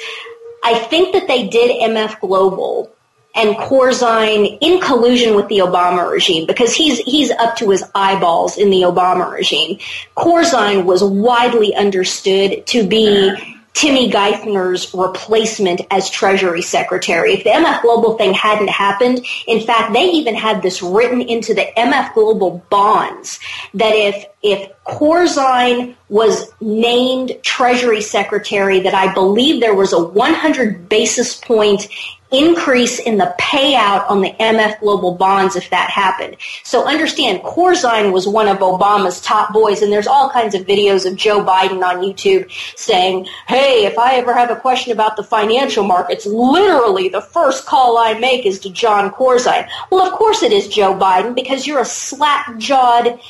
I 0.62 0.78
think 0.78 1.12
that 1.12 1.26
they 1.26 1.48
did 1.48 1.72
MF 1.90 2.20
Global 2.20 2.88
and 3.34 3.54
Corzine 3.56 4.58
in 4.60 4.80
collusion 4.80 5.36
with 5.36 5.48
the 5.48 5.58
Obama 5.58 6.10
regime 6.10 6.46
because 6.46 6.74
he's 6.74 6.98
he's 7.00 7.30
up 7.30 7.56
to 7.56 7.70
his 7.70 7.84
eyeballs 7.94 8.58
in 8.58 8.70
the 8.70 8.82
Obama 8.82 9.30
regime. 9.30 9.78
Corzine 10.16 10.84
was 10.84 11.02
widely 11.04 11.74
understood 11.74 12.66
to 12.66 12.86
be 12.86 13.32
Timmy 13.78 14.10
Geithner's 14.10 14.92
replacement 14.92 15.82
as 15.92 16.10
Treasury 16.10 16.62
Secretary. 16.62 17.34
If 17.34 17.44
the 17.44 17.50
MF 17.50 17.80
Global 17.82 18.18
thing 18.18 18.34
hadn't 18.34 18.70
happened, 18.70 19.24
in 19.46 19.60
fact, 19.60 19.92
they 19.92 20.06
even 20.10 20.34
had 20.34 20.62
this 20.62 20.82
written 20.82 21.20
into 21.20 21.54
the 21.54 21.64
MF 21.76 22.12
Global 22.12 22.64
bonds 22.70 23.38
that 23.74 23.94
if 23.94 24.24
if 24.42 24.68
Corzine 24.84 25.94
was 26.08 26.50
named 26.60 27.36
Treasury 27.42 28.00
Secretary, 28.00 28.80
that 28.80 28.94
I 28.94 29.14
believe 29.14 29.60
there 29.60 29.74
was 29.74 29.92
a 29.92 30.02
100 30.02 30.88
basis 30.88 31.36
point 31.36 31.86
increase 32.30 32.98
in 32.98 33.16
the 33.18 33.34
payout 33.40 34.08
on 34.10 34.20
the 34.20 34.30
MF 34.32 34.80
Global 34.80 35.14
bonds 35.14 35.56
if 35.56 35.70
that 35.70 35.90
happened. 35.90 36.36
So 36.62 36.86
understand, 36.86 37.40
Corzine 37.40 38.12
was 38.12 38.28
one 38.28 38.48
of 38.48 38.58
Obama's 38.58 39.20
top 39.20 39.52
boys, 39.52 39.82
and 39.82 39.90
there's 39.90 40.06
all 40.06 40.28
kinds 40.30 40.54
of 40.54 40.66
videos 40.66 41.10
of 41.10 41.16
Joe 41.16 41.44
Biden 41.44 41.82
on 41.82 42.02
YouTube 42.02 42.50
saying, 42.76 43.26
hey, 43.46 43.86
if 43.86 43.98
I 43.98 44.16
ever 44.16 44.34
have 44.34 44.50
a 44.50 44.56
question 44.56 44.92
about 44.92 45.16
the 45.16 45.24
financial 45.24 45.84
markets, 45.84 46.26
literally 46.26 47.08
the 47.08 47.22
first 47.22 47.66
call 47.66 47.96
I 47.96 48.18
make 48.18 48.44
is 48.44 48.58
to 48.60 48.70
Jon 48.70 49.10
Corzine. 49.10 49.68
Well, 49.90 50.06
of 50.06 50.12
course 50.12 50.42
it 50.42 50.52
is 50.52 50.68
Joe 50.68 50.94
Biden, 50.94 51.34
because 51.34 51.66
you're 51.66 51.80
a 51.80 51.84
slap-jawed, 51.84 53.20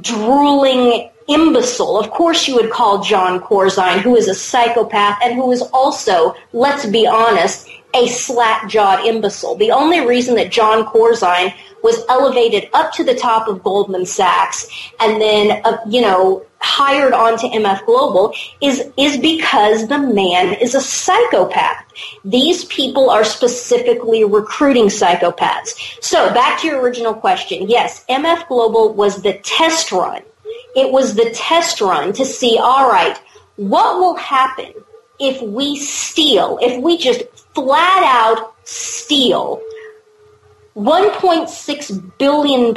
drooling 0.00 1.10
imbecile. 1.28 1.98
Of 1.98 2.10
course 2.10 2.48
you 2.48 2.54
would 2.56 2.70
call 2.70 3.02
Jon 3.02 3.40
Corzine, 3.40 4.00
who 4.00 4.16
is 4.16 4.28
a 4.28 4.34
psychopath 4.34 5.18
and 5.22 5.34
who 5.34 5.52
is 5.52 5.62
also, 5.72 6.34
let's 6.52 6.86
be 6.86 7.06
honest, 7.06 7.68
a 7.94 8.06
slack-jawed 8.06 9.04
imbecile. 9.06 9.56
The 9.56 9.72
only 9.72 10.00
reason 10.00 10.34
that 10.36 10.50
Jon 10.50 10.84
Corzine 10.84 11.54
was 11.82 12.04
elevated 12.08 12.68
up 12.72 12.92
to 12.92 13.04
the 13.04 13.14
top 13.14 13.48
of 13.48 13.62
Goldman 13.62 14.06
Sachs 14.06 14.68
and 15.00 15.20
then, 15.20 15.60
uh, 15.64 15.78
you 15.88 16.00
know, 16.00 16.44
hired 16.60 17.14
onto 17.14 17.46
MF 17.48 17.86
Global 17.86 18.34
is, 18.60 18.90
is 18.98 19.16
because 19.16 19.88
the 19.88 19.98
man 19.98 20.54
is 20.54 20.74
a 20.74 20.80
psychopath. 20.80 21.84
These 22.22 22.66
people 22.66 23.08
are 23.08 23.24
specifically 23.24 24.24
recruiting 24.24 24.86
psychopaths. 24.86 25.74
So 26.02 26.32
back 26.34 26.60
to 26.60 26.66
your 26.66 26.80
original 26.80 27.14
question. 27.14 27.68
Yes, 27.68 28.04
MF 28.10 28.46
Global 28.46 28.92
was 28.92 29.22
the 29.22 29.34
test 29.38 29.90
run. 29.90 30.22
It 30.76 30.92
was 30.92 31.14
the 31.14 31.30
test 31.30 31.80
run 31.80 32.12
to 32.12 32.24
see, 32.24 32.58
all 32.58 32.88
right, 32.90 33.18
what 33.56 33.98
will 33.98 34.16
happen 34.16 34.72
if 35.20 35.40
we 35.42 35.76
steal, 35.76 36.58
if 36.60 36.82
we 36.82 36.96
just 36.96 37.22
flat 37.54 38.02
out 38.04 38.54
steal 38.64 39.60
$1.6 40.76 42.18
billion 42.18 42.74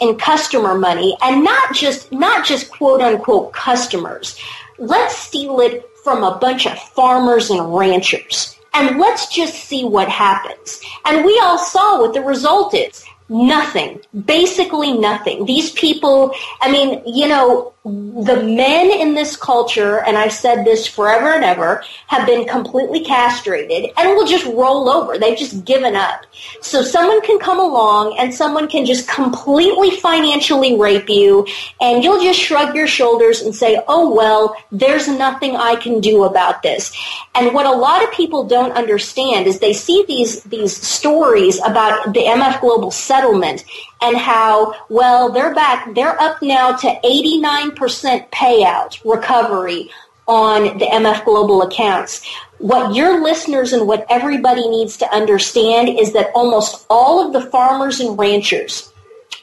in 0.00 0.18
customer 0.18 0.78
money 0.78 1.16
and 1.22 1.42
not 1.42 1.74
just, 1.74 2.12
not 2.12 2.46
just 2.46 2.70
quote 2.70 3.00
unquote 3.00 3.52
customers. 3.52 4.38
Let's 4.78 5.16
steal 5.16 5.60
it 5.60 5.84
from 6.04 6.22
a 6.22 6.38
bunch 6.38 6.66
of 6.66 6.78
farmers 6.78 7.50
and 7.50 7.74
ranchers 7.74 8.56
and 8.74 8.98
let's 8.98 9.28
just 9.28 9.54
see 9.54 9.84
what 9.84 10.08
happens. 10.08 10.80
And 11.04 11.24
we 11.24 11.40
all 11.42 11.58
saw 11.58 12.00
what 12.00 12.12
the 12.12 12.20
result 12.20 12.74
is. 12.74 13.04
Nothing. 13.28 14.00
Basically 14.26 14.92
nothing. 14.92 15.46
These 15.46 15.70
people, 15.72 16.34
I 16.60 16.70
mean, 16.70 17.02
you 17.06 17.26
know, 17.26 17.74
the 17.84 18.42
men 18.42 18.90
in 18.90 19.14
this 19.14 19.36
culture, 19.36 20.00
and 20.00 20.16
I've 20.16 20.32
said 20.32 20.64
this 20.64 20.86
forever 20.86 21.34
and 21.34 21.44
ever, 21.44 21.84
have 22.06 22.26
been 22.26 22.48
completely 22.48 23.04
castrated 23.04 23.90
and 23.98 24.16
will 24.16 24.26
just 24.26 24.46
roll 24.46 24.88
over. 24.88 25.18
They've 25.18 25.36
just 25.36 25.66
given 25.66 25.94
up. 25.94 26.24
So 26.62 26.80
someone 26.80 27.20
can 27.20 27.38
come 27.38 27.60
along 27.60 28.16
and 28.18 28.32
someone 28.32 28.68
can 28.68 28.86
just 28.86 29.06
completely 29.06 29.90
financially 29.90 30.78
rape 30.78 31.10
you 31.10 31.46
and 31.78 32.02
you'll 32.02 32.22
just 32.22 32.40
shrug 32.40 32.74
your 32.74 32.86
shoulders 32.86 33.42
and 33.42 33.54
say, 33.54 33.82
oh 33.86 34.14
well, 34.14 34.56
there's 34.72 35.06
nothing 35.06 35.54
I 35.54 35.76
can 35.76 36.00
do 36.00 36.24
about 36.24 36.62
this. 36.62 36.90
And 37.34 37.52
what 37.52 37.66
a 37.66 37.72
lot 37.72 38.02
of 38.02 38.10
people 38.12 38.44
don't 38.44 38.72
understand 38.72 39.46
is 39.46 39.58
they 39.58 39.74
see 39.74 40.06
these, 40.08 40.42
these 40.44 40.74
stories 40.74 41.60
about 41.62 42.14
the 42.14 42.20
MF 42.20 42.62
Global 42.62 42.90
settlement 43.14 43.64
and 44.00 44.16
how, 44.16 44.74
well, 44.88 45.30
they're 45.30 45.54
back, 45.54 45.94
they're 45.94 46.20
up 46.20 46.42
now 46.42 46.76
to 46.76 46.86
89% 47.04 48.30
payout 48.30 49.00
recovery 49.04 49.90
on 50.26 50.78
the 50.78 50.86
MF 50.86 51.24
Global 51.24 51.62
accounts. 51.62 52.26
What 52.58 52.94
your 52.94 53.22
listeners 53.22 53.72
and 53.72 53.86
what 53.86 54.06
everybody 54.08 54.68
needs 54.68 54.96
to 54.98 55.14
understand 55.14 55.88
is 55.88 56.12
that 56.14 56.30
almost 56.34 56.86
all 56.88 57.24
of 57.24 57.32
the 57.32 57.50
farmers 57.50 58.00
and 58.00 58.18
ranchers 58.18 58.92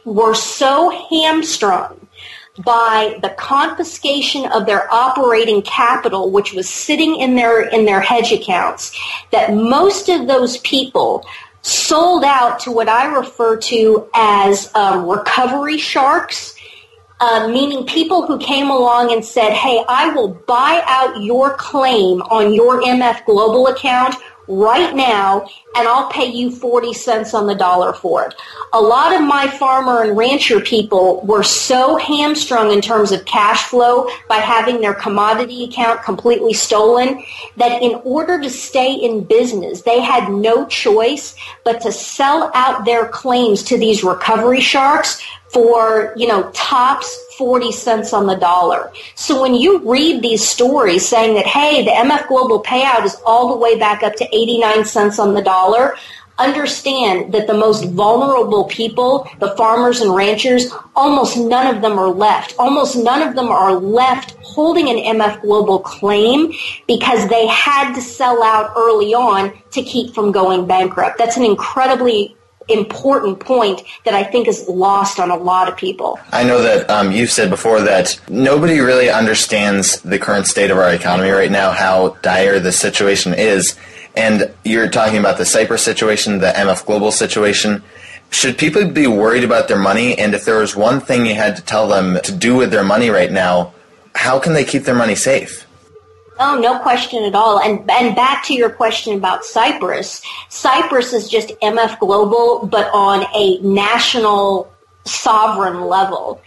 were 0.06 0.34
so 0.34 0.90
hamstrung 1.10 2.08
by 2.66 3.18
the 3.22 3.30
confiscation 3.30 4.46
of 4.48 4.66
their 4.66 4.92
operating 4.94 5.62
capital, 5.62 6.32
which 6.32 6.54
was 6.54 6.68
sitting 6.68 7.16
in 7.20 7.36
their 7.36 7.62
in 7.62 7.86
their 7.86 8.02
hedge 8.02 8.32
accounts, 8.32 8.98
that 9.32 9.54
most 9.54 10.10
of 10.10 10.28
those 10.28 10.58
people 10.58 11.26
sold 11.62 12.24
out 12.24 12.60
to 12.62 12.72
what 12.72 12.90
I 12.90 13.06
refer 13.06 13.58
to 13.58 14.10
as 14.14 14.74
um, 14.76 15.08
recovery 15.08 15.78
sharks, 15.78 16.56
uh, 17.20 17.48
meaning 17.48 17.86
people 17.86 18.26
who 18.26 18.40
came 18.40 18.70
along 18.70 19.14
and 19.14 19.24
said, 19.24 19.54
hey, 19.54 19.84
I 19.88 20.10
will 20.10 20.30
buy 20.30 20.82
out 20.86 21.22
your 21.22 21.56
claim 21.56 22.22
on 22.24 22.54
your 22.54 22.82
MF 22.82 23.26
Global 23.26 23.68
account 23.68 24.16
right 24.52 24.94
now 24.94 25.48
and 25.76 25.88
I'll 25.88 26.10
pay 26.10 26.26
you 26.26 26.52
40 26.52 26.92
cents 26.94 27.34
on 27.34 27.48
the 27.48 27.56
dollar 27.56 27.94
for 27.94 28.26
it. 28.26 28.36
A 28.74 28.82
lot 28.82 29.16
of 29.16 29.22
my 29.22 29.48
farmer 29.48 30.04
and 30.04 30.18
rancher 30.18 30.60
people 30.60 31.22
were 31.22 31.44
so 31.44 31.96
hamstrung 31.96 32.72
in 32.72 32.82
terms 32.82 33.14
of 33.14 33.24
cash 33.24 33.64
flow 33.64 34.10
by 34.28 34.36
having 34.36 34.82
their 34.82 34.94
commodity 34.94 35.64
account 35.64 36.04
completely 36.04 36.54
stolen 36.54 37.24
that 37.56 37.82
in 37.82 38.02
order 38.04 38.42
to 38.42 38.50
stay 38.50 38.94
in 38.94 39.24
business, 39.24 39.84
they 39.84 40.02
had 40.02 40.30
no 40.30 40.66
choice 40.66 41.34
but 41.64 41.80
to 41.82 41.92
sell 41.92 42.52
out 42.54 42.84
their 42.84 43.08
claims 43.08 43.64
to 43.64 43.78
these 43.78 44.04
recovery 44.04 44.60
sharks 44.60 45.22
for, 45.48 46.14
you 46.18 46.28
know, 46.28 46.50
tops 46.52 47.18
40 47.38 47.72
cents 47.72 48.14
on 48.14 48.28
the 48.28 48.36
dollar. 48.36 48.92
So 49.16 49.42
when 49.42 49.56
you 49.56 49.80
read 49.90 50.22
these 50.22 50.48
stories 50.48 51.08
saying 51.08 51.36
that, 51.36 51.46
hey, 51.46 51.84
the 51.84 51.92
MF 51.92 52.28
Global 52.28 52.62
payout 52.62 53.06
is 53.06 53.16
all 53.26 53.50
the 53.50 53.58
way 53.58 53.78
back 53.78 54.04
up 54.04 54.16
to 54.16 54.36
89 54.36 54.86
cents 54.86 55.20
on 55.20 55.34
the 55.34 55.42
dollar, 55.42 55.96
understand 56.42 57.34
that 57.34 57.48
the 57.48 57.54
most 57.54 57.86
vulnerable 57.86 58.66
people, 58.66 59.30
the 59.40 59.56
farmers 59.56 60.02
and 60.02 60.16
ranchers, 60.16 60.72
almost 60.96 61.38
none 61.38 61.74
of 61.74 61.82
them 61.82 62.00
are 62.00 62.10
left. 62.10 62.56
Almost 62.58 62.96
none 62.96 63.28
of 63.28 63.36
them 63.36 63.50
are 63.50 63.76
left 63.76 64.36
holding 64.42 64.90
an 64.90 65.18
MF 65.18 65.42
Global 65.42 65.80
claim 65.80 66.54
because 66.88 67.30
they 67.30 67.48
had 67.48 67.94
to 67.94 68.02
sell 68.02 68.44
out 68.44 68.74
early 68.76 69.14
on 69.14 69.54
to 69.72 69.82
keep 69.82 70.14
from 70.14 70.32
going 70.32 70.66
bankrupt. 70.68 71.18
That's 71.18 71.38
an 71.38 71.46
incredibly 71.46 72.36
important 72.72 73.40
point 73.40 73.82
that 74.06 74.14
I 74.14 74.24
think 74.24 74.48
is 74.48 74.68
lost 74.68 75.20
on 75.20 75.32
a 75.32 75.36
lot 75.36 75.68
of 75.68 75.78
people. 75.78 76.20
I 76.32 76.44
know 76.44 76.62
that 76.62 76.90
um, 76.90 77.12
you've 77.12 77.32
said 77.32 77.50
before 77.50 77.82
that 77.82 78.20
nobody 78.30 78.80
really 78.80 79.10
understands 79.10 80.02
the 80.02 80.20
current 80.20 80.48
state 80.48 80.72
of 80.72 80.78
our 80.78 80.94
economy 80.94 81.30
right 81.30 81.52
now, 81.52 81.72
how 81.72 82.18
dire 82.22 82.60
the 82.60 82.72
situation 82.72 83.34
is. 83.34 83.78
And 84.16 84.54
you're 84.66 84.90
talking 84.90 85.18
about 85.18 85.38
the 85.38 85.46
Cyprus 85.46 85.84
situation, 85.84 86.40
the 86.40 86.52
MF 86.52 86.86
Global 86.86 87.12
situation. 87.12 87.84
Should 88.30 88.58
people 88.58 88.88
be 88.88 89.08
worried 89.08 89.44
about 89.44 89.68
their 89.68 89.80
money? 89.80 90.18
And 90.18 90.34
if 90.34 90.46
there 90.46 90.58
was 90.58 90.76
one 90.76 91.02
thing 91.02 91.26
you 91.26 91.36
had 91.36 91.56
to 91.58 91.62
tell 91.62 91.88
them 91.88 92.20
to 92.24 92.32
do 92.32 92.56
with 92.56 92.72
their 92.72 92.84
money 92.84 93.10
right 93.10 93.32
now, 93.32 93.74
how 94.16 94.40
can 94.40 94.54
they 94.54 94.66
keep 94.66 94.84
their 94.84 94.96
money 94.96 95.16
safe? 95.16 95.66
Oh, 96.44 96.60
no 96.60 96.80
question 96.80 97.24
at 97.24 97.36
all. 97.36 97.60
And 97.60 97.88
and 97.92 98.16
back 98.16 98.44
to 98.46 98.56
your 98.56 98.72
question 98.72 99.16
about 99.16 99.46
Cyprus. 99.46 100.24
Cyprus 100.50 101.14
is 101.14 101.30
just 101.30 101.50
MF 101.62 102.00
Global, 102.00 102.66
but 102.66 102.90
on 102.96 103.28
a 103.36 103.60
national 103.60 104.74
sovereign 105.06 105.82
level. 105.82 106.42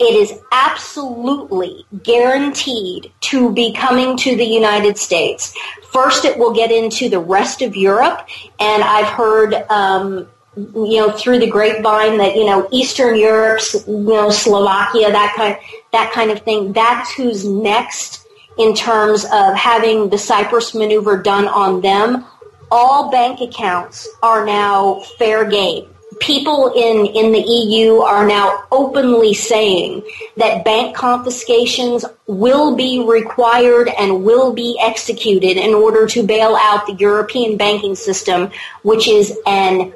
It 0.00 0.14
is 0.14 0.40
absolutely 0.52 1.84
guaranteed 2.02 3.12
to 3.22 3.52
be 3.52 3.74
coming 3.74 4.16
to 4.18 4.36
the 4.36 4.44
United 4.44 4.96
States. 4.96 5.54
First, 5.90 6.24
it 6.24 6.38
will 6.38 6.54
get 6.54 6.70
into 6.70 7.10
the 7.10 7.18
rest 7.18 7.60
of 7.60 7.76
Europe, 7.76 8.26
and 8.58 8.82
I've 8.82 9.08
heard 9.08 9.54
um, 9.70 10.28
you 10.56 10.98
know, 10.98 11.10
through 11.10 11.40
the 11.40 11.46
grapevine 11.46 12.16
that, 12.18 12.36
you 12.36 12.46
know, 12.46 12.66
Eastern 12.72 13.16
Europe, 13.16 13.60
you 13.86 13.96
know, 13.96 14.30
Slovakia, 14.30 15.12
that 15.12 15.34
kind, 15.36 15.58
that 15.92 16.12
kind 16.12 16.30
of 16.30 16.40
thing, 16.40 16.72
that's 16.72 17.12
who's 17.12 17.44
next 17.44 18.25
in 18.58 18.74
terms 18.74 19.24
of 19.24 19.54
having 19.54 20.08
the 20.08 20.18
Cyprus 20.18 20.74
maneuver 20.74 21.20
done 21.20 21.46
on 21.48 21.80
them, 21.80 22.24
all 22.70 23.10
bank 23.10 23.40
accounts 23.40 24.08
are 24.22 24.44
now 24.44 25.00
fair 25.18 25.48
game. 25.48 25.88
People 26.18 26.72
in, 26.74 27.06
in 27.06 27.32
the 27.32 27.40
EU 27.40 27.98
are 27.98 28.26
now 28.26 28.64
openly 28.72 29.34
saying 29.34 30.02
that 30.38 30.64
bank 30.64 30.96
confiscations 30.96 32.06
will 32.26 32.74
be 32.74 33.04
required 33.04 33.88
and 33.88 34.24
will 34.24 34.52
be 34.52 34.78
executed 34.80 35.58
in 35.58 35.74
order 35.74 36.06
to 36.06 36.26
bail 36.26 36.56
out 36.56 36.86
the 36.86 36.94
European 36.94 37.58
banking 37.58 37.94
system, 37.94 38.50
which 38.82 39.08
is 39.08 39.38
an 39.46 39.92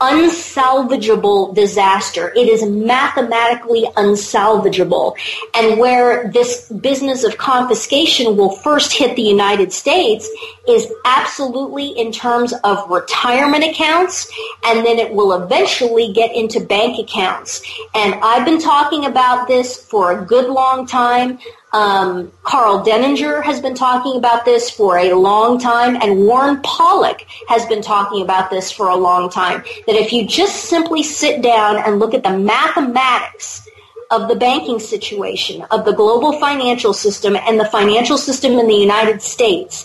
unsalvageable 0.00 1.54
disaster. 1.54 2.32
It 2.34 2.48
is 2.48 2.64
mathematically 2.64 3.84
unsalvageable. 3.96 5.16
And 5.54 5.78
where 5.78 6.30
this 6.30 6.68
business 6.68 7.24
of 7.24 7.36
confiscation 7.38 8.36
will 8.36 8.50
first 8.50 8.92
hit 8.92 9.16
the 9.16 9.22
United 9.22 9.72
States 9.72 10.28
is 10.68 10.92
absolutely 11.04 11.88
in 11.88 12.12
terms 12.12 12.52
of 12.64 12.88
retirement 12.90 13.64
accounts, 13.64 14.30
and 14.64 14.84
then 14.84 14.98
it 14.98 15.12
will 15.12 15.32
eventually 15.32 16.12
get 16.12 16.34
into 16.34 16.60
bank 16.60 16.98
accounts. 16.98 17.62
And 17.94 18.14
I've 18.14 18.44
been 18.44 18.60
talking 18.60 19.04
about 19.04 19.46
this 19.48 19.76
for 19.76 20.18
a 20.18 20.24
good 20.24 20.50
long 20.50 20.86
time. 20.86 21.38
Um, 21.74 22.30
Karl 22.44 22.84
Denninger 22.84 23.42
has 23.42 23.60
been 23.60 23.74
talking 23.74 24.16
about 24.16 24.44
this 24.44 24.70
for 24.70 24.96
a 24.96 25.12
long 25.14 25.58
time, 25.58 25.96
and 26.00 26.24
Warren 26.24 26.60
Pollock 26.62 27.26
has 27.48 27.66
been 27.66 27.82
talking 27.82 28.22
about 28.22 28.48
this 28.48 28.70
for 28.70 28.88
a 28.88 28.94
long 28.94 29.28
time. 29.28 29.64
That 29.88 29.96
if 29.96 30.12
you 30.12 30.24
just 30.24 30.66
simply 30.66 31.02
sit 31.02 31.42
down 31.42 31.78
and 31.78 31.98
look 31.98 32.14
at 32.14 32.22
the 32.22 32.38
mathematics 32.38 33.68
of 34.12 34.28
the 34.28 34.36
banking 34.36 34.78
situation, 34.78 35.62
of 35.72 35.84
the 35.84 35.92
global 35.92 36.38
financial 36.38 36.92
system, 36.92 37.34
and 37.34 37.58
the 37.58 37.64
financial 37.64 38.18
system 38.18 38.52
in 38.52 38.68
the 38.68 38.76
United 38.76 39.20
States, 39.20 39.84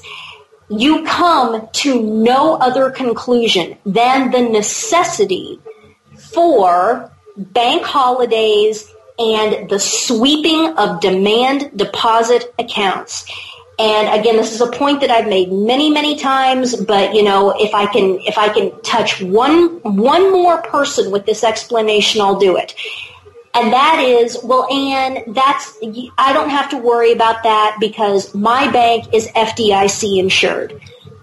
you 0.70 1.04
come 1.06 1.70
to 1.74 2.04
no 2.04 2.54
other 2.58 2.92
conclusion 2.92 3.76
than 3.84 4.30
the 4.30 4.42
necessity 4.42 5.60
for 6.16 7.12
bank 7.36 7.84
holidays 7.84 8.94
and 9.20 9.70
the 9.70 9.80
sweeping 9.80 10.78
of 10.78 11.02
demand 11.02 11.78
deposit 11.78 12.54
accounts. 12.58 13.26
And 13.78 14.20
again, 14.20 14.36
this 14.36 14.54
is 14.54 14.62
a 14.62 14.72
point 14.72 15.02
that 15.02 15.12
I've 15.12 15.28
made 15.28 15.52
many, 15.52 15.90
many 15.90 16.18
times, 16.18 16.76
but 16.76 17.14
you 17.14 17.24
know, 17.24 17.54
if 17.58 17.74
I 17.74 17.86
can, 17.86 18.20
if 18.22 18.38
I 18.38 18.50
can 18.50 18.82
touch 18.82 19.22
one, 19.22 19.82
one 19.84 20.32
more 20.32 20.62
person 20.62 21.12
with 21.12 21.26
this 21.26 21.44
explanation, 21.44 22.22
I'll 22.22 22.40
do 22.40 22.58
it. 22.58 22.76
And 23.54 23.74
that 23.74 24.00
is, 24.00 24.38
well, 24.44 24.72
Anne, 24.72 25.34
that's, 25.34 25.78
I 26.18 26.34
don't 26.34 26.50
have 26.50 26.70
to 26.70 26.78
worry 26.78 27.12
about 27.12 27.44
that 27.44 27.78
because 27.80 28.34
my 28.36 28.70
bank 28.72 29.14
is 29.14 29.28
FDIC 29.30 30.20
insured. 30.20 30.80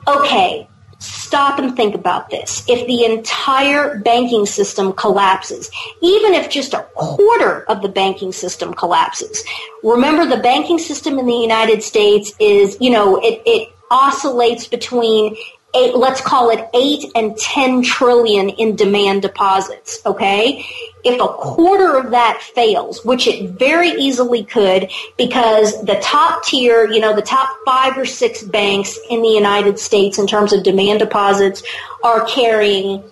Okay, 0.09 0.69
stop 0.99 1.59
and 1.59 1.77
think 1.77 1.95
about 1.95 2.31
this. 2.31 2.65
If 2.69 2.87
the 2.87 3.05
entire 3.05 3.99
banking 3.99 4.47
system 4.47 4.93
collapses, 4.93 5.71
even 6.01 6.35
if 6.35 6.49
just 6.49 6.75
a 6.75 6.87
quarter 6.95 7.63
of 7.65 7.83
the 7.83 7.89
banking 7.89 8.33
system 8.33 8.73
collapses, 8.75 9.45
remember 9.83 10.27
the 10.27 10.43
banking 10.43 10.79
system 10.79 11.19
in 11.19 11.27
the 11.27 11.35
United 11.35 11.83
States 11.83 12.33
is, 12.39 12.77
you 12.81 12.91
know, 12.91 13.17
it, 13.17 13.43
it 13.45 13.73
oscillates 13.91 14.67
between 14.67 15.37
eight, 15.77 15.95
let's 15.95 16.21
call 16.21 16.51
it 16.51 16.69
eight 16.75 17.05
and 17.15 17.37
10 17.37 17.83
trillion 17.83 18.49
in 18.49 18.77
demand 18.77 19.23
deposits. 19.23 20.01
Okay. 20.07 20.65
If 21.05 21.21
a 21.21 21.29
quarter 21.29 21.97
of 21.97 22.11
that 22.11 22.43
fails, 22.43 23.05
which 23.05 23.27
it 23.27 23.51
very 23.51 23.91
easily 23.91 24.43
could 24.43 24.91
because 25.17 25.81
the 25.85 26.01
top 26.03 26.45
tier, 26.45 26.91
you 26.91 27.01
know, 27.01 27.15
the 27.15 27.23
top 27.23 27.49
five 27.65 27.97
or 27.97 28.07
six 28.07 28.43
banks 28.43 28.99
in 29.09 29.23
the 29.23 29.29
United 29.29 29.79
States 29.79 30.19
in 30.19 30.27
terms 30.27 30.53
of 30.53 30.65
demand 30.65 30.99
deposits 30.99 31.63
are 32.03 32.25
carrying 32.27 33.05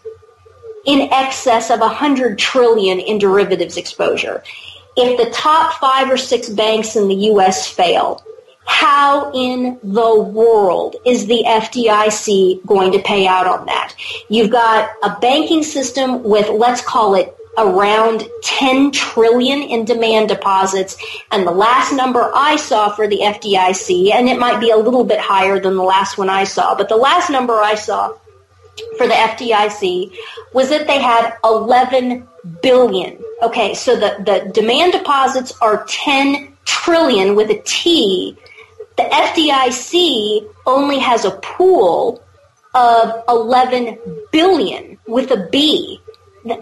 in 0.85 1.12
excess 1.12 1.71
of 1.71 1.81
100 1.81 2.39
trillion 2.39 2.99
in 2.99 3.19
derivatives 3.19 3.77
exposure. 3.77 4.43
If 4.97 5.19
the 5.19 5.31
top 5.31 5.75
five 5.75 6.11
or 6.11 6.17
six 6.17 6.49
banks 6.49 6.97
in 6.97 7.09
the 7.09 7.15
U.S. 7.15 7.69
fail, 7.69 8.25
how 8.67 9.33
in 9.33 9.79
the 9.83 10.21
world 10.21 10.97
is 11.05 11.27
the 11.27 11.45
FDIC 11.47 12.65
going 12.67 12.93
to 12.93 12.99
pay 12.99 13.27
out 13.27 13.47
on 13.47 13.67
that? 13.67 13.95
You've 14.29 14.51
got 14.51 14.91
a 15.03 15.19
banking 15.21 15.62
system 15.62 16.23
with, 16.23 16.49
let's 16.49 16.81
call 16.81 17.15
it 17.15 17.37
around 17.57 18.29
10 18.43 18.91
trillion 18.91 19.62
in 19.62 19.85
demand 19.85 20.29
deposits. 20.29 20.97
And 21.31 21.47
the 21.47 21.53
last 21.53 21.93
number 21.93 22.31
I 22.35 22.57
saw 22.57 22.91
for 22.91 23.07
the 23.07 23.19
FDIC, 23.19 24.12
and 24.12 24.29
it 24.29 24.39
might 24.39 24.61
be 24.61 24.71
a 24.71 24.77
little 24.77 25.05
bit 25.05 25.21
higher 25.21 25.61
than 25.61 25.77
the 25.77 25.83
last 25.83 26.19
one 26.19 26.29
I 26.29 26.45
saw, 26.45 26.75
but 26.75 26.89
the 26.89 26.97
last 26.97 27.31
number 27.31 27.55
I 27.55 27.75
saw 27.75 28.17
for 28.99 29.07
the 29.07 29.15
FDIC 29.15 30.17
was 30.53 30.69
that 30.71 30.87
they 30.87 31.01
had 31.01 31.37
11 31.45 32.27
billion. 32.61 33.23
Okay, 33.43 33.75
so 33.75 33.95
the, 33.95 34.17
the 34.25 34.51
demand 34.53 34.93
deposits 34.93 35.53
are 35.61 35.85
10 35.85 36.57
trillion 36.65 37.37
with 37.37 37.51
a 37.51 37.62
T 37.65 38.37
the 38.97 39.03
FDIC 39.03 40.49
only 40.66 40.99
has 40.99 41.24
a 41.24 41.32
pool 41.32 42.22
of 42.74 43.24
11 43.28 43.99
billion 44.32 44.99
with 45.07 45.30
a 45.30 45.49
B. 45.51 46.01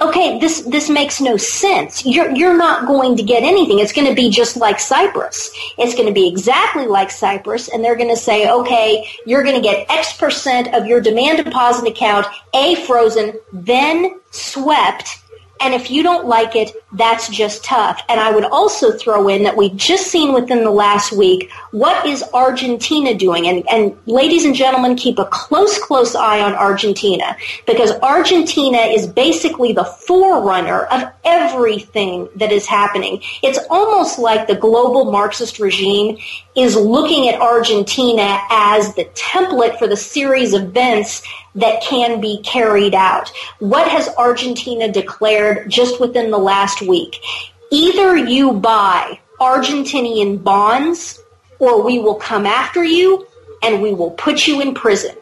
Okay, 0.00 0.38
this, 0.38 0.60
this 0.62 0.88
makes 0.88 1.20
no 1.20 1.36
sense. 1.36 2.06
You're, 2.06 2.30
you're 2.36 2.56
not 2.56 2.86
going 2.86 3.16
to 3.16 3.22
get 3.22 3.42
anything. 3.42 3.80
It's 3.80 3.92
going 3.92 4.06
to 4.06 4.14
be 4.14 4.30
just 4.30 4.56
like 4.56 4.78
Cyprus. 4.78 5.50
It's 5.76 5.94
going 5.94 6.06
to 6.06 6.14
be 6.14 6.28
exactly 6.28 6.86
like 6.86 7.10
Cyprus, 7.10 7.68
and 7.68 7.82
they're 7.82 7.96
going 7.96 8.08
to 8.08 8.16
say, 8.16 8.48
okay, 8.48 9.08
you're 9.26 9.42
going 9.42 9.56
to 9.56 9.60
get 9.60 9.90
X 9.90 10.16
percent 10.16 10.72
of 10.72 10.86
your 10.86 11.00
demand 11.00 11.44
deposit 11.44 11.88
account, 11.88 12.26
A, 12.54 12.76
frozen, 12.86 13.34
then 13.52 14.20
swept, 14.30 15.18
and 15.62 15.74
if 15.74 15.90
you 15.90 16.02
don't 16.02 16.26
like 16.26 16.56
it, 16.56 16.72
that's 16.92 17.28
just 17.28 17.64
tough. 17.64 18.02
And 18.08 18.18
I 18.18 18.32
would 18.32 18.44
also 18.44 18.92
throw 18.92 19.28
in 19.28 19.44
that 19.44 19.56
we've 19.56 19.76
just 19.76 20.08
seen 20.08 20.32
within 20.32 20.64
the 20.64 20.70
last 20.70 21.12
week, 21.12 21.50
what 21.70 22.04
is 22.04 22.24
Argentina 22.34 23.14
doing? 23.14 23.46
And, 23.46 23.68
and 23.70 23.96
ladies 24.06 24.44
and 24.44 24.54
gentlemen, 24.54 24.96
keep 24.96 25.18
a 25.18 25.24
close, 25.26 25.78
close 25.78 26.16
eye 26.16 26.40
on 26.40 26.54
Argentina 26.54 27.36
because 27.66 27.92
Argentina 28.02 28.78
is 28.78 29.06
basically 29.06 29.72
the 29.72 29.84
forerunner 29.84 30.82
of 30.86 31.04
everything 31.24 32.28
that 32.36 32.50
is 32.50 32.66
happening. 32.66 33.22
It's 33.42 33.60
almost 33.70 34.18
like 34.18 34.48
the 34.48 34.56
global 34.56 35.12
Marxist 35.12 35.60
regime 35.60 36.18
is 36.56 36.76
looking 36.76 37.28
at 37.28 37.40
Argentina 37.40 38.40
as 38.50 38.94
the 38.94 39.04
template 39.14 39.78
for 39.78 39.86
the 39.86 39.96
series 39.96 40.52
of 40.52 40.72
events 40.72 41.22
that 41.54 41.82
can 41.82 42.20
be 42.20 42.40
carried 42.42 42.94
out. 42.94 43.30
What 43.58 43.88
has 43.88 44.08
Argentina 44.16 44.90
declared 44.90 45.70
just 45.70 46.00
within 46.00 46.30
the 46.30 46.38
last 46.38 46.82
week? 46.82 47.20
Either 47.70 48.16
you 48.16 48.52
buy 48.52 49.20
Argentinian 49.40 50.42
bonds 50.42 51.20
or 51.58 51.82
we 51.82 51.98
will 51.98 52.14
come 52.14 52.46
after 52.46 52.82
you 52.84 53.26
and 53.62 53.80
we 53.82 53.92
will 53.92 54.10
put 54.10 54.46
you 54.46 54.60
in 54.60 54.74
prison. 54.74 55.14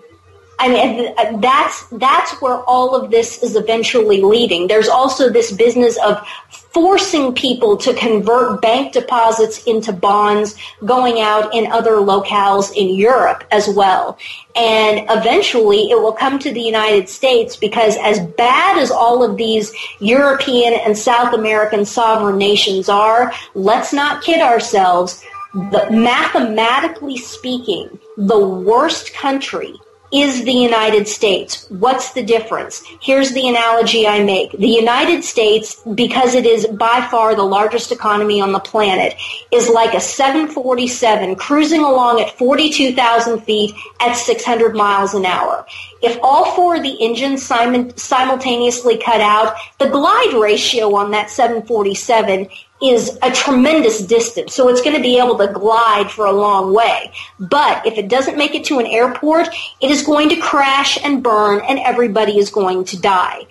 I 0.60 0.68
mean, 0.68 1.14
uh, 1.16 1.38
that's, 1.38 1.86
that's 1.86 2.32
where 2.42 2.58
all 2.64 2.94
of 2.94 3.10
this 3.10 3.42
is 3.42 3.56
eventually 3.56 4.20
leading. 4.20 4.66
There's 4.66 4.88
also 4.88 5.30
this 5.30 5.50
business 5.50 5.96
of 6.04 6.22
forcing 6.50 7.32
people 7.32 7.78
to 7.78 7.94
convert 7.94 8.60
bank 8.60 8.92
deposits 8.92 9.64
into 9.64 9.90
bonds 9.90 10.56
going 10.84 11.18
out 11.18 11.54
in 11.54 11.72
other 11.72 11.92
locales 11.92 12.72
in 12.76 12.94
Europe 12.94 13.42
as 13.50 13.68
well. 13.68 14.18
And 14.54 15.06
eventually 15.08 15.90
it 15.90 15.98
will 15.98 16.12
come 16.12 16.38
to 16.40 16.52
the 16.52 16.60
United 16.60 17.08
States 17.08 17.56
because 17.56 17.96
as 18.02 18.20
bad 18.20 18.76
as 18.76 18.90
all 18.90 19.24
of 19.24 19.38
these 19.38 19.72
European 19.98 20.74
and 20.74 20.96
South 20.96 21.32
American 21.32 21.86
sovereign 21.86 22.36
nations 22.36 22.90
are, 22.90 23.32
let's 23.54 23.94
not 23.94 24.22
kid 24.22 24.42
ourselves. 24.42 25.24
The, 25.54 25.88
mathematically 25.90 27.16
speaking, 27.16 27.98
the 28.18 28.38
worst 28.38 29.14
country 29.14 29.80
is 30.12 30.44
the 30.44 30.52
United 30.52 31.06
States. 31.06 31.66
What's 31.68 32.12
the 32.12 32.22
difference? 32.22 32.82
Here's 33.00 33.32
the 33.32 33.48
analogy 33.48 34.06
I 34.06 34.24
make. 34.24 34.50
The 34.52 34.68
United 34.68 35.22
States, 35.22 35.80
because 35.94 36.34
it 36.34 36.46
is 36.46 36.66
by 36.66 37.06
far 37.10 37.34
the 37.34 37.44
largest 37.44 37.92
economy 37.92 38.40
on 38.40 38.52
the 38.52 38.58
planet, 38.58 39.14
is 39.52 39.68
like 39.68 39.94
a 39.94 40.00
747 40.00 41.36
cruising 41.36 41.82
along 41.82 42.20
at 42.20 42.36
42,000 42.38 43.40
feet 43.40 43.74
at 44.00 44.14
600 44.14 44.74
miles 44.74 45.14
an 45.14 45.24
hour. 45.24 45.64
If 46.02 46.18
all 46.22 46.56
four 46.56 46.76
of 46.76 46.82
the 46.82 46.96
engines 47.00 47.44
simultaneously 47.44 48.98
cut 48.98 49.20
out, 49.20 49.54
the 49.78 49.88
glide 49.88 50.34
ratio 50.34 50.94
on 50.96 51.12
that 51.12 51.30
747 51.30 52.48
is 52.82 53.18
a 53.22 53.30
tremendous 53.30 54.00
distance. 54.00 54.54
So 54.54 54.68
it's 54.68 54.80
going 54.80 54.96
to 54.96 55.02
be 55.02 55.18
able 55.18 55.36
to 55.38 55.48
glide 55.48 56.10
for 56.10 56.26
a 56.26 56.32
long 56.32 56.72
way. 56.72 57.12
But 57.38 57.86
if 57.86 57.98
it 57.98 58.08
doesn't 58.08 58.38
make 58.38 58.54
it 58.54 58.64
to 58.64 58.78
an 58.78 58.86
airport, 58.86 59.48
it 59.80 59.90
is 59.90 60.02
going 60.02 60.28
to 60.30 60.36
crash 60.36 60.98
and 61.04 61.22
burn 61.22 61.60
and 61.68 61.78
everybody 61.78 62.38
is 62.38 62.50
going 62.50 62.84
to 62.84 63.00
die. 63.00 63.46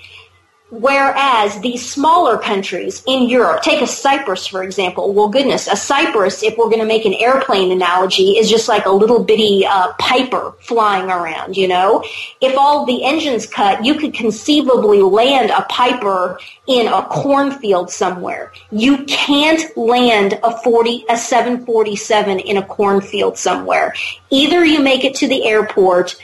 Whereas 0.72 1.60
these 1.62 1.92
smaller 1.92 2.38
countries 2.38 3.02
in 3.08 3.28
Europe, 3.28 3.64
take 3.64 3.82
a 3.82 3.88
Cyprus 3.88 4.46
for 4.46 4.64
example. 4.64 5.14
Well, 5.14 5.30
goodness, 5.30 5.68
a 5.68 5.76
Cyprus, 5.76 6.44
if 6.44 6.58
we're 6.58 6.70
going 6.70 6.80
to 6.80 6.86
make 6.86 7.06
an 7.06 7.14
airplane 7.16 7.72
analogy, 7.72 8.38
is 8.38 8.50
just 8.50 8.68
like 8.68 8.86
a 8.86 8.92
little 8.92 9.24
bitty 9.24 9.66
uh, 9.66 9.94
piper 9.94 10.54
flying 10.60 11.10
around. 11.10 11.58
You 11.58 11.68
know, 11.68 12.04
if 12.40 12.56
all 12.56 12.86
the 12.86 13.04
engines 13.04 13.48
cut, 13.48 13.84
you 13.84 13.96
could 13.96 14.14
conceivably 14.14 15.02
land 15.02 15.50
a 15.50 15.64
piper 15.70 16.40
in 16.68 16.88
a 16.88 17.04
cornfield 17.06 17.90
somewhere. 17.90 18.54
You 18.72 19.06
can't 19.06 19.76
land 19.76 20.40
a 20.44 20.56
forty, 20.62 21.04
a 21.10 21.18
seven 21.18 21.66
forty 21.66 21.96
seven 21.96 22.38
in 22.38 22.58
a 22.58 22.66
cornfield 22.66 23.38
somewhere. 23.38 23.96
Either 24.30 24.64
you 24.64 24.82
make 24.82 25.04
it 25.04 25.16
to 25.16 25.28
the 25.28 25.46
airport 25.46 26.16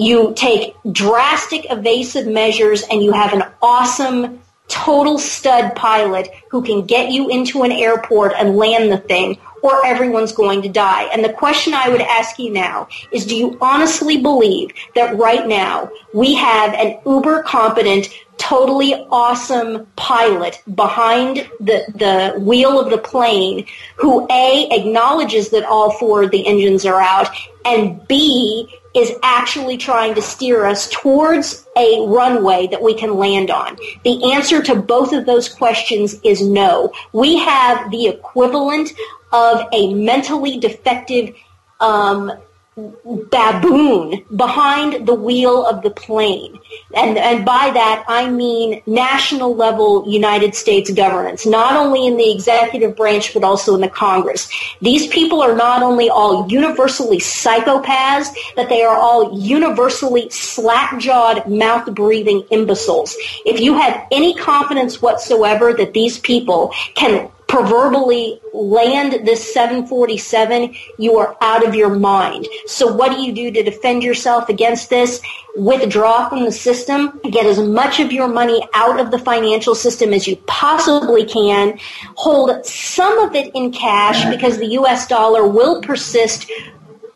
you 0.00 0.32
take 0.34 0.74
drastic 0.92 1.66
evasive 1.70 2.26
measures 2.26 2.82
and 2.90 3.02
you 3.02 3.12
have 3.12 3.32
an 3.32 3.44
awesome 3.60 4.40
total 4.68 5.18
stud 5.18 5.74
pilot 5.74 6.28
who 6.50 6.62
can 6.62 6.86
get 6.86 7.10
you 7.10 7.28
into 7.28 7.64
an 7.64 7.72
airport 7.72 8.32
and 8.38 8.56
land 8.56 8.90
the 8.90 8.98
thing 8.98 9.36
or 9.62 9.84
everyone's 9.84 10.32
going 10.32 10.62
to 10.62 10.68
die. 10.68 11.02
And 11.12 11.22
the 11.22 11.32
question 11.32 11.74
I 11.74 11.90
would 11.90 12.00
ask 12.00 12.38
you 12.38 12.50
now 12.50 12.88
is 13.12 13.26
do 13.26 13.36
you 13.36 13.58
honestly 13.60 14.22
believe 14.22 14.70
that 14.94 15.16
right 15.16 15.46
now 15.46 15.90
we 16.14 16.34
have 16.34 16.72
an 16.74 16.98
uber 17.04 17.42
competent 17.42 18.08
totally 18.38 18.94
awesome 19.10 19.86
pilot 19.96 20.62
behind 20.74 21.48
the, 21.60 21.84
the 21.94 22.40
wheel 22.40 22.80
of 22.80 22.90
the 22.90 22.96
plane 22.96 23.66
who 23.96 24.26
A, 24.30 24.66
acknowledges 24.70 25.50
that 25.50 25.64
all 25.64 25.90
four 25.90 26.22
of 26.22 26.30
the 26.30 26.46
engines 26.46 26.86
are 26.86 27.00
out, 27.00 27.28
and 27.66 28.06
B, 28.08 28.66
is 28.94 29.12
actually 29.22 29.76
trying 29.76 30.14
to 30.14 30.22
steer 30.22 30.66
us 30.66 30.88
towards 30.90 31.66
a 31.76 32.04
runway 32.06 32.66
that 32.68 32.82
we 32.82 32.94
can 32.94 33.16
land 33.16 33.50
on? 33.50 33.76
The 34.04 34.32
answer 34.32 34.62
to 34.62 34.74
both 34.74 35.12
of 35.12 35.26
those 35.26 35.48
questions 35.48 36.20
is 36.22 36.42
no. 36.42 36.92
We 37.12 37.38
have 37.38 37.90
the 37.90 38.08
equivalent 38.08 38.92
of 39.32 39.62
a 39.72 39.94
mentally 39.94 40.58
defective 40.58 41.34
um, 41.78 42.32
baboon 42.76 44.24
behind 44.34 45.06
the 45.06 45.14
wheel 45.14 45.66
of 45.66 45.82
the 45.82 45.90
plane. 45.90 46.58
And, 46.94 47.18
and 47.18 47.44
by 47.44 47.70
that, 47.74 48.04
I 48.08 48.30
mean 48.30 48.82
national 48.86 49.54
level 49.54 50.04
United 50.08 50.54
States 50.54 50.90
governance, 50.90 51.46
not 51.46 51.76
only 51.76 52.06
in 52.06 52.16
the 52.16 52.32
executive 52.32 52.96
branch, 52.96 53.34
but 53.34 53.44
also 53.44 53.74
in 53.74 53.80
the 53.80 53.88
Congress. 53.88 54.48
These 54.80 55.08
people 55.08 55.42
are 55.42 55.54
not 55.54 55.82
only 55.82 56.08
all 56.10 56.48
universally 56.48 57.18
psychopaths, 57.18 58.28
but 58.54 58.68
they 58.68 58.82
are 58.82 58.96
all 58.96 59.38
universally 59.38 60.30
slack-jawed, 60.30 61.48
mouth-breathing 61.48 62.44
imbeciles. 62.50 63.16
If 63.44 63.60
you 63.60 63.74
have 63.74 64.06
any 64.10 64.34
confidence 64.34 65.02
whatsoever 65.02 65.72
that 65.74 65.92
these 65.92 66.18
people 66.18 66.72
can 66.94 67.30
proverbially 67.50 68.40
land 68.54 69.26
this 69.26 69.52
747, 69.52 70.72
you 70.98 71.18
are 71.18 71.36
out 71.40 71.66
of 71.66 71.74
your 71.74 71.90
mind. 71.90 72.46
So 72.66 72.94
what 72.94 73.10
do 73.10 73.20
you 73.20 73.32
do 73.32 73.50
to 73.50 73.62
defend 73.64 74.04
yourself 74.04 74.48
against 74.48 74.88
this? 74.88 75.20
Withdraw 75.56 76.28
from 76.28 76.44
the 76.44 76.52
system, 76.52 77.20
get 77.28 77.46
as 77.46 77.58
much 77.58 77.98
of 77.98 78.12
your 78.12 78.28
money 78.28 78.62
out 78.74 79.00
of 79.00 79.10
the 79.10 79.18
financial 79.18 79.74
system 79.74 80.14
as 80.14 80.28
you 80.28 80.36
possibly 80.46 81.24
can, 81.24 81.76
hold 82.14 82.64
some 82.64 83.18
of 83.18 83.34
it 83.34 83.52
in 83.56 83.72
cash 83.72 84.24
because 84.32 84.58
the 84.58 84.68
US 84.78 85.08
dollar 85.08 85.44
will 85.44 85.82
persist 85.82 86.48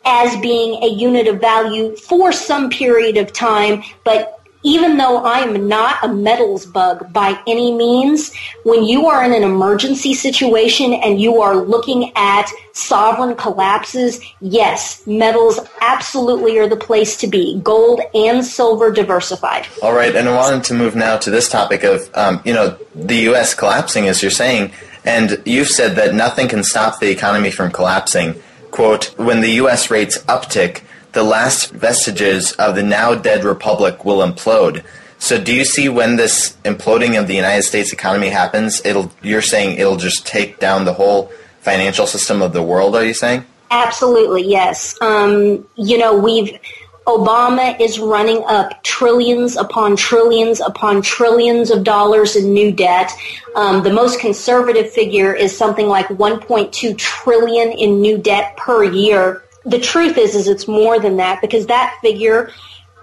as 0.03 0.35
being 0.41 0.83
a 0.83 0.87
unit 0.87 1.29
of 1.29 1.39
value 1.39 1.95
for 1.95 2.33
some 2.33 2.69
period 2.69 3.15
of 3.15 3.31
time, 3.31 3.83
but 4.03 4.34
even 4.65 4.97
though 4.97 5.23
I'm 5.23 5.67
not 5.67 6.03
a 6.03 6.07
metals 6.07 6.65
bug 6.65 7.13
by 7.13 7.39
any 7.47 7.71
means, 7.71 8.33
when 8.63 8.83
you 8.83 9.05
are 9.05 9.23
in 9.23 9.31
an 9.31 9.43
emergency 9.43 10.15
situation 10.15 10.91
and 10.91 11.21
you 11.21 11.41
are 11.41 11.55
looking 11.55 12.11
at 12.15 12.49
sovereign 12.73 13.35
collapses, 13.35 14.19
yes, 14.41 15.05
metals 15.05 15.59
absolutely 15.81 16.57
are 16.57 16.67
the 16.67 16.75
place 16.75 17.15
to 17.17 17.27
be. 17.27 17.61
Gold 17.63 18.01
and 18.15 18.43
silver 18.43 18.91
diversified. 18.91 19.67
All 19.83 19.93
right, 19.93 20.15
and 20.15 20.27
I 20.27 20.35
wanted 20.35 20.63
to 20.65 20.73
move 20.73 20.95
now 20.95 21.17
to 21.17 21.29
this 21.29 21.47
topic 21.47 21.83
of, 21.83 22.09
um, 22.15 22.41
you 22.43 22.53
know, 22.53 22.75
the 22.95 23.17
U.S. 23.29 23.53
collapsing, 23.53 24.07
as 24.07 24.23
you're 24.23 24.31
saying, 24.31 24.71
and 25.05 25.41
you've 25.45 25.69
said 25.69 25.95
that 25.97 26.15
nothing 26.15 26.47
can 26.47 26.63
stop 26.63 26.99
the 26.99 27.11
economy 27.11 27.51
from 27.51 27.71
collapsing. 27.71 28.41
Quote, 28.71 29.13
when 29.17 29.41
the 29.41 29.51
U.S. 29.51 29.91
rates 29.91 30.17
uptick, 30.23 30.81
the 31.15 31.23
last 31.23 31.71
vestiges 31.71 32.51
of 32.53 32.75
the 32.75 32.83
now 32.83 33.15
dead 33.15 33.43
republic 33.43 34.05
will 34.05 34.17
implode. 34.17 34.83
So 35.17 35.41
do 35.41 35.55
you 35.55 35.63
see 35.63 35.89
when 35.89 36.17
this 36.17 36.55
imploding 36.65 37.19
of 37.19 37.27
the 37.27 37.33
United 37.33 37.63
States 37.63 37.93
economy 37.93 38.29
happens, 38.29 38.85
it'll 38.85 39.11
you're 39.23 39.41
saying 39.41 39.79
it'll 39.79 39.95
just 39.95 40.27
take 40.27 40.59
down 40.59 40.85
the 40.85 40.93
whole 40.93 41.31
financial 41.61 42.05
system 42.05 42.41
of 42.41 42.51
the 42.51 42.61
world, 42.61 42.95
are 42.95 43.03
you 43.03 43.13
saying? 43.13 43.45
Absolutely, 43.71 44.43
yes. 44.43 44.95
Um, 45.01 45.65
you 45.75 45.97
know, 45.97 46.15
we've 46.15 46.59
Obama 47.07 47.79
is 47.79 47.97
running 47.99 48.43
up 48.47 48.83
trillions 48.83 49.55
upon 49.55 49.95
trillions 49.95 50.59
upon 50.59 51.01
trillions 51.01 51.71
of 51.71 51.83
dollars 51.83 52.35
in 52.35 52.51
new 52.51 52.71
debt. 52.71 53.11
Um, 53.55 53.83
the 53.83 53.93
most 53.93 54.19
conservative 54.19 54.91
figure 54.91 55.33
is 55.33 55.55
something 55.55 55.87
like 55.87 56.07
1.2 56.07 56.97
trillion 56.97 57.71
in 57.71 58.01
new 58.01 58.17
debt 58.17 58.57
per 58.57 58.83
year 58.83 59.44
the 59.65 59.79
truth 59.79 60.17
is, 60.17 60.35
is 60.35 60.47
it's 60.47 60.67
more 60.67 60.99
than 60.99 61.17
that 61.17 61.41
because 61.41 61.65
that 61.67 61.97
figure 62.01 62.51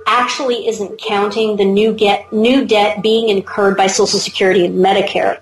actually 0.07 0.67
isn't 0.67 1.01
counting 1.01 1.57
the 1.57 1.65
new 1.65 1.93
get 1.93 2.33
new 2.33 2.65
debt 2.65 3.03
being 3.03 3.29
incurred 3.29 3.77
by 3.77 3.87
Social 3.87 4.19
Security 4.19 4.67
and 4.67 4.77
Medicare. 4.77 5.41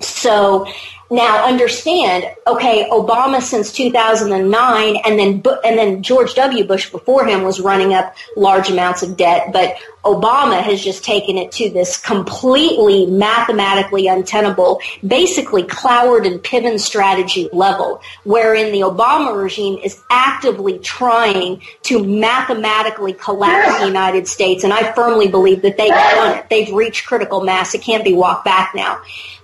So 0.00 0.66
now 1.12 1.46
understand, 1.46 2.24
okay, 2.46 2.88
Obama 2.90 3.42
since 3.42 3.70
2009 3.72 4.96
and 5.04 5.18
then 5.18 5.42
and 5.64 5.78
then 5.78 6.02
George 6.02 6.34
W. 6.34 6.64
Bush 6.64 6.90
before 6.90 7.26
him 7.26 7.42
was 7.42 7.60
running 7.60 7.92
up 7.92 8.16
large 8.36 8.70
amounts 8.70 9.02
of 9.02 9.16
debt, 9.16 9.52
but 9.52 9.76
Obama 10.04 10.60
has 10.60 10.82
just 10.82 11.04
taken 11.04 11.36
it 11.36 11.52
to 11.52 11.70
this 11.70 11.96
completely 11.96 13.06
mathematically 13.06 14.08
untenable, 14.08 14.80
basically 15.06 15.62
Cloward 15.62 16.26
and 16.26 16.42
Piven 16.42 16.80
strategy 16.80 17.48
level, 17.52 18.00
wherein 18.24 18.72
the 18.72 18.80
Obama 18.80 19.40
regime 19.40 19.78
is 19.84 20.00
actively 20.10 20.78
trying 20.78 21.62
to 21.82 22.02
mathematically 22.02 23.12
collapse 23.12 23.78
the 23.78 23.86
United 23.86 24.26
States. 24.26 24.64
And 24.64 24.72
I 24.72 24.92
firmly 24.92 25.28
believe 25.28 25.62
that 25.62 25.76
they've 25.76 25.88
done 25.88 26.38
it. 26.38 26.48
They've 26.48 26.72
reached 26.74 27.06
critical 27.06 27.42
mass. 27.42 27.74
It 27.74 27.82
can't 27.82 28.02
be 28.02 28.14
walked 28.14 28.44
back 28.44 28.74
now. 28.74 29.02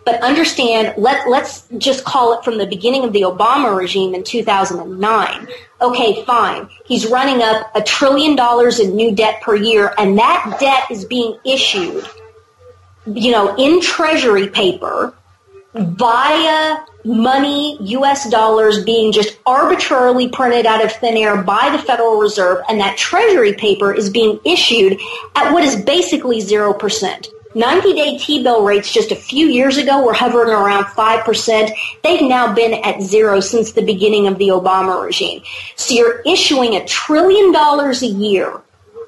But 0.09 0.23
understand, 0.23 0.95
let, 0.97 1.29
let's 1.29 1.69
just 1.77 2.03
call 2.03 2.33
it 2.33 2.43
from 2.43 2.57
the 2.57 2.65
beginning 2.65 3.05
of 3.05 3.13
the 3.13 3.21
Obama 3.25 3.77
regime 3.77 4.15
in 4.15 4.25
2009. 4.25 5.49
Okay, 5.83 6.25
fine. 6.25 6.71
He's 6.87 7.07
running 7.09 7.43
up 7.43 7.71
a 7.75 7.83
trillion 7.83 8.35
dollars 8.35 8.81
in 8.81 8.97
new 8.97 9.15
debt 9.15 9.43
per 9.43 9.55
year, 9.55 9.93
and 9.99 10.19
that 10.19 10.57
debt 10.59 10.85
is 10.91 11.05
being 11.05 11.37
issued, 11.45 12.07
you 13.07 13.31
know, 13.31 13.55
in 13.57 13.83
treasury 13.83 14.49
paper 14.49 15.13
via 15.75 16.79
money, 17.05 17.77
U.S. 17.79 18.31
dollars 18.31 18.83
being 18.83 19.13
just 19.13 19.39
arbitrarily 19.45 20.31
printed 20.31 20.65
out 20.65 20.83
of 20.83 20.91
thin 20.91 21.19
air 21.19 21.43
by 21.43 21.69
the 21.71 21.83
Federal 21.83 22.17
Reserve, 22.19 22.65
and 22.71 22.81
that 22.81 22.97
treasury 22.97 23.53
paper 23.53 23.93
is 23.93 24.09
being 24.09 24.41
issued 24.47 24.99
at 25.37 25.53
what 25.53 25.65
is 25.65 25.77
basically 25.85 26.39
0%. 26.39 27.29
90 27.55 27.93
day 27.95 28.19
T 28.19 28.43
bill 28.43 28.65
rates 28.65 28.93
just 28.93 29.11
a 29.11 29.17
few 29.17 29.47
years 29.47 29.79
ago 29.79 30.05
were 30.05 30.13
hovering 30.13 30.51
around 30.51 30.85
5%. 30.85 31.71
They've 32.03 32.29
now 32.29 32.55
been 32.55 32.75
at 32.85 33.01
zero 33.01 33.41
since 33.41 33.73
the 33.73 33.85
beginning 33.85 34.27
of 34.27 34.39
the 34.39 34.49
Obama 34.49 35.03
regime. 35.03 35.43
So 35.77 35.95
you're 35.95 36.21
issuing 36.27 36.77
a 36.77 36.85
trillion 36.85 37.53
dollars 37.53 38.03
a 38.03 38.07
year 38.07 38.61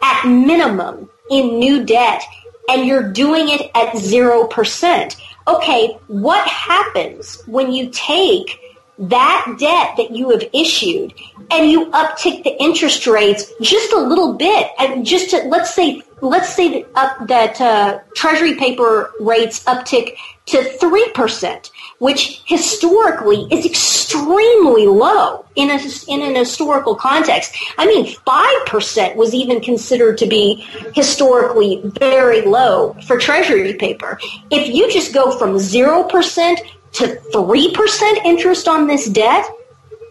at 0.02 0.26
minimum 0.26 1.10
in 1.30 1.58
new 1.58 1.84
debt 1.84 2.22
and 2.68 2.86
you're 2.86 3.10
doing 3.10 3.48
it 3.48 3.70
at 3.74 3.94
0%. 3.94 5.16
Okay, 5.48 5.98
what 6.06 6.46
happens 6.46 7.42
when 7.46 7.72
you 7.72 7.90
take 7.90 8.58
that 8.98 9.56
debt 9.58 9.96
that 9.96 10.10
you 10.14 10.30
have 10.30 10.44
issued 10.52 11.12
and 11.50 11.70
you 11.70 11.86
uptick 11.90 12.44
the 12.44 12.62
interest 12.62 13.06
rates 13.06 13.50
just 13.60 13.92
a 13.92 13.98
little 13.98 14.34
bit 14.34 14.68
and 14.78 15.06
just 15.06 15.30
to, 15.30 15.38
let's 15.44 15.74
say 15.74 16.02
let's 16.20 16.54
say 16.54 16.84
that, 16.94 17.26
that 17.26 17.60
uh, 17.60 17.98
treasury 18.14 18.54
paper 18.54 19.12
rates 19.20 19.64
uptick 19.64 20.16
to 20.46 20.58
3% 20.58 21.70
which 22.00 22.42
historically 22.46 23.46
is 23.50 23.64
extremely 23.66 24.86
low 24.86 25.44
in, 25.54 25.70
a, 25.70 25.78
in 26.08 26.22
an 26.22 26.34
historical 26.34 26.94
context. 26.94 27.54
I 27.76 27.86
mean, 27.86 28.06
5% 28.06 29.16
was 29.16 29.34
even 29.34 29.60
considered 29.60 30.16
to 30.18 30.26
be 30.26 30.66
historically 30.94 31.82
very 31.84 32.40
low 32.40 32.94
for 33.06 33.18
treasury 33.18 33.74
paper. 33.74 34.18
If 34.50 34.74
you 34.74 34.90
just 34.90 35.12
go 35.12 35.30
from 35.38 35.56
0% 35.56 36.56
to 36.92 37.06
3% 37.06 38.24
interest 38.24 38.66
on 38.66 38.86
this 38.86 39.06
debt, 39.10 39.44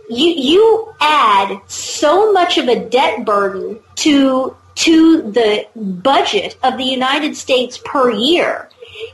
you, 0.09 0.27
you 0.27 0.93
add 1.01 1.59
so 1.67 2.31
much 2.31 2.59
of 2.59 2.67
a 2.67 2.87
debt 2.87 3.25
burden 3.25 3.79
to, 3.95 4.55
to 4.79 5.21
the 5.21 5.67
budget 5.75 6.57
of 6.63 6.77
the 6.77 6.85
United 6.85 7.35
States 7.35 7.77
per 7.83 8.09
year 8.09 8.69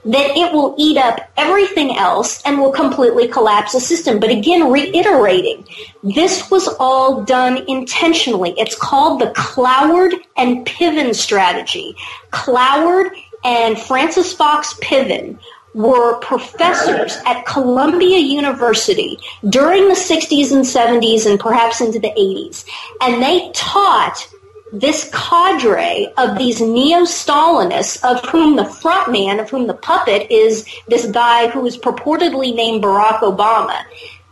that 0.05 0.38
it 0.38 0.53
will 0.53 0.76
eat 0.78 0.97
up 0.97 1.20
everything 1.38 1.97
else 1.97 2.41
and 2.43 2.59
will 2.59 2.72
completely 2.72 3.28
collapse 3.28 3.74
the 3.74 3.80
system. 3.80 4.20
But 4.20 4.30
again, 4.30 4.72
reiterating, 4.72 5.68
this 6.03 6.49
was 6.51 6.68
all 6.80 7.24
done 7.24 7.63
intentionally. 7.68 8.53
It's 8.57 8.76
called 8.76 9.22
the 9.22 9.32
Cloward 9.32 10.13
and 10.38 10.66
Piven 10.66 11.16
strategy. 11.16 11.95
Cloward 12.32 13.11
and 13.43 13.80
Frances 13.80 14.34
Fox 14.34 14.74
Piven 14.76 15.39
were 15.74 16.20
professors 16.20 17.18
at 17.26 17.45
Columbia 17.45 18.20
University 18.20 19.20
during 19.49 19.88
the 19.89 19.95
60s 19.95 20.51
and 20.51 20.63
70s 20.63 21.30
and 21.30 21.39
perhaps 21.39 21.82
into 21.82 21.99
the 21.99 22.11
80s. 22.18 22.66
And 23.01 23.22
they 23.22 23.51
taught 23.53 24.28
this 24.72 25.09
cadre 25.13 26.11
of 26.18 26.38
these 26.38 26.59
neo-Stalinists, 26.59 28.03
of 28.03 28.24
whom 28.30 28.55
the 28.55 28.66
front 28.66 29.11
man, 29.11 29.39
of 29.39 29.49
whom 29.49 29.68
the 29.68 29.74
puppet 29.74 30.30
is 30.32 30.66
this 30.88 31.05
guy 31.07 31.47
who 31.47 31.66
is 31.66 31.78
purportedly 31.78 32.53
named 32.53 32.84
Barack 32.84 33.20
Obama. 33.20 33.84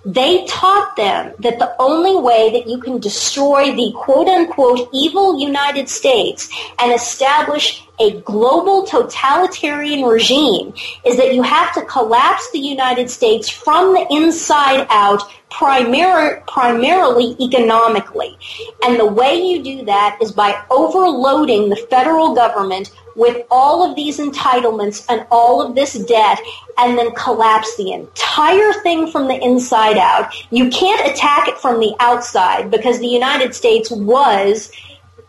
They 0.05 0.45
taught 0.47 0.97
them 0.97 1.33
that 1.39 1.59
the 1.59 1.73
only 1.79 2.15
way 2.15 2.51
that 2.51 2.67
you 2.67 2.77
can 2.77 2.99
destroy 2.99 3.73
the 3.73 3.93
quote 3.95 4.27
unquote 4.27 4.89
evil 4.91 5.39
United 5.39 5.87
States 5.87 6.49
and 6.77 6.91
establish 6.91 7.82
a 8.03 8.19
global 8.21 8.83
totalitarian 8.85 10.03
regime 10.03 10.73
is 11.05 11.15
that 11.15 11.33
you 11.33 11.41
have 11.41 11.73
to 11.73 11.81
collapse 11.85 12.51
the 12.51 12.59
United 12.59 13.09
States 13.09 13.47
from 13.47 13.93
the 13.93 14.05
inside 14.09 14.85
out 14.89 15.21
primar- 15.49 16.45
primarily 16.45 17.37
economically. 17.39 18.37
And 18.83 18.99
the 18.99 19.05
way 19.05 19.41
you 19.41 19.63
do 19.63 19.85
that 19.85 20.17
is 20.21 20.33
by 20.33 20.61
overloading 20.69 21.69
the 21.69 21.77
federal 21.89 22.35
government 22.35 22.91
with 23.15 23.45
all 23.49 23.87
of 23.87 23.95
these 23.95 24.19
entitlements 24.19 25.05
and 25.07 25.25
all 25.31 25.61
of 25.61 25.75
this 25.75 25.93
debt 26.05 26.39
and 26.77 26.97
then 26.97 27.13
collapse 27.15 27.77
the 27.77 27.93
entire 27.93 28.73
thing 28.81 29.09
from 29.11 29.27
the 29.27 29.39
inside 29.41 29.97
out. 29.97 30.33
You 30.51 30.69
can't 30.69 31.07
attack 31.09 31.47
it 31.47 31.57
from 31.59 31.79
the 31.79 31.95
outside 31.99 32.69
because 32.69 32.99
the 32.99 33.07
United 33.07 33.53
States 33.55 33.91
was 33.91 34.71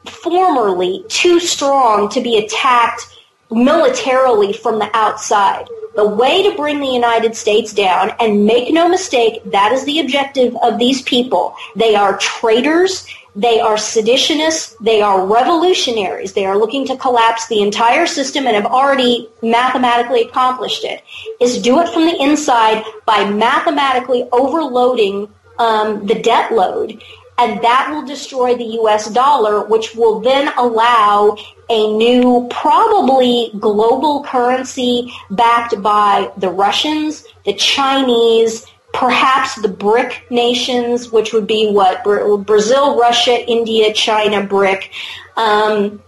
formerly 0.07 1.05
too 1.09 1.41
strong 1.41 2.09
to 2.11 2.21
be 2.21 2.39
attacked 2.39 3.07
militarily 3.51 4.53
from 4.53 4.79
the 4.79 4.91
outside. 4.95 5.69
The 5.97 6.09
way 6.09 6.43
to 6.43 6.57
bring 6.57 6.81
the 6.81 6.89
United 6.89 7.37
States 7.37 7.73
down, 7.73 8.13
and 8.19 8.45
make 8.45 8.73
no 8.73 8.89
mistake, 8.89 9.41
that 9.53 9.73
is 9.73 9.85
the 9.85 10.01
objective 10.01 10.57
of 10.63 10.79
these 10.79 11.03
people. 11.03 11.55
They 11.77 11.95
are 11.95 12.19
traitors. 12.19 13.07
They 13.37 13.61
are 13.61 13.77
seditionists. 13.77 14.75
They 14.81 15.03
are 15.03 15.27
revolutionaries. 15.27 16.33
They 16.33 16.47
are 16.47 16.59
looking 16.59 16.85
to 16.87 16.97
collapse 16.97 17.47
the 17.47 17.63
entire 17.63 18.07
system 18.07 18.47
and 18.47 18.57
have 18.57 18.67
already 18.67 19.29
mathematically 19.43 20.23
accomplished 20.23 20.85
it. 20.85 21.03
Is 21.41 21.63
do 21.63 21.81
it 21.81 21.89
from 21.89 22.07
the 22.07 22.21
inside 22.21 22.85
by 23.07 23.29
mathematically 23.31 24.29
overloading 24.33 25.29
um, 25.59 26.07
the 26.07 26.21
debt 26.21 26.53
load 26.53 27.01
and 27.39 27.63
that 27.63 27.91
will 27.91 28.07
destroy 28.07 28.55
the 28.55 28.65
US 28.81 29.11
dollar, 29.11 29.65
which 29.65 29.95
will 29.95 30.21
then 30.21 30.53
allow 30.57 31.37
a 31.69 31.97
new, 31.97 32.47
probably 32.51 33.51
global 33.59 34.23
currency 34.25 35.13
backed 35.31 35.81
by 35.83 36.31
the 36.37 36.51
Russians, 36.51 37.25
the 37.45 37.55
Chinese, 37.55 38.67
perhaps 38.93 39.57
the 39.57 39.69
BRIC 39.69 40.31
nations, 40.31 41.11
which 41.11 41.33
would 41.33 41.47
be 41.47 41.71
what? 41.71 42.05
Brazil, 42.47 42.99
Russia, 42.99 43.45
India, 43.51 43.93
China, 43.93 44.45
BRIC. 44.45 44.91
Um, 45.37 46.01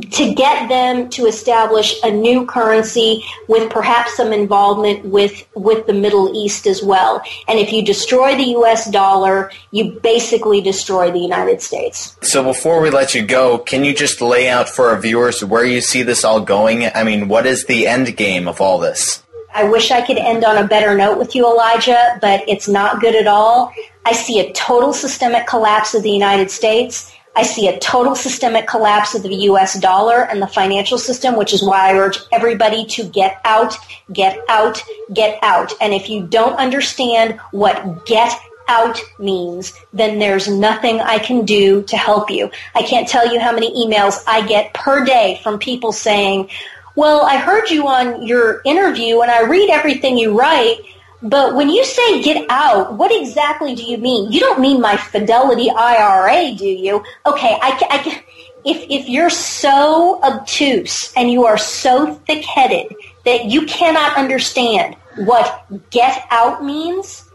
to 0.00 0.34
get 0.34 0.68
them 0.68 1.08
to 1.10 1.26
establish 1.26 2.02
a 2.02 2.10
new 2.10 2.46
currency 2.46 3.24
with 3.48 3.70
perhaps 3.70 4.16
some 4.16 4.32
involvement 4.32 5.04
with, 5.04 5.46
with 5.54 5.86
the 5.86 5.92
Middle 5.92 6.34
East 6.34 6.66
as 6.66 6.82
well. 6.82 7.22
And 7.48 7.58
if 7.58 7.72
you 7.72 7.84
destroy 7.84 8.36
the 8.36 8.50
US 8.58 8.90
dollar, 8.90 9.50
you 9.70 9.98
basically 10.02 10.60
destroy 10.60 11.10
the 11.10 11.18
United 11.18 11.62
States. 11.62 12.16
So 12.22 12.42
before 12.42 12.80
we 12.80 12.90
let 12.90 13.14
you 13.14 13.22
go, 13.22 13.58
can 13.58 13.84
you 13.84 13.94
just 13.94 14.20
lay 14.20 14.48
out 14.48 14.68
for 14.68 14.90
our 14.90 14.98
viewers 14.98 15.44
where 15.44 15.64
you 15.64 15.80
see 15.80 16.02
this 16.02 16.24
all 16.24 16.40
going? 16.40 16.86
I 16.94 17.04
mean, 17.04 17.28
what 17.28 17.46
is 17.46 17.66
the 17.66 17.86
end 17.86 18.16
game 18.16 18.48
of 18.48 18.60
all 18.60 18.78
this? 18.78 19.22
I 19.54 19.62
wish 19.62 19.92
I 19.92 20.02
could 20.02 20.18
end 20.18 20.44
on 20.44 20.58
a 20.58 20.66
better 20.66 20.96
note 20.96 21.16
with 21.16 21.36
you, 21.36 21.46
Elijah, 21.46 22.18
but 22.20 22.42
it's 22.48 22.66
not 22.66 23.00
good 23.00 23.14
at 23.14 23.28
all. 23.28 23.72
I 24.04 24.12
see 24.12 24.40
a 24.40 24.52
total 24.52 24.92
systemic 24.92 25.46
collapse 25.46 25.94
of 25.94 26.02
the 26.02 26.10
United 26.10 26.50
States. 26.50 27.13
I 27.36 27.42
see 27.42 27.68
a 27.68 27.78
total 27.80 28.14
systemic 28.14 28.66
collapse 28.66 29.14
of 29.14 29.22
the 29.22 29.34
US 29.34 29.78
dollar 29.78 30.22
and 30.22 30.40
the 30.40 30.46
financial 30.46 30.98
system, 30.98 31.36
which 31.36 31.52
is 31.52 31.62
why 31.62 31.90
I 31.90 31.94
urge 31.94 32.18
everybody 32.32 32.86
to 32.86 33.04
get 33.04 33.40
out, 33.44 33.76
get 34.12 34.38
out, 34.48 34.82
get 35.12 35.38
out. 35.42 35.72
And 35.80 35.92
if 35.92 36.08
you 36.08 36.26
don't 36.26 36.56
understand 36.56 37.40
what 37.50 38.06
get 38.06 38.32
out 38.68 38.98
means, 39.18 39.74
then 39.92 40.18
there's 40.18 40.48
nothing 40.48 41.00
I 41.00 41.18
can 41.18 41.44
do 41.44 41.82
to 41.82 41.96
help 41.96 42.30
you. 42.30 42.50
I 42.74 42.82
can't 42.82 43.08
tell 43.08 43.32
you 43.32 43.40
how 43.40 43.52
many 43.52 43.84
emails 43.84 44.22
I 44.26 44.46
get 44.46 44.72
per 44.72 45.04
day 45.04 45.40
from 45.42 45.58
people 45.58 45.92
saying, 45.92 46.48
well, 46.96 47.22
I 47.22 47.36
heard 47.36 47.68
you 47.68 47.88
on 47.88 48.24
your 48.24 48.62
interview 48.64 49.20
and 49.20 49.30
I 49.30 49.42
read 49.42 49.70
everything 49.70 50.16
you 50.16 50.38
write 50.38 50.78
but 51.24 51.54
when 51.54 51.70
you 51.70 51.84
say 51.86 52.22
get 52.22 52.44
out, 52.50 52.94
what 52.94 53.10
exactly 53.10 53.74
do 53.74 53.82
you 53.82 53.96
mean? 53.96 54.30
You 54.30 54.40
don't 54.40 54.60
mean 54.60 54.80
my 54.80 54.98
Fidelity 54.98 55.70
IRA, 55.70 56.54
do 56.54 56.66
you? 56.66 57.02
Okay, 57.24 57.58
I, 57.62 57.80
I, 57.90 58.24
if, 58.62 58.86
if 58.90 59.08
you're 59.08 59.30
so 59.30 60.20
obtuse 60.22 61.14
and 61.14 61.30
you 61.30 61.46
are 61.46 61.56
so 61.56 62.12
thick-headed 62.26 62.94
that 63.24 63.46
you 63.46 63.64
cannot 63.64 64.18
understand 64.18 64.96
what 65.16 65.64
get 65.90 66.26
out 66.30 66.62
means, 66.62 67.30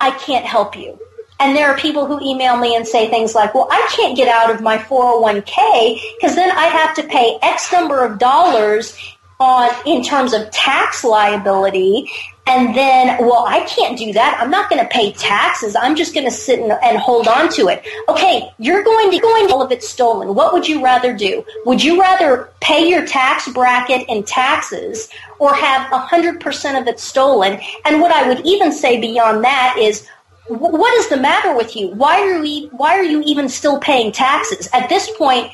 I 0.00 0.12
can't 0.12 0.46
help 0.46 0.76
you. 0.76 0.96
And 1.40 1.54
there 1.54 1.68
are 1.68 1.76
people 1.76 2.06
who 2.06 2.20
email 2.20 2.56
me 2.56 2.76
and 2.76 2.86
say 2.86 3.10
things 3.10 3.34
like, 3.34 3.54
well, 3.54 3.68
I 3.70 3.88
can't 3.94 4.16
get 4.16 4.28
out 4.28 4.54
of 4.54 4.62
my 4.62 4.78
401k 4.78 6.00
because 6.16 6.34
then 6.36 6.50
I 6.50 6.66
have 6.66 6.94
to 6.96 7.02
pay 7.02 7.38
X 7.42 7.72
number 7.72 8.04
of 8.04 8.18
dollars 8.18 8.96
on 9.38 9.70
in 9.84 10.02
terms 10.02 10.32
of 10.32 10.50
tax 10.50 11.04
liability 11.04 12.10
and 12.48 12.76
then, 12.76 13.18
well, 13.18 13.44
I 13.44 13.64
can't 13.64 13.98
do 13.98 14.12
that. 14.12 14.38
I'm 14.40 14.50
not 14.50 14.70
going 14.70 14.80
to 14.80 14.88
pay 14.88 15.10
taxes. 15.12 15.74
I'm 15.74 15.96
just 15.96 16.14
going 16.14 16.26
to 16.26 16.30
sit 16.30 16.60
and, 16.60 16.70
and, 16.80 16.96
hold 16.96 17.26
on 17.26 17.48
to 17.54 17.66
it. 17.66 17.84
Okay, 18.08 18.48
you're 18.58 18.84
going 18.84 19.10
to 19.10 19.18
go 19.18 19.26
going 19.26 19.50
all 19.50 19.62
of 19.62 19.72
it 19.72 19.82
stolen. 19.82 20.34
What 20.34 20.52
would 20.52 20.68
you 20.68 20.82
rather 20.82 21.12
do? 21.12 21.44
Would 21.64 21.82
you 21.82 22.00
rather 22.00 22.50
pay 22.60 22.88
your 22.88 23.04
tax 23.04 23.48
bracket 23.48 24.08
in 24.08 24.22
taxes 24.22 25.08
or 25.38 25.52
have 25.54 25.90
100% 25.90 26.80
of 26.80 26.86
it 26.86 27.00
stolen? 27.00 27.60
And 27.84 28.00
what 28.00 28.12
I 28.12 28.28
would 28.28 28.46
even 28.46 28.70
say 28.72 29.00
beyond 29.00 29.42
that 29.44 29.76
is, 29.78 30.06
what 30.48 30.94
is 30.94 31.08
the 31.08 31.16
matter 31.16 31.56
with 31.56 31.74
you? 31.74 31.88
Why 31.88 32.20
are 32.20 32.44
you 32.44 32.68
why 32.68 32.96
are 32.96 33.02
you 33.02 33.20
even 33.26 33.48
still 33.48 33.80
paying 33.80 34.12
taxes? 34.12 34.68
At 34.72 34.88
this 34.88 35.10
point, 35.18 35.50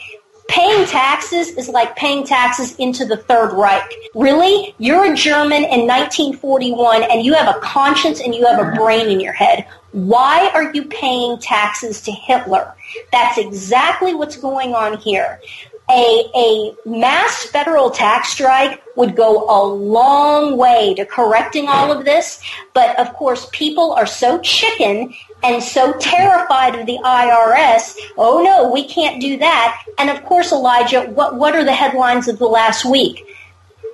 Paying 0.49 0.87
taxes 0.87 1.57
is 1.57 1.69
like 1.69 1.97
paying 1.97 2.25
taxes 2.25 2.75
into 2.77 3.05
the 3.05 3.17
Third 3.17 3.53
Reich. 3.53 3.91
Really? 4.15 4.75
You're 4.79 5.13
a 5.13 5.17
German 5.17 5.65
in 5.65 5.87
1941 5.87 7.05
and 7.05 7.25
you 7.25 7.35
have 7.35 7.55
a 7.55 7.59
conscience 7.61 8.21
and 8.21 8.35
you 8.35 8.47
have 8.47 8.59
a 8.59 8.75
brain 8.77 9.09
in 9.09 9.21
your 9.21 9.33
head. 9.33 9.67
Why 9.93 10.51
are 10.55 10.73
you 10.73 10.85
paying 10.85 11.39
taxes 11.39 12.01
to 12.03 12.13
Hitler? 12.13 12.75
That's 13.13 13.39
exactly 13.39 14.15
what's 14.15 14.37
going 14.37 14.75
on 14.75 14.99
here 14.99 15.41
a, 15.93 16.31
a 16.35 16.75
mass 16.89 17.45
federal 17.45 17.91
tax 17.91 18.31
strike 18.31 18.83
would 18.97 19.15
go 19.15 19.45
a 19.49 19.61
long 19.67 20.57
way 20.57 20.95
to 20.95 21.05
correcting 21.05 21.69
all 21.69 21.93
of 21.93 22.05
this. 22.05 22.43
But 22.73 22.99
of 22.99 23.13
course, 23.13 23.49
people 23.53 23.93
are 23.93 24.07
so 24.07 24.39
chicken 24.41 25.15
and 25.43 25.63
so 25.63 25.93
terrified 25.99 26.75
of 26.77 26.87
the 26.87 26.99
IRS. 27.05 27.97
Oh 28.17 28.43
no, 28.43 28.73
we 28.73 28.89
can't 28.89 29.21
do 29.21 29.37
that. 29.39 29.83
And 29.99 30.09
of 30.09 30.25
course, 30.25 30.51
Elijah, 30.53 31.03
what, 31.03 31.37
what 31.37 31.55
are 31.55 31.65
the 31.65 31.75
headlines 31.75 32.27
of 32.27 32.39
the 32.39 32.47
last 32.47 32.85
week? 32.85 33.27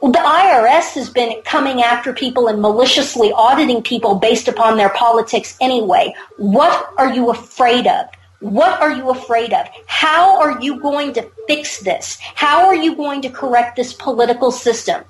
the 0.00 0.12
IRS 0.12 0.94
has 0.94 1.10
been 1.10 1.42
coming 1.42 1.82
after 1.82 2.12
people 2.12 2.46
and 2.46 2.62
maliciously 2.62 3.32
auditing 3.32 3.82
people 3.82 4.14
based 4.14 4.46
upon 4.46 4.76
their 4.76 4.90
politics 4.90 5.56
anyway. 5.60 6.14
What 6.36 6.94
are 6.96 7.12
you 7.12 7.30
afraid 7.30 7.88
of? 7.88 8.06
What 8.40 8.80
are 8.80 8.92
you 8.92 9.10
afraid 9.10 9.52
of? 9.52 9.66
How 9.86 10.40
are 10.40 10.60
you 10.60 10.80
going 10.80 11.12
to 11.14 11.28
fix 11.48 11.80
this? 11.80 12.18
How 12.36 12.66
are 12.66 12.74
you 12.74 12.94
going 12.94 13.20
to 13.22 13.30
correct 13.30 13.74
this 13.74 13.92
political 13.92 14.52
system? 14.52 15.02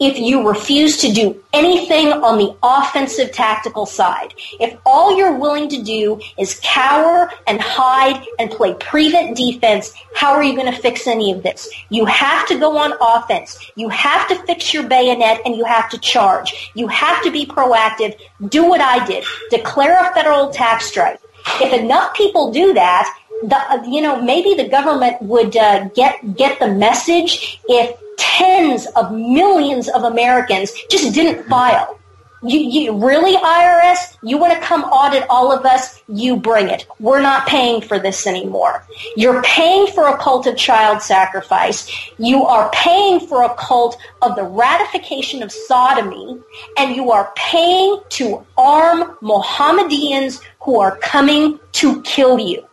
If 0.00 0.18
you 0.18 0.48
refuse 0.48 0.96
to 0.96 1.12
do 1.12 1.40
anything 1.52 2.08
on 2.08 2.38
the 2.38 2.56
offensive 2.60 3.30
tactical 3.30 3.86
side, 3.86 4.34
if 4.58 4.76
all 4.84 5.16
you're 5.16 5.38
willing 5.38 5.68
to 5.68 5.80
do 5.80 6.20
is 6.36 6.58
cower 6.64 7.30
and 7.46 7.60
hide 7.60 8.26
and 8.40 8.50
play 8.50 8.74
prevent 8.74 9.36
defense, 9.36 9.94
how 10.16 10.32
are 10.32 10.42
you 10.42 10.56
going 10.56 10.72
to 10.72 10.76
fix 10.76 11.06
any 11.06 11.30
of 11.30 11.44
this? 11.44 11.70
You 11.88 12.04
have 12.06 12.48
to 12.48 12.58
go 12.58 12.76
on 12.76 12.94
offense. 13.00 13.64
You 13.76 13.90
have 13.90 14.26
to 14.26 14.34
fix 14.44 14.74
your 14.74 14.88
bayonet 14.88 15.40
and 15.44 15.54
you 15.54 15.64
have 15.64 15.88
to 15.90 15.98
charge. 15.98 16.72
You 16.74 16.88
have 16.88 17.22
to 17.22 17.30
be 17.30 17.46
proactive. 17.46 18.18
Do 18.48 18.64
what 18.64 18.80
I 18.80 19.06
did. 19.06 19.24
Declare 19.50 20.10
a 20.10 20.14
federal 20.14 20.50
tax 20.50 20.86
strike 20.86 21.20
if 21.60 21.72
enough 21.72 22.14
people 22.14 22.52
do 22.52 22.72
that, 22.74 23.18
the, 23.42 23.88
you 23.88 24.00
know, 24.00 24.20
maybe 24.20 24.54
the 24.54 24.68
government 24.68 25.20
would 25.22 25.56
uh, 25.56 25.88
get 25.88 26.36
get 26.36 26.58
the 26.60 26.68
message 26.68 27.60
if 27.68 27.98
tens 28.18 28.86
of 28.94 29.12
millions 29.12 29.88
of 29.88 30.04
Americans 30.04 30.72
just 30.90 31.14
didn't 31.14 31.44
file. 31.48 31.98
You, 32.44 32.58
you 32.58 32.92
really 32.92 33.36
IRS? 33.36 34.16
You 34.22 34.36
want 34.36 34.52
to 34.52 34.60
come 34.60 34.82
audit 34.84 35.24
all 35.30 35.52
of 35.52 35.64
us? 35.64 36.02
You 36.08 36.36
bring 36.36 36.68
it. 36.68 36.86
We're 36.98 37.22
not 37.22 37.46
paying 37.46 37.80
for 37.80 38.00
this 38.00 38.26
anymore. 38.26 38.84
You're 39.16 39.42
paying 39.42 39.86
for 39.86 40.08
a 40.08 40.18
cult 40.18 40.48
of 40.48 40.56
child 40.56 41.02
sacrifice. 41.02 41.88
You 42.18 42.44
are 42.44 42.68
paying 42.72 43.20
for 43.20 43.44
a 43.44 43.54
cult 43.54 43.96
of 44.22 44.34
the 44.34 44.42
ratification 44.42 45.42
of 45.42 45.52
sodomy, 45.52 46.40
and 46.78 46.96
you 46.96 47.12
are 47.12 47.32
paying 47.36 48.00
to 48.10 48.44
arm 48.58 49.16
Mohammedans 49.20 50.40
who 50.62 50.80
are 50.80 50.96
coming 50.96 51.60
to 51.72 52.02
kill 52.02 52.40
you. 52.40 52.66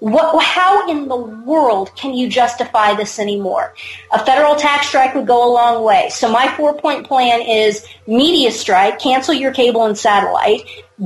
What, 0.00 0.42
how 0.42 0.88
in 0.88 1.08
the 1.08 1.16
world 1.16 1.90
can 1.96 2.14
you 2.14 2.28
justify 2.28 2.94
this 2.94 3.18
anymore? 3.18 3.74
A 4.12 4.24
federal 4.24 4.54
tax 4.54 4.86
strike 4.86 5.14
would 5.14 5.26
go 5.26 5.44
a 5.44 5.50
long 5.52 5.82
way. 5.82 6.08
So 6.10 6.30
my 6.30 6.48
four-point 6.56 7.06
plan 7.06 7.40
is 7.40 7.84
media 8.06 8.52
strike, 8.52 9.00
cancel 9.00 9.34
your 9.34 9.52
cable 9.52 9.84
and 9.84 9.98
satellite. 9.98 10.62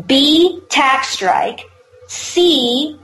B, 0.06 0.60
tax 0.68 1.08
strike. 1.08 1.60
C, 2.08 2.98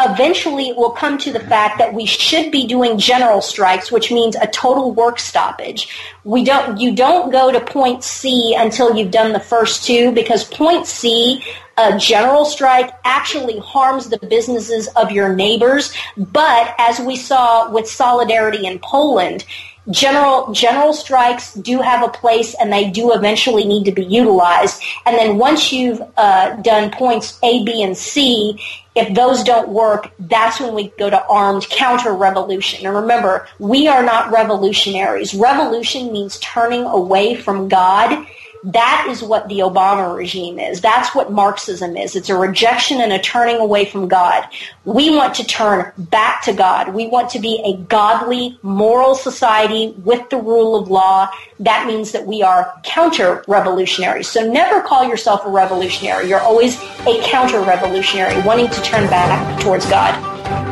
eventually 0.00 0.68
it 0.68 0.76
will 0.76 0.90
come 0.90 1.18
to 1.18 1.32
the 1.32 1.40
fact 1.40 1.78
that 1.78 1.94
we 1.94 2.06
should 2.06 2.50
be 2.50 2.66
doing 2.66 2.98
general 2.98 3.40
strikes, 3.40 3.90
which 3.90 4.10
means 4.10 4.36
a 4.36 4.46
total 4.46 4.92
work 4.92 5.18
stoppage. 5.18 5.88
We 6.24 6.44
don't, 6.44 6.78
you 6.80 6.94
don't 6.94 7.30
go 7.30 7.50
to 7.50 7.60
point 7.60 8.04
C 8.04 8.54
until 8.56 8.96
you've 8.96 9.10
done 9.10 9.32
the 9.32 9.40
first 9.40 9.84
two 9.84 10.12
because 10.12 10.44
point 10.44 10.86
C, 10.86 11.42
a 11.76 11.96
general 11.96 12.44
strike 12.44 12.92
actually 13.04 13.58
harms 13.58 14.08
the 14.08 14.18
businesses 14.18 14.88
of 14.88 15.12
your 15.12 15.34
neighbors. 15.34 15.94
But 16.16 16.74
as 16.78 17.00
we 17.00 17.16
saw 17.16 17.70
with 17.70 17.88
solidarity 17.88 18.66
in 18.66 18.80
Poland, 18.80 19.44
general 19.90 20.52
general 20.52 20.92
strikes 20.92 21.54
do 21.54 21.80
have 21.80 22.04
a 22.04 22.10
place 22.10 22.54
and 22.60 22.72
they 22.72 22.90
do 22.90 23.12
eventually 23.12 23.64
need 23.64 23.84
to 23.84 23.92
be 23.92 24.04
utilized. 24.04 24.82
And 25.06 25.16
then 25.16 25.38
once 25.38 25.72
you've 25.72 26.02
uh, 26.16 26.56
done 26.56 26.90
points 26.90 27.38
A, 27.42 27.64
B, 27.64 27.82
and 27.82 27.96
C, 27.96 28.60
if 28.94 29.14
those 29.14 29.42
don't 29.44 29.68
work, 29.68 30.10
that's 30.18 30.60
when 30.60 30.74
we 30.74 30.88
go 30.98 31.08
to 31.08 31.24
armed 31.26 31.68
counter 31.70 32.12
revolution. 32.12 32.84
And 32.84 32.94
remember, 32.94 33.46
we 33.58 33.86
are 33.86 34.02
not 34.02 34.32
revolutionaries. 34.32 35.34
Revolution 35.34 36.12
means 36.12 36.38
turning 36.40 36.82
away 36.82 37.36
from 37.36 37.68
God 37.68 38.26
that 38.64 39.06
is 39.08 39.22
what 39.22 39.48
the 39.48 39.60
Obama 39.60 40.14
regime 40.14 40.58
is. 40.58 40.80
That's 40.80 41.14
what 41.14 41.32
Marxism 41.32 41.96
is. 41.96 42.16
It's 42.16 42.28
a 42.28 42.36
rejection 42.36 43.00
and 43.00 43.12
a 43.12 43.18
turning 43.18 43.56
away 43.56 43.84
from 43.84 44.08
God. 44.08 44.48
We 44.84 45.14
want 45.14 45.34
to 45.36 45.44
turn 45.44 45.92
back 45.96 46.42
to 46.42 46.52
God. 46.52 46.94
We 46.94 47.06
want 47.06 47.30
to 47.30 47.38
be 47.38 47.62
a 47.64 47.76
godly, 47.84 48.58
moral 48.62 49.14
society 49.14 49.94
with 50.04 50.28
the 50.30 50.38
rule 50.38 50.76
of 50.76 50.88
law. 50.88 51.30
That 51.60 51.86
means 51.88 52.12
that 52.12 52.26
we 52.26 52.42
are 52.42 52.72
counter-revolutionaries. 52.84 54.28
So 54.28 54.48
never 54.50 54.80
call 54.80 55.08
yourself 55.08 55.44
a 55.44 55.50
revolutionary. 55.50 56.28
You're 56.28 56.40
always 56.40 56.80
a 57.06 57.20
counter-revolutionary, 57.24 58.42
wanting 58.42 58.68
to 58.68 58.82
turn 58.82 59.10
back 59.10 59.60
towards 59.60 59.84
God. 59.86 60.14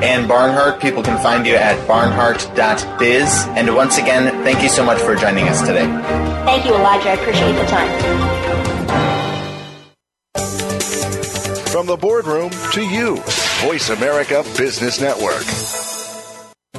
And 0.02 0.30
Barnhardt, 0.30 0.80
people 0.80 1.02
can 1.02 1.20
find 1.22 1.46
you 1.46 1.56
at 1.56 1.76
barnhardt.biz. 1.88 3.46
And 3.48 3.74
once 3.74 3.98
again, 3.98 4.30
thank 4.44 4.62
you 4.62 4.68
so 4.68 4.84
much 4.84 5.00
for 5.00 5.16
joining 5.16 5.48
us 5.48 5.60
today. 5.60 5.86
Thank 6.44 6.64
you, 6.64 6.74
Elijah. 6.74 7.10
I 7.10 7.14
appreciate 7.14 7.52
the 7.52 7.66
time. 7.66 7.90
From 11.68 11.86
the 11.86 11.96
boardroom 11.96 12.50
to 12.72 12.82
you, 12.82 13.16
VoiceAmerica 13.62 14.56
Business 14.56 15.00
Network. 15.00 15.85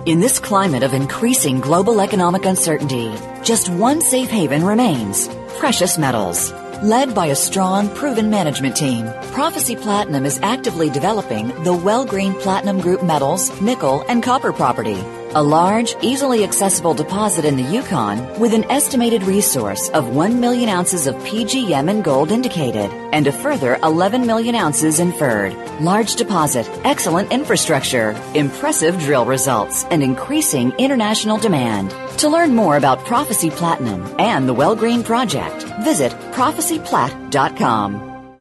In 0.08 0.22
this 0.22 0.40
climate 0.40 0.84
of 0.84 0.94
increasing 0.94 1.60
global 1.60 2.00
economic 2.00 2.46
uncertainty, 2.46 3.14
just 3.44 3.68
one 3.68 4.00
safe 4.00 4.30
haven 4.30 4.64
remains 4.64 5.28
precious 5.58 5.98
metals. 5.98 6.54
Led 6.82 7.14
by 7.14 7.26
a 7.26 7.36
strong, 7.36 7.94
proven 7.94 8.30
management 8.30 8.78
team, 8.78 9.12
Prophecy 9.34 9.76
Platinum 9.76 10.26
is 10.26 10.40
actively 10.42 10.90
developing 10.90 11.50
the 11.66 11.74
Wellgreen 11.74 12.40
Platinum 12.40 12.80
Group 12.80 13.04
metals, 13.04 13.60
nickel, 13.60 14.06
and 14.08 14.24
copper 14.24 14.54
property. 14.54 15.04
A 15.38 15.44
large, 15.44 15.96
easily 16.02 16.44
accessible 16.44 16.96
deposit 16.96 17.46
in 17.46 17.58
the 17.58 17.72
Yukon 17.72 18.40
with 18.40 18.56
an 18.56 18.64
estimated 18.72 19.22
resource 19.22 19.88
of 19.90 20.10
1 20.10 20.40
million 20.40 20.68
ounces 20.68 21.06
of 21.06 21.14
PGM 21.18 21.92
and 21.92 22.04
gold 22.04 22.32
indicated 22.32 22.90
and 23.14 23.28
a 23.28 23.32
further 23.32 23.78
11 23.84 24.26
million 24.26 24.56
ounces 24.56 25.00
inferred. 25.00 25.54
Large 25.80 26.16
deposit, 26.16 26.68
excellent 26.84 27.32
infrastructure, 27.32 28.20
impressive 28.34 28.98
drill 28.98 29.26
results, 29.26 29.84
and 29.92 30.02
increasing 30.02 30.72
international 30.80 31.38
demand. 31.38 31.92
To 32.18 32.30
learn 32.30 32.56
more 32.56 32.78
about 32.78 33.06
Prophecy 33.06 33.52
Platinum 33.52 34.12
and 34.18 34.50
the 34.50 34.56
Wellgreen 34.56 35.06
Project, 35.06 35.66
visit 35.84 36.14
prophecyplat.com. 36.34 38.40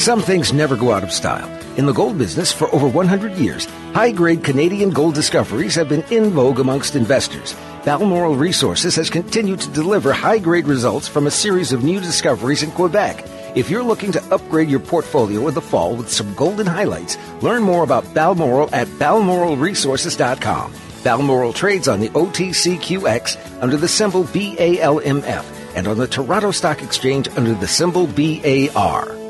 Some 0.00 0.20
things 0.20 0.52
never 0.52 0.74
go 0.74 0.90
out 0.90 1.04
of 1.04 1.12
style. 1.12 1.48
In 1.76 1.86
the 1.86 1.92
gold 1.92 2.18
business 2.18 2.52
for 2.52 2.66
over 2.74 2.88
100 2.88 3.34
years, 3.34 3.68
high 3.92 4.10
grade 4.10 4.42
Canadian 4.42 4.90
gold 4.90 5.14
discoveries 5.14 5.74
have 5.74 5.88
been 5.88 6.04
in 6.10 6.30
vogue 6.30 6.58
amongst 6.58 6.96
investors. 6.96 7.54
Balmoral 7.84 8.36
Resources 8.36 8.96
has 8.96 9.10
continued 9.10 9.60
to 9.60 9.70
deliver 9.70 10.12
high 10.12 10.38
grade 10.38 10.66
results 10.66 11.08
from 11.08 11.26
a 11.26 11.30
series 11.30 11.72
of 11.72 11.84
new 11.84 12.00
discoveries 12.00 12.62
in 12.62 12.70
Quebec. 12.70 13.24
If 13.54 13.68
you're 13.68 13.82
looking 13.82 14.12
to 14.12 14.34
upgrade 14.34 14.70
your 14.70 14.80
portfolio 14.80 15.46
in 15.48 15.54
the 15.54 15.60
fall 15.60 15.94
with 15.94 16.10
some 16.10 16.32
golden 16.34 16.66
highlights, 16.66 17.18
learn 17.42 17.62
more 17.62 17.84
about 17.84 18.14
Balmoral 18.14 18.74
at 18.74 18.86
balmoralresources.com. 18.86 20.72
Balmoral 21.04 21.52
trades 21.52 21.88
on 21.88 22.00
the 22.00 22.08
OTCQX 22.10 23.62
under 23.62 23.76
the 23.76 23.88
symbol 23.88 24.24
BALMF 24.24 25.44
and 25.74 25.86
on 25.86 25.98
the 25.98 26.06
Toronto 26.06 26.50
Stock 26.50 26.82
Exchange 26.82 27.28
under 27.36 27.54
the 27.54 27.68
symbol 27.68 28.06
BAR. 28.06 29.21